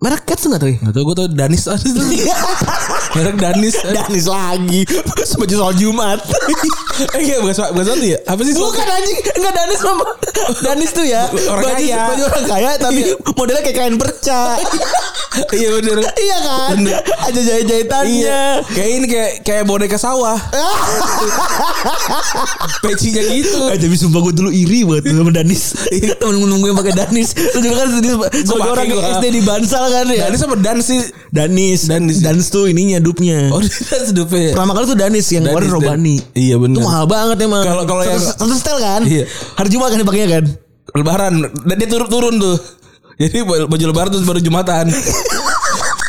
Merek 0.00 0.24
Cats 0.24 0.48
tuh? 0.48 0.56
Gak 0.56 0.64
tau 0.64 0.70
ya? 0.72 0.80
nggak 0.80 0.94
tau 0.96 1.02
gue 1.04 1.12
tau 1.12 1.28
Danis 1.28 1.68
aja 1.68 1.84
tuh 1.84 2.00
merek 3.20 3.36
Danis. 3.36 3.76
Danis 3.84 4.24
lagi. 4.24 4.80
Baju 5.36 5.54
soal 5.54 5.74
Jumat. 5.76 6.20
Eh 7.00 7.32
iya 7.32 7.40
bukan 7.40 7.56
bukan 7.72 7.80
sepatu 7.80 8.04
ya 8.04 8.20
apa 8.28 8.44
sih 8.44 8.52
Bukan 8.52 8.84
anjing. 8.84 9.18
Enggak 9.40 9.54
Danis 9.56 9.80
mama 9.80 10.04
Danis 10.60 10.90
tuh 10.92 11.04
ya. 11.08 11.32
Orang 11.48 11.64
baju, 11.64 11.80
kaya. 11.80 12.00
Baju 12.12 12.22
orang 12.28 12.44
kaya 12.44 12.70
Tapi 12.84 13.00
modelnya 13.32 13.62
kayak 13.64 13.76
kain 13.80 13.96
perca. 13.96 14.40
Iya 15.48 15.68
bener. 15.80 15.96
Iya 16.04 16.36
kan? 16.44 16.76
Ada 17.24 17.40
jahit-jahitannya. 17.40 18.12
Iya, 18.20 18.42
kayak 18.68 18.90
ini 18.92 19.06
kayak 19.08 19.32
kayak 19.48 19.64
boneka 19.64 19.96
sawah. 19.96 20.36
Pecinya 22.84 23.22
gitu. 23.32 23.72
Eh 23.72 23.78
tapi 23.80 23.96
sumpah 23.96 24.20
gue 24.28 24.32
dulu 24.36 24.50
iri 24.52 24.84
banget 24.84 25.16
sama 25.16 25.32
Danis. 25.32 25.62
Temen-temen 26.20 26.56
gue 26.60 26.68
yang 26.68 26.78
pakai 26.84 26.94
Danis. 27.00 27.32
Lu 27.32 27.58
juga 27.64 27.74
kan 27.80 27.88
sedih 27.96 28.12
Sebagai 28.44 28.70
orang. 28.76 28.86
SD 28.92 29.24
di 29.32 29.40
Bansal 29.40 29.88
kan 29.90 30.06
ya 30.06 30.24
Danis 30.24 30.40
apa 30.40 30.54
Dan 30.56 30.78
sih? 30.78 31.00
Danis 31.28 31.80
Danis. 31.84 32.16
Danis 32.18 32.46
tuh 32.48 32.66
ininya 32.66 32.98
dupnya 32.98 33.50
Oh, 33.50 33.58
Dan 33.58 34.02
sedupnya. 34.06 34.54
Pertama 34.54 34.72
kali 34.72 34.84
tuh 34.86 34.96
Danis 34.96 35.26
yang 35.28 35.42
Danis, 35.42 35.54
warna 35.54 35.66
Dan- 35.66 35.76
Robani 35.76 36.16
Iya, 36.32 36.56
bener. 36.56 36.76
Itu 36.76 36.84
mahal 36.84 37.04
banget 37.04 37.36
emang 37.40 37.62
Kalau- 37.62 37.84
kalau 37.84 38.02
yang- 38.02 38.18
Satu, 38.20 38.46
setel 38.48 38.78
kan 38.78 39.02
Iya. 39.02 39.24
Hari 39.28 39.68
Jumat 39.68 39.88
kan 39.88 39.98
dipakainya 39.98 40.28
kan 40.32 40.44
Lebaran, 40.90 41.34
dan 41.40 41.74
dia 41.76 41.86
turun-turun 41.86 42.34
tuh. 42.36 42.56
Jadi 43.14 43.36
baju 43.42 43.84
lebaran 43.86 44.10
tuh 44.10 44.24
baru 44.24 44.40
Jumatan. 44.40 44.90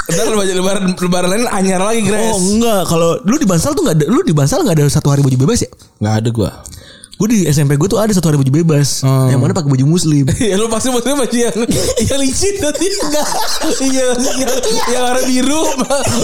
Ntar 0.08 0.28
baju 0.30 0.52
lebaran 0.52 0.84
lebaran 0.91 1.30
lain 1.30 1.44
anyar 1.48 1.80
lagi 1.80 2.02
Oh 2.02 2.08
Grace. 2.10 2.36
enggak 2.50 2.82
Kalau 2.86 3.15
lu 3.22 3.36
di 3.36 3.46
Bansal 3.46 3.72
tuh 3.72 3.86
gak 3.86 3.96
ada 3.96 4.06
Lu 4.06 4.20
di 4.22 4.32
Bansal 4.32 4.60
gak 4.62 4.76
ada 4.76 4.84
satu 4.86 5.08
hari 5.08 5.22
baju 5.22 5.38
bebas 5.39 5.62
ya 5.62 5.72
Nggak 6.00 6.15
ada 6.17 6.30
gua. 6.30 6.52
Gue 7.21 7.27
di 7.29 7.39
SMP 7.45 7.77
gue 7.77 7.86
tuh 7.86 8.01
ada 8.01 8.10
satu 8.10 8.27
hari 8.27 8.41
baju 8.41 8.49
bebas 8.51 9.05
Oh. 9.05 9.29
Yang 9.29 9.39
mana 9.39 9.53
pakai 9.53 9.69
baju 9.69 9.86
muslim 9.88 10.25
Ya 10.41 10.57
lu 10.57 10.65
pasti 10.65 10.89
maksudnya 10.89 11.13
baju 11.15 11.38
yang 11.45 11.55
yang 12.01 12.17
licin 12.17 12.53
nanti 12.57 12.86
enggak. 12.89 13.27
Iya, 13.79 14.07
yang, 14.17 14.49
yang 14.89 15.01
warna 15.03 15.21
biru, 15.23 15.62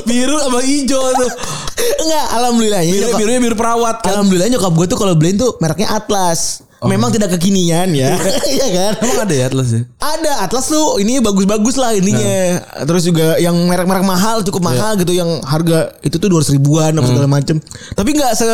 biru 0.03 0.38
sama 0.39 0.60
hijau 0.60 1.05
tuh. 1.13 1.31
Enggak 1.77 2.25
Alhamdulillahnya 2.33 2.89
Biru 2.89 3.03
nyokap- 3.05 3.19
birunya 3.19 3.39
biru 3.39 3.55
perawat 3.55 3.95
kan. 4.01 4.10
Alhamdulillah 4.12 4.49
nyokap 4.49 4.73
gue 4.73 4.86
tuh 4.88 4.97
kalau 4.97 5.13
beliin 5.13 5.38
tuh 5.38 5.53
mereknya 5.57 5.93
Atlas 5.93 6.65
Memang 6.79 7.10
tidak 7.10 7.33
kekinian 7.33 7.89
ya 7.89 8.13
Iya 8.53 8.67
kan 8.69 8.91
Emang 9.01 9.25
ada 9.25 9.33
ya 9.33 9.49
Atlas 9.49 9.69
ya? 9.69 9.81
Ada 9.97 10.45
Atlas 10.45 10.65
tuh 10.67 10.97
ini 10.97 11.17
bagus-bagus 11.17 11.73
lah 11.73 11.93
ininya. 11.93 12.62
Terus 12.86 13.01
juga 13.03 13.33
yang 13.38 13.57
merek-merek 13.65 14.01
mahal 14.01 14.41
cukup 14.41 14.62
mahal 14.63 14.93
gitu 14.95 15.10
yang 15.10 15.41
harga 15.41 15.93
itu 16.01 16.17
tuh 16.17 16.29
200 16.29 16.53
ribuan 16.53 16.93
apa 16.93 17.05
segala 17.05 17.25
macem. 17.25 17.57
Tapi 17.93 18.10
nggak 18.13 18.31
se 18.33 18.45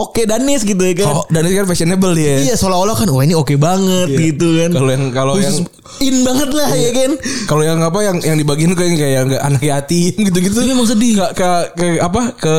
oke 0.00 0.22
Danis 0.24 0.64
gitu 0.64 0.80
ya 0.80 0.94
kan. 1.04 1.06
Oh, 1.20 1.24
dan 1.28 1.44
ini 1.44 1.54
kan 1.60 1.66
fashionable 1.68 2.12
dia. 2.16 2.40
Iya 2.40 2.54
seolah-olah 2.56 2.96
kan 2.96 3.08
wah 3.12 3.22
ini 3.22 3.36
oke 3.36 3.54
banget 3.60 4.08
gitu 4.08 4.64
kan. 4.64 4.70
Kalau 4.72 4.90
yang 4.90 5.04
kalau 5.12 5.34
yang 5.36 5.56
in 6.00 6.16
banget 6.24 6.50
lah 6.56 6.70
ya 6.72 6.90
kan. 6.96 7.10
kalau 7.44 7.62
yang 7.66 7.78
apa 7.84 7.98
yang 8.00 8.16
yang 8.24 8.36
dibagiin 8.38 8.72
kayak 8.72 8.96
kayak 8.96 9.20
nggak 9.28 9.42
anak 9.42 9.62
yatim 9.62 10.14
gitu-gitu. 10.30 10.58
Iya, 10.64 10.72
emang 10.72 10.88
sedih. 10.88 11.12
Ke, 11.20 11.26
ke, 11.36 11.50
ke 11.76 11.86
apa 12.00 12.22
ke 12.34 12.54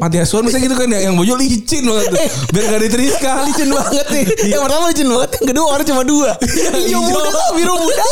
panti 0.00 0.16
asuhan 0.18 0.48
misalnya 0.48 0.66
gitu 0.70 0.76
kan 0.78 0.88
ya 0.88 1.00
yang 1.10 1.14
baju 1.18 1.34
licin 1.36 1.82
banget 1.84 2.06
tuh. 2.08 2.18
Biar 2.52 2.64
gak 2.72 2.80
diterima 2.88 3.32
licin 3.48 3.68
banget 3.70 4.06
nih. 4.08 4.24
Yang 4.52 4.60
pertama 4.68 4.84
licin 4.92 5.08
banget, 5.08 5.30
yang 5.40 5.48
kedua 5.54 5.64
warna 5.68 5.84
cuma 5.84 6.02
dua. 6.04 6.30
Hijau 6.40 7.00
Hijau. 7.00 7.00
muda, 7.02 7.42
biru 7.56 7.74
muda. 7.78 8.06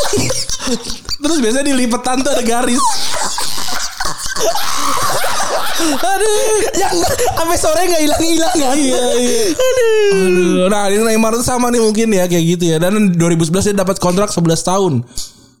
Terus 1.21 1.37
biasanya 1.37 1.65
dilipetan 1.69 2.17
tuh 2.25 2.31
ada 2.33 2.43
garis. 2.43 2.81
Aduh, 5.81 6.37
yang 6.77 6.93
sampai 7.33 7.57
sore 7.57 7.81
nggak 7.83 8.03
hilang-hilang 8.05 8.55
kan. 8.55 8.75
Iya, 8.77 9.05
iya. 9.17 9.41
Aduh. 9.49 10.11
Aduh, 10.13 10.65
nah 10.69 10.85
ini 10.87 11.01
Neymar 11.01 11.33
tuh 11.33 11.45
sama 11.45 11.73
nih 11.73 11.81
mungkin 11.81 12.07
ya 12.13 12.29
kayak 12.29 12.45
gitu 12.57 12.63
ya. 12.69 12.77
Dan 12.77 13.17
2011 13.17 13.73
dia 13.73 13.75
dapat 13.75 13.97
kontrak 13.97 14.29
11 14.29 14.61
tahun. 14.61 14.93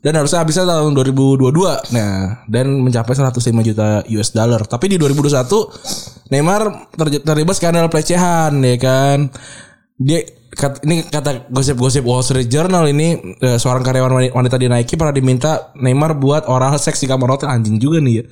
Dan 0.01 0.17
harusnya 0.17 0.41
habisnya 0.41 0.65
tahun 0.65 0.93
2022. 0.93 1.93
Nah, 1.93 2.41
dan 2.49 2.65
mencapai 2.81 3.13
105 3.13 3.37
juta 3.61 4.01
US 4.07 4.29
dollar. 4.31 4.65
Tapi 4.65 4.89
di 4.89 4.97
2021 4.97 5.69
Neymar 6.29 6.61
ter- 6.93 7.21
terlibat 7.21 7.55
skandal 7.57 7.85
pelecehan 7.85 8.61
ya 8.61 8.77
kan. 8.77 9.29
Dia 10.01 10.25
kat- 10.51 10.81
ini 10.85 11.05
kata 11.05 11.45
gosip-gosip 11.53 12.01
Wall 12.01 12.25
Street 12.25 12.49
Journal 12.49 12.89
ini 12.89 13.37
eh, 13.37 13.57
seorang 13.57 13.85
karyawan 13.85 14.09
wani- 14.11 14.33
wanita 14.33 14.57
di 14.57 14.65
Nike 14.65 14.97
pernah 14.97 15.13
diminta 15.13 15.69
Neymar 15.77 16.17
buat 16.17 16.49
oral 16.49 16.73
seks 16.77 16.97
di 16.97 17.07
kamar 17.07 17.37
hotel 17.37 17.53
anjing 17.53 17.77
juga 17.77 18.01
nih 18.01 18.13
ya. 18.21 18.25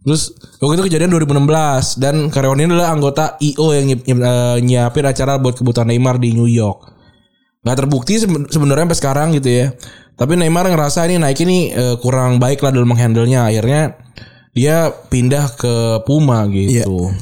Terus 0.00 0.32
waktu 0.58 0.80
itu 0.80 0.84
kejadian 0.88 1.12
2016 1.12 2.00
dan 2.00 2.32
karyawan 2.32 2.56
ini 2.56 2.72
adalah 2.72 2.90
anggota 2.90 3.36
IO 3.38 3.76
yang 3.76 3.84
nyiap- 3.86 4.06
eh, 4.08 4.56
nyiapin 4.64 5.04
acara 5.04 5.36
buat 5.36 5.54
kebutuhan 5.54 5.92
Neymar 5.92 6.16
di 6.16 6.32
New 6.32 6.48
York. 6.48 6.88
Gak 7.60 7.76
terbukti 7.76 8.16
seben- 8.16 8.48
sebenarnya 8.48 8.88
sampai 8.88 8.98
sekarang 8.98 9.28
gitu 9.36 9.50
ya. 9.52 9.66
Tapi 10.16 10.36
Neymar 10.36 10.72
ngerasa 10.72 11.04
ini 11.04 11.20
Nike 11.20 11.44
ini 11.44 11.58
eh, 11.68 11.96
kurang 12.00 12.40
baik 12.40 12.64
lah 12.64 12.72
dalam 12.72 12.88
menghandle-nya. 12.88 13.44
Akhirnya 13.44 14.00
dia 14.56 14.88
pindah 14.88 15.52
ke 15.54 15.74
Puma 16.08 16.48
gitu. 16.48 17.12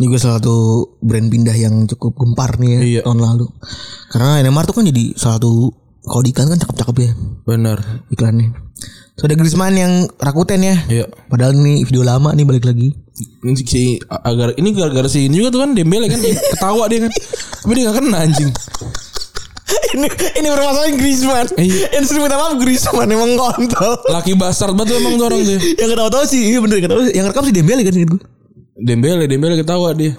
Ini 0.00 0.08
juga 0.08 0.18
salah 0.18 0.40
satu 0.40 0.56
brand 0.98 1.28
pindah 1.28 1.54
yang 1.54 1.84
cukup 1.86 2.16
gempar 2.16 2.56
nih 2.56 2.70
ya 2.72 2.80
Iya. 2.80 3.00
tahun 3.06 3.20
lalu. 3.20 3.46
Karena 4.10 4.42
Neymar 4.42 4.66
tuh 4.66 4.74
kan 4.74 4.84
jadi 4.88 5.14
salah 5.14 5.38
satu 5.38 5.70
kalau 6.00 6.22
kan 6.26 6.58
cakep-cakep 6.58 6.96
ya 6.98 7.12
Bener. 7.46 7.78
iklannya. 8.10 8.50
So 9.20 9.28
ada 9.28 9.36
Griezmann 9.36 9.76
yang 9.76 10.08
Rakuten 10.16 10.64
ya. 10.64 10.80
Iya. 10.88 11.04
Padahal 11.28 11.52
ini 11.52 11.84
video 11.84 12.00
lama 12.00 12.32
nih 12.32 12.48
balik 12.48 12.64
lagi. 12.64 12.88
Ini 13.44 13.52
si 13.68 14.00
agar 14.08 14.56
ini 14.56 14.72
gara-gara 14.72 15.04
si 15.12 15.28
ini 15.28 15.44
juga 15.44 15.52
tuh 15.52 15.60
kan 15.60 15.76
Dembele 15.76 16.08
kan 16.08 16.24
ketawa 16.24 16.88
dia 16.88 17.04
kan. 17.04 17.12
Tapi 17.60 17.72
dia 17.76 17.92
gak 17.92 18.00
kena 18.00 18.16
anjing. 18.24 18.48
ini 20.00 20.08
ini 20.40 20.48
permasalahan 20.48 20.96
Griezmann. 20.96 21.46
Iya. 21.52 22.00
Yang 22.00 22.04
sering 22.08 22.24
minta 22.24 22.40
maaf 22.40 22.56
Griezmann 22.64 23.12
emang 23.12 23.36
kontol. 23.36 23.92
Laki 24.08 24.32
basar 24.40 24.72
banget 24.72 24.96
emang 24.96 25.20
tuh 25.20 25.26
orang 25.28 25.40
tuh. 25.44 25.60
yang 25.84 25.88
ketawa-tawa 25.92 26.24
sih 26.24 26.40
iya 26.40 26.58
bener 26.64 26.80
ketawa. 26.80 27.00
Yang 27.12 27.26
rekam 27.28 27.44
si 27.44 27.52
Dembele 27.52 27.82
kan 27.84 27.92
gitu. 27.92 28.16
Dembele, 28.80 29.28
Dembele 29.28 29.54
ketawa 29.60 29.92
dia. 29.92 30.16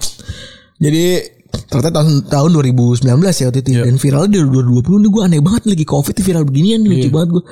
Jadi 0.78 1.26
ternyata 1.66 1.90
tahun 1.90 2.30
tahun 2.30 2.50
2019 2.54 3.02
ya 3.10 3.46
waktu 3.50 3.60
itu 3.66 3.70
ya. 3.74 3.82
dan 3.82 3.98
viral 3.98 4.24
di 4.30 4.40
2020 4.40 5.04
nih 5.04 5.10
gue 5.10 5.22
aneh 5.26 5.40
banget 5.44 5.62
lagi 5.68 5.84
covid 5.84 6.16
viral 6.16 6.44
beginian 6.48 6.86
nih, 6.86 6.90
lucu 7.02 7.10
banget 7.10 7.28
gue. 7.34 7.44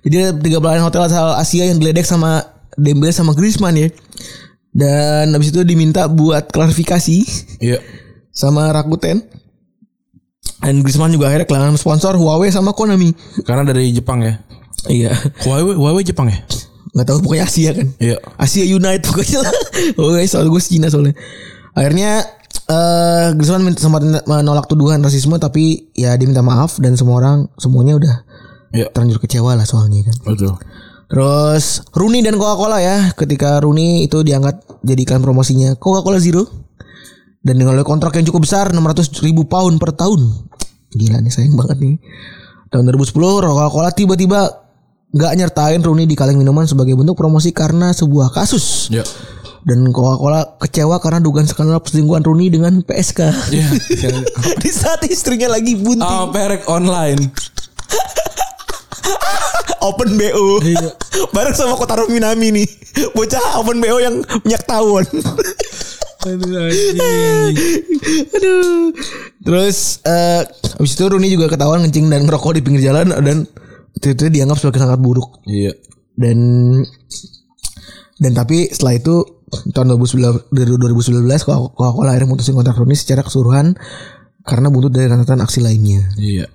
Jadi 0.00 0.14
ada 0.16 0.32
tiga 0.34 0.58
pelayan 0.58 0.80
hotel 0.80 1.02
asal 1.04 1.34
Asia 1.34 1.64
yang 1.64 1.76
diledek 1.76 2.02
sama 2.02 2.40
Dembele 2.74 3.10
sama 3.10 3.32
Griezmann 3.32 3.76
ya. 3.76 3.88
Dan 4.70 5.34
habis 5.34 5.50
itu 5.50 5.60
diminta 5.60 6.06
buat 6.06 6.48
klarifikasi 6.48 7.16
Iya. 7.58 7.82
sama 8.30 8.70
Rakuten. 8.70 9.20
Dan 10.60 10.80
Griezmann 10.80 11.10
juga 11.10 11.26
akhirnya 11.26 11.44
kehilangan 11.44 11.76
sponsor 11.76 12.14
Huawei 12.14 12.48
sama 12.48 12.70
Konami. 12.70 13.12
Karena 13.42 13.64
dari 13.64 13.90
Jepang 13.90 14.20
ya. 14.20 14.38
Iya. 14.86 15.12
Huawei, 15.42 15.74
Huawei 15.74 16.04
Jepang 16.04 16.28
ya? 16.28 16.40
nggak 16.90 17.06
tahu 17.06 17.18
pokoknya 17.22 17.44
Asia 17.44 17.70
kan. 17.70 17.86
Iya. 17.98 18.16
Asia 18.34 18.64
United 18.66 19.06
pokoknya 19.08 19.38
lah. 19.40 19.54
Oke, 19.96 20.26
soal 20.26 20.46
gue 20.46 20.58
Cina 20.58 20.90
soalnya. 20.90 21.14
Akhirnya 21.70 22.24
eh 22.66 23.26
Griezmann 23.34 23.62
minta- 23.62 23.78
sempat 23.78 24.02
menolak 24.26 24.66
tuduhan 24.66 24.98
rasisme 24.98 25.34
tapi 25.36 25.90
ya 25.92 26.14
dia 26.14 26.26
minta 26.26 26.42
maaf 26.42 26.78
dan 26.78 26.94
semua 26.94 27.18
orang 27.18 27.38
semuanya 27.56 27.94
udah 27.94 28.14
Iya. 28.70 28.86
terlanjur 28.94 29.18
kecewa 29.18 29.58
lah 29.58 29.66
soalnya 29.66 30.06
kan. 30.06 30.16
Betul. 30.26 30.54
Terus 31.10 31.82
Rooney 31.90 32.22
dan 32.22 32.38
Coca-Cola 32.38 32.78
ya, 32.78 33.10
ketika 33.18 33.58
Rooney 33.58 34.06
itu 34.06 34.22
diangkat 34.22 34.62
jadi 34.86 35.02
iklan 35.02 35.26
promosinya 35.26 35.74
Coca-Cola 35.74 36.22
Zero 36.22 36.46
dan 37.42 37.58
dengan 37.58 37.74
kontrak 37.82 38.14
yang 38.14 38.30
cukup 38.30 38.46
besar 38.46 38.70
600 38.70 39.10
ribu 39.26 39.42
pound 39.50 39.82
per 39.82 39.90
tahun. 39.98 40.22
Gila 40.94 41.18
nih 41.18 41.32
sayang 41.34 41.58
banget 41.58 41.82
nih. 41.82 41.98
Tahun 42.70 42.86
2010 42.86 43.10
Coca-Cola 43.42 43.90
tiba-tiba 43.90 44.40
nggak 45.10 45.32
nyertain 45.34 45.82
Rooney 45.82 46.06
di 46.06 46.14
kaleng 46.14 46.38
minuman 46.38 46.62
sebagai 46.70 46.94
bentuk 46.94 47.18
promosi 47.18 47.50
karena 47.50 47.90
sebuah 47.90 48.30
kasus. 48.30 48.86
Ya. 48.94 49.02
Dan 49.66 49.90
Coca-Cola 49.90 50.62
kecewa 50.62 51.02
karena 51.02 51.18
dugaan 51.18 51.50
skandal 51.50 51.82
perselingkuhan 51.82 52.22
Rooney 52.22 52.54
dengan 52.54 52.86
PSK. 52.86 53.20
Iya. 53.50 53.68
di 54.62 54.70
saat 54.70 55.02
istrinya 55.10 55.50
lagi 55.50 55.74
bunting. 55.74 56.06
Ah, 56.06 56.30
perek 56.30 56.70
online. 56.70 57.34
Open 59.88 60.16
BO. 60.16 60.60
Iya. 60.60 60.90
Bareng 61.34 61.56
sama 61.56 61.74
Kotaro 61.76 62.06
Minami 62.08 62.52
nih. 62.52 62.68
Bocah 63.16 63.60
Open 63.60 63.80
BO 63.80 63.96
yang 64.00 64.20
minyak 64.44 64.64
tawon. 64.68 65.04
Aduh. 68.36 68.92
Terus 69.40 70.04
eh 70.04 70.44
habis 70.76 70.92
itu 70.92 71.04
Rooney 71.08 71.32
juga 71.32 71.48
ketahuan 71.48 71.80
ngencing 71.80 72.12
dan 72.12 72.28
ngerokok 72.28 72.60
di 72.60 72.62
pinggir 72.64 72.92
jalan 72.92 73.08
dan 73.24 73.48
itu, 73.96 74.12
itu 74.12 74.24
dianggap 74.28 74.60
sebagai 74.60 74.84
sangat 74.84 75.00
buruk. 75.00 75.40
Iya. 75.48 75.72
Dan 76.12 76.38
dan 78.20 78.32
tapi 78.36 78.68
setelah 78.68 79.00
itu 79.00 79.24
tahun 79.72 79.96
2019 79.96 80.52
dari 80.52 80.68
2019 80.76 81.24
Coca- 81.40 81.72
Coca-Cola 81.72 82.12
akhirnya 82.12 82.28
mutusin 82.28 82.52
kontrak 82.52 82.76
Rooney 82.76 83.00
secara 83.00 83.24
keseluruhan 83.24 83.74
karena 84.44 84.68
buntut 84.68 84.92
dari 84.92 85.08
rentetan 85.08 85.40
aksi 85.40 85.64
lainnya. 85.64 86.04
Iya. 86.20 86.52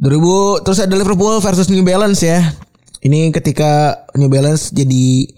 2000 0.00 0.64
terus 0.64 0.78
ada 0.80 0.94
Liverpool 0.96 1.36
versus 1.44 1.68
New 1.68 1.84
Balance 1.84 2.24
ya. 2.24 2.40
Ini 3.02 3.34
ketika 3.34 4.04
New 4.16 4.30
Balance 4.32 4.72
jadi 4.72 5.28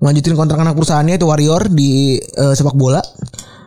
melanjutin 0.00 0.34
kontrak 0.34 0.58
anak 0.58 0.74
perusahaannya 0.74 1.20
itu 1.20 1.28
Warrior 1.28 1.68
di 1.70 2.16
eh, 2.18 2.54
sepak 2.56 2.74
bola 2.74 2.98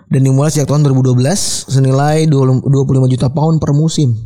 dan 0.10 0.22
dimulai 0.26 0.50
sejak 0.50 0.68
tahun 0.68 0.84
2012 0.90 1.22
senilai 1.70 2.26
20 2.28 2.66
25 2.66 3.14
juta 3.14 3.28
pound 3.32 3.62
per 3.62 3.72
musim. 3.72 4.18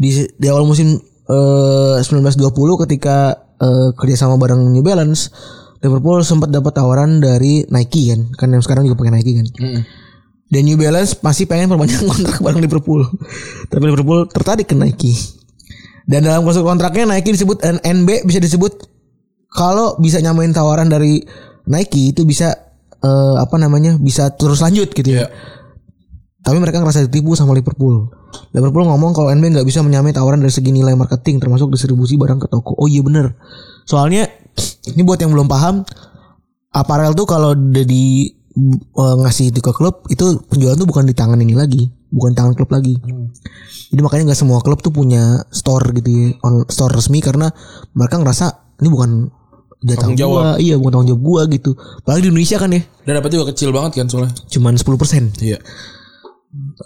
Di 0.00 0.26
di 0.26 0.46
awal 0.48 0.64
musim 0.66 0.98
eh, 1.28 1.96
1920 2.02 2.82
ketika 2.88 3.36
eh, 3.60 3.88
kerjasama 3.94 4.40
bareng 4.40 4.72
New 4.72 4.82
Balance 4.82 5.30
Liverpool 5.78 6.26
sempat 6.26 6.50
dapat 6.50 6.74
tawaran 6.74 7.22
dari 7.22 7.62
Nike 7.70 8.10
kan, 8.10 8.20
kan 8.34 8.48
yang 8.50 8.62
sekarang 8.64 8.82
juga 8.82 8.98
pakai 8.98 9.14
Nike 9.14 9.32
kan. 9.38 9.46
Dan 10.48 10.64
New 10.64 10.80
Balance 10.80 11.20
masih 11.20 11.44
pengen 11.44 11.68
perpanjang 11.68 12.08
kontrak 12.12 12.40
bareng 12.40 12.62
Liverpool. 12.64 13.04
Tapi 13.68 13.82
Liverpool 13.84 14.28
tertarik 14.32 14.68
ke 14.68 14.76
Nike. 14.76 15.12
Dan 16.08 16.24
dalam 16.24 16.40
klausul 16.40 16.64
kontraknya 16.64 17.04
Nike 17.04 17.36
disebut 17.36 17.60
NB 17.84 18.24
bisa 18.24 18.40
disebut 18.40 18.80
kalau 19.52 20.00
bisa 20.00 20.24
nyamain 20.24 20.48
tawaran 20.56 20.88
dari 20.88 21.20
Nike 21.68 22.16
itu 22.16 22.24
bisa 22.24 22.56
eh, 23.04 23.36
apa 23.36 23.60
namanya? 23.60 24.00
bisa 24.00 24.32
terus 24.32 24.64
lanjut 24.64 24.88
gitu 24.88 25.04
ya. 25.04 25.24
Iya. 25.24 25.28
Tapi 26.40 26.56
mereka 26.64 26.80
ngerasa 26.80 27.04
ditipu 27.04 27.36
sama 27.36 27.52
Liverpool. 27.52 28.08
Liverpool 28.56 28.88
ngomong 28.88 29.12
kalau 29.12 29.28
NB 29.36 29.60
nggak 29.60 29.68
bisa 29.68 29.84
menyamai 29.84 30.16
tawaran 30.16 30.40
dari 30.40 30.52
segi 30.52 30.72
nilai 30.72 30.96
marketing 30.96 31.44
termasuk 31.44 31.68
distribusi 31.68 32.16
barang 32.16 32.40
ke 32.40 32.48
toko. 32.48 32.72
Oh 32.72 32.88
iya 32.88 33.04
bener. 33.04 33.36
Soalnya 33.84 34.24
ini 34.88 35.04
buat 35.04 35.20
yang 35.20 35.36
belum 35.36 35.44
paham, 35.44 35.84
aparel 36.72 37.12
tuh 37.12 37.28
kalau 37.28 37.52
di 37.52 38.32
eh, 38.58 39.16
ngasih 39.22 39.54
itu 39.54 39.60
ke 39.62 39.72
klub 39.72 40.04
itu 40.10 40.42
penjualan 40.50 40.74
tuh 40.74 40.88
bukan 40.88 41.06
di 41.06 41.14
tangan 41.14 41.38
ini 41.38 41.54
lagi, 41.54 41.86
bukan 42.10 42.34
tangan 42.34 42.52
klub 42.58 42.70
lagi. 42.74 42.98
Jadi 43.88 44.00
makanya 44.04 44.32
nggak 44.32 44.40
semua 44.40 44.60
klub 44.60 44.82
tuh 44.82 44.92
punya 44.92 45.46
store 45.48 45.94
gitu 45.96 46.08
ya, 46.10 46.26
on 46.44 46.66
store 46.68 46.92
resmi 46.92 47.22
karena 47.22 47.48
mereka 47.96 48.20
ngerasa 48.20 48.76
ini 48.82 48.88
bukan 48.92 49.10
jatah 49.78 50.10
gua, 50.10 50.58
iya 50.58 50.74
bukan 50.74 50.90
tanggung 50.90 51.08
jawab 51.14 51.22
gua 51.22 51.42
gitu. 51.46 51.70
Apalagi 52.02 52.26
di 52.26 52.28
Indonesia 52.34 52.56
kan 52.58 52.70
ya, 52.74 52.82
Dan 53.06 53.12
dapat 53.22 53.30
juga 53.30 53.44
kecil 53.54 53.70
banget 53.70 54.02
kan 54.02 54.06
soalnya. 54.10 54.34
cuman 54.50 54.74
10%. 54.74 55.38
Iya. 55.38 55.58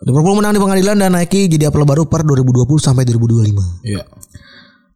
Liverpool 0.03 0.35
menang 0.37 0.59
di 0.59 0.61
pengadilan 0.61 0.99
dan 0.99 1.15
Nike 1.15 1.47
jadi 1.47 1.71
apel 1.71 1.87
baru 1.87 2.05
per 2.11 2.27
2020 2.27 2.83
sampai 2.83 3.07
2025. 3.07 3.87
Iya. 3.87 4.03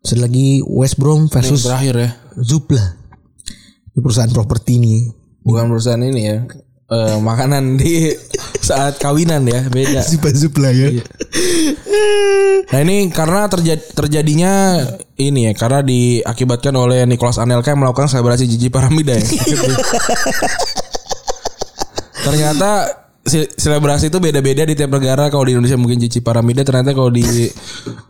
Terus 0.03 0.19
lagi 0.23 0.63
West 0.67 0.99
Brom 0.99 1.31
versus 1.31 1.63
terakhir 1.67 1.95
ya. 1.99 2.11
Zupla. 2.39 2.83
Ini 3.95 3.99
perusahaan 4.03 4.31
properti 4.31 4.79
nih. 4.79 5.01
Bukan 5.47 5.71
perusahaan 5.71 6.03
ini 6.03 6.23
ya. 6.27 6.37
Eh, 6.87 7.19
makanan 7.19 7.75
di 7.75 8.15
saat 8.63 9.03
kawinan 9.03 9.43
ya 9.43 9.67
beda. 9.67 10.07
Zupla 10.07 10.31
Zupla 10.31 10.71
ya. 10.71 10.95
Nah 12.71 12.79
ini 12.79 13.11
karena 13.11 13.51
terjadi 13.51 13.83
terjadinya 13.91 14.53
ini 15.19 15.51
ya 15.51 15.53
karena 15.59 15.83
diakibatkan 15.83 16.71
oleh 16.79 17.03
Nicholas 17.03 17.43
Anelka 17.43 17.75
yang 17.75 17.83
melakukan 17.83 18.07
selebrasi 18.07 18.47
jiji 18.47 18.71
paramida 18.71 19.19
ya. 19.19 19.27
ternyata 22.23 22.71
se- 22.87 23.06
selebrasi 23.29 24.09
itu 24.09 24.19
beda-beda 24.23 24.63
di 24.63 24.73
tiap 24.73 24.95
negara. 24.95 25.27
Kalau 25.29 25.43
di 25.43 25.53
Indonesia 25.53 25.75
mungkin 25.75 25.99
jiji 25.99 26.23
paramida, 26.23 26.63
ternyata 26.63 26.95
kalau 26.95 27.11
di 27.11 27.23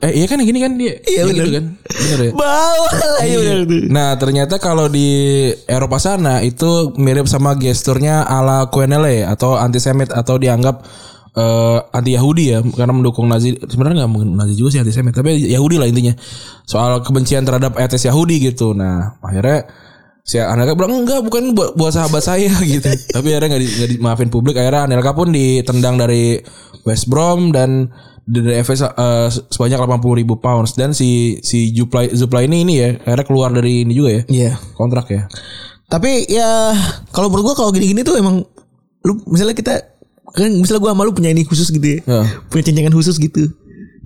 eh 0.00 0.12
iya 0.12 0.26
kan 0.28 0.38
gini 0.38 0.58
kan 0.60 0.76
dia. 0.76 1.00
Iya, 1.00 1.02
Iya 1.02 1.22
gitu 1.26 1.40
bener. 1.40 1.54
kan. 1.56 1.64
Bener 1.80 2.18
ya. 2.20 2.32
Bawa 2.36 2.88
lah 2.92 3.24
ya 3.24 3.36
bener 3.40 3.58
tuh. 3.64 3.80
Nah 3.88 4.08
ternyata 4.20 4.54
kalau 4.60 4.86
di 4.86 5.08
Eropa 5.66 5.96
sana 5.96 6.44
itu 6.44 6.92
mirip 7.00 7.24
sama 7.26 7.56
gesturnya 7.56 8.22
ala 8.22 8.68
Quenelle 8.68 9.24
atau 9.24 9.56
antisemit 9.56 10.12
atau 10.12 10.36
dianggap 10.36 10.84
eh, 11.32 11.78
anti 11.92 12.12
Yahudi 12.12 12.44
ya 12.52 12.58
karena 12.62 12.92
mendukung 12.92 13.24
Nazi 13.28 13.56
sebenarnya 13.56 14.04
nggak 14.04 14.12
mungkin 14.12 14.36
Nazi 14.36 14.52
juga 14.52 14.76
sih 14.76 14.80
antisemit 14.84 15.16
tapi 15.16 15.36
Yahudi 15.48 15.76
lah 15.80 15.88
intinya 15.88 16.12
soal 16.64 17.00
kebencian 17.00 17.44
terhadap 17.48 17.76
etes 17.80 18.04
Yahudi 18.04 18.52
gitu. 18.52 18.76
Nah 18.76 19.16
akhirnya 19.24 19.64
si 20.26 20.42
Anelka 20.42 20.74
bilang 20.74 21.06
enggak 21.06 21.22
bukan 21.22 21.54
buat, 21.54 21.78
buat 21.78 21.94
sahabat 21.94 22.18
saya 22.18 22.50
gitu 22.66 22.82
tapi 23.14 23.30
akhirnya 23.30 23.54
nggak 23.54 23.62
di, 23.62 23.68
nggak 23.78 23.90
dimaafin 23.94 24.26
publik 24.28 24.58
akhirnya 24.58 24.90
Anelka 24.90 25.14
pun 25.14 25.30
ditendang 25.30 25.94
dari 25.94 26.42
West 26.82 27.06
Brom 27.06 27.54
dan 27.54 27.94
dari 28.26 28.58
FS 28.58 28.82
eh, 28.82 29.30
sebanyak 29.30 29.78
80 29.78 30.02
ribu 30.18 30.42
pounds 30.42 30.74
dan 30.74 30.90
si 30.90 31.38
si 31.46 31.70
Zupla 31.70 32.10
Zupla 32.10 32.42
ini 32.42 32.66
ini 32.66 32.74
ya 32.74 32.98
akhirnya 33.06 33.22
keluar 33.22 33.54
dari 33.54 33.86
ini 33.86 33.94
juga 33.94 34.10
ya 34.10 34.22
Iya. 34.26 34.52
kontrak 34.74 35.06
ya 35.14 35.30
Tapi 35.86 36.26
ya 36.26 36.74
kalau 37.14 37.30
menurut 37.30 37.54
gua 37.54 37.62
kalau 37.62 37.70
gini-gini 37.70 38.02
tuh 38.02 38.18
emang 38.18 38.42
lu 39.06 39.22
misalnya 39.30 39.54
kita 39.54 39.78
kan 40.34 40.50
misalnya 40.50 40.82
gua 40.82 40.90
sama 40.98 41.06
lu 41.06 41.14
punya 41.14 41.30
ini 41.30 41.46
khusus 41.46 41.70
gitu 41.70 41.86
ya. 41.86 41.98
Ya. 42.02 42.22
Punya 42.50 42.66
cencengan 42.66 42.90
khusus 42.90 43.14
gitu. 43.22 43.54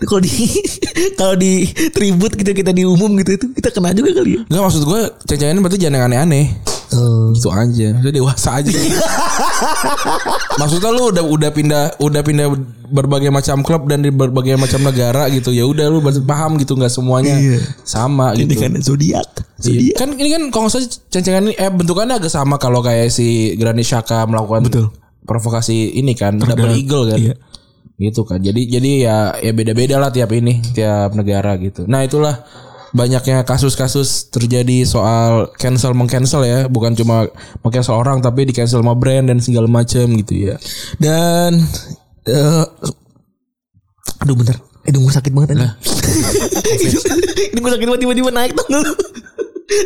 Kalau 0.01 0.21
di 0.21 0.33
kalau 1.21 1.35
di 1.35 1.53
tribut 1.91 2.33
gitu 2.33 2.51
kita 2.53 2.73
di 2.73 2.83
umum 2.83 3.13
gitu 3.21 3.37
itu 3.37 3.47
kita 3.53 3.69
kena 3.69 3.93
juga 3.93 4.17
kali 4.17 4.37
ya. 4.37 4.41
Enggak 4.49 4.63
maksud 4.65 4.83
gue 4.85 5.01
cencengan 5.25 5.61
berarti 5.61 5.79
jangan 5.79 5.95
yang 5.97 6.05
aneh-aneh 6.09 6.47
Oh. 6.91 7.31
gitu 7.31 7.55
aja 7.55 8.03
udah 8.03 8.11
dewasa 8.11 8.59
aja 8.59 8.67
maksudnya 10.59 10.91
lu 10.91 11.15
udah 11.15 11.23
udah 11.23 11.51
pindah 11.55 11.85
udah 12.03 12.19
pindah 12.19 12.51
berbagai 12.91 13.31
macam 13.31 13.63
klub 13.63 13.87
dan 13.87 14.03
di 14.03 14.11
berbagai 14.11 14.59
macam 14.59 14.83
negara 14.83 15.31
gitu 15.31 15.55
ya 15.55 15.63
udah 15.63 15.87
lu 15.87 16.03
paham 16.27 16.59
gitu 16.59 16.75
nggak 16.75 16.91
semuanya 16.91 17.39
Iya. 17.39 17.59
sama 17.87 18.35
Ini 18.35 18.43
gitu 18.43 18.55
kan 18.59 18.71
zodiak. 18.83 19.29
Iya. 19.31 19.63
Zodiak. 19.63 19.95
Kan 20.03 20.09
ini 20.19 20.29
kan 20.35 20.43
kalau 20.51 20.67
salah 20.67 20.91
cencengan 21.15 21.47
ini 21.47 21.55
eh 21.55 21.71
bentukannya 21.71 22.19
agak 22.19 22.33
sama 22.33 22.59
kalau 22.59 22.83
kayak 22.83 23.07
si 23.07 23.55
Granit 23.55 23.87
Xhaka 23.87 24.27
melakukan 24.27 24.67
Betul. 24.67 24.87
provokasi 25.23 25.95
ini 25.95 26.19
kan 26.19 26.43
double 26.43 26.75
eagle 26.75 27.07
kan. 27.07 27.19
Iya. 27.23 27.35
Gitu 28.01 28.25
kan. 28.25 28.41
Jadi 28.41 28.65
jadi 28.65 28.93
ya 29.05 29.17
ya 29.45 29.53
beda-beda 29.53 30.01
lah 30.01 30.09
tiap 30.09 30.33
ini, 30.33 30.65
tiap 30.73 31.13
negara 31.13 31.61
gitu. 31.61 31.85
Nah, 31.85 32.01
itulah 32.01 32.41
banyaknya 32.97 33.45
kasus-kasus 33.45 34.33
terjadi 34.33 34.89
soal 34.89 35.53
cancel 35.61 35.93
mengcancel 35.93 36.43
ya, 36.49 36.65
bukan 36.67 36.97
cuma 36.97 37.29
mengcancel 37.61 38.01
orang 38.01 38.25
tapi 38.25 38.49
di 38.49 38.57
cancel 38.57 38.81
sama 38.81 38.97
brand 38.97 39.29
dan 39.29 39.39
segala 39.45 39.69
macam 39.69 40.09
gitu 40.17 40.49
ya. 40.49 40.57
Dan 40.97 41.61
eh 42.25 42.65
aduh 44.25 44.33
bentar. 44.33 44.57
Hidung 44.89 45.05
gue 45.05 45.13
sakit 45.13 45.33
banget 45.37 45.61
aja. 45.61 45.77
Hidung 47.53 47.63
gue 47.69 47.73
sakit 47.77 47.85
banget 47.85 48.01
tiba-tiba 48.01 48.33
naik 48.33 48.57
lu? 48.57 48.81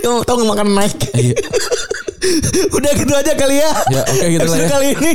Kamu 0.01 0.23
tau 0.25 0.39
gak 0.41 0.49
makan 0.49 0.69
naik? 0.71 0.97
Iya. 1.13 1.37
Udah 2.79 2.91
gitu 2.97 3.13
aja 3.13 3.33
kali 3.37 3.61
ya. 3.61 3.71
Ya, 3.93 4.03
oke 4.07 4.27
gitu 4.33 4.49
lah 4.49 4.59
ya. 4.65 4.69
kali 4.71 4.87
ini. 4.97 5.13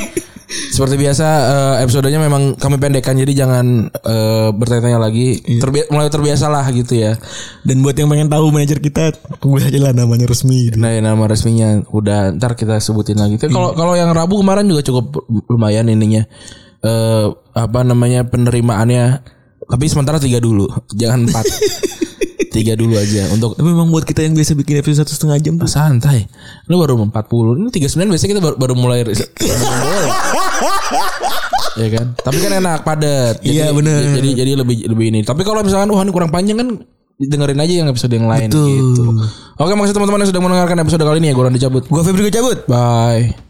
Seperti 0.50 0.98
biasa 0.98 1.28
eh, 1.46 1.76
episodenya 1.86 2.18
memang 2.18 2.58
kami 2.58 2.82
pendekkan 2.82 3.14
jadi 3.14 3.46
jangan 3.46 3.86
eh, 3.94 4.50
bertanya-tanya 4.50 4.98
lagi. 4.98 5.38
Terbi- 5.62 5.86
mulai 5.94 6.10
terbiasa 6.10 6.50
lah 6.50 6.66
gitu 6.74 6.98
ya. 6.98 7.14
Dan 7.62 7.86
buat 7.86 7.94
yang 7.94 8.10
pengen 8.10 8.34
tahu 8.34 8.50
manajer 8.50 8.82
kita, 8.82 9.14
tunggu 9.38 9.62
aja 9.62 9.78
lah 9.78 9.94
namanya 9.94 10.26
resmi 10.26 10.74
gitu. 10.74 10.82
Nah, 10.82 10.90
ya, 10.90 11.06
nama 11.06 11.30
resminya 11.30 11.86
udah 11.94 12.34
ntar 12.42 12.58
kita 12.58 12.82
sebutin 12.82 13.22
lagi. 13.22 13.38
Tapi 13.38 13.54
kalau 13.54 13.78
kalau 13.78 13.94
yang 13.94 14.10
Rabu 14.10 14.42
kemarin 14.42 14.66
juga 14.66 14.82
cukup 14.82 15.22
lumayan 15.46 15.86
ininya. 15.86 16.26
Eh 16.82 17.26
apa 17.54 17.80
namanya 17.86 18.26
penerimaannya. 18.26 19.38
Tapi 19.70 19.86
sementara 19.86 20.18
tiga 20.18 20.42
dulu, 20.42 20.66
jangan 20.98 21.30
empat. 21.30 21.46
Tiga 22.50 22.74
dulu 22.74 22.98
aja 22.98 23.30
untuk 23.30 23.54
memang 23.62 23.94
buat 23.94 24.02
kita 24.04 24.26
yang 24.26 24.34
biasa 24.34 24.58
bikin 24.58 24.82
episode 24.82 25.06
satu 25.06 25.14
setengah 25.14 25.38
jam 25.38 25.54
tuh 25.62 25.70
santai. 25.70 26.26
Lu 26.66 26.82
baru 26.82 26.98
40. 26.98 27.14
Ini 27.62 27.70
39 27.70 28.10
biasanya 28.10 28.32
kita 28.34 28.42
baru, 28.42 28.56
baru 28.58 28.74
mulai 28.74 29.06
ya 31.80 31.88
kan? 31.94 32.08
Tapi 32.18 32.38
kan 32.42 32.52
enak 32.58 32.82
padat. 32.82 33.36
Iya, 33.46 33.70
bener. 33.70 34.18
Jadi 34.18 34.30
jadi 34.34 34.52
lebih 34.58 34.90
lebih 34.90 35.06
ini. 35.14 35.20
Tapi 35.22 35.46
kalau 35.46 35.62
misalkan 35.62 35.94
wah 35.94 36.02
ini 36.02 36.12
kurang 36.12 36.34
panjang 36.34 36.58
kan 36.58 36.70
dengerin 37.20 37.60
aja 37.60 37.74
yang 37.84 37.88
episode 37.92 38.14
yang 38.16 38.28
lain 38.32 38.48
Betul. 38.48 38.68
gitu. 38.80 39.04
Oke, 39.60 39.76
makasih 39.76 39.96
teman-teman 39.96 40.24
yang 40.24 40.32
sudah 40.32 40.42
mendengarkan 40.42 40.78
episode 40.82 41.04
kali 41.04 41.20
ini 41.20 41.30
ya. 41.30 41.34
Gue 41.36 41.44
Randy 41.46 41.60
cabut. 41.60 41.84
Gua 41.92 42.02
Febri 42.02 42.24
gue 42.28 42.34
cabut 42.34 42.64
Bye. 42.66 43.49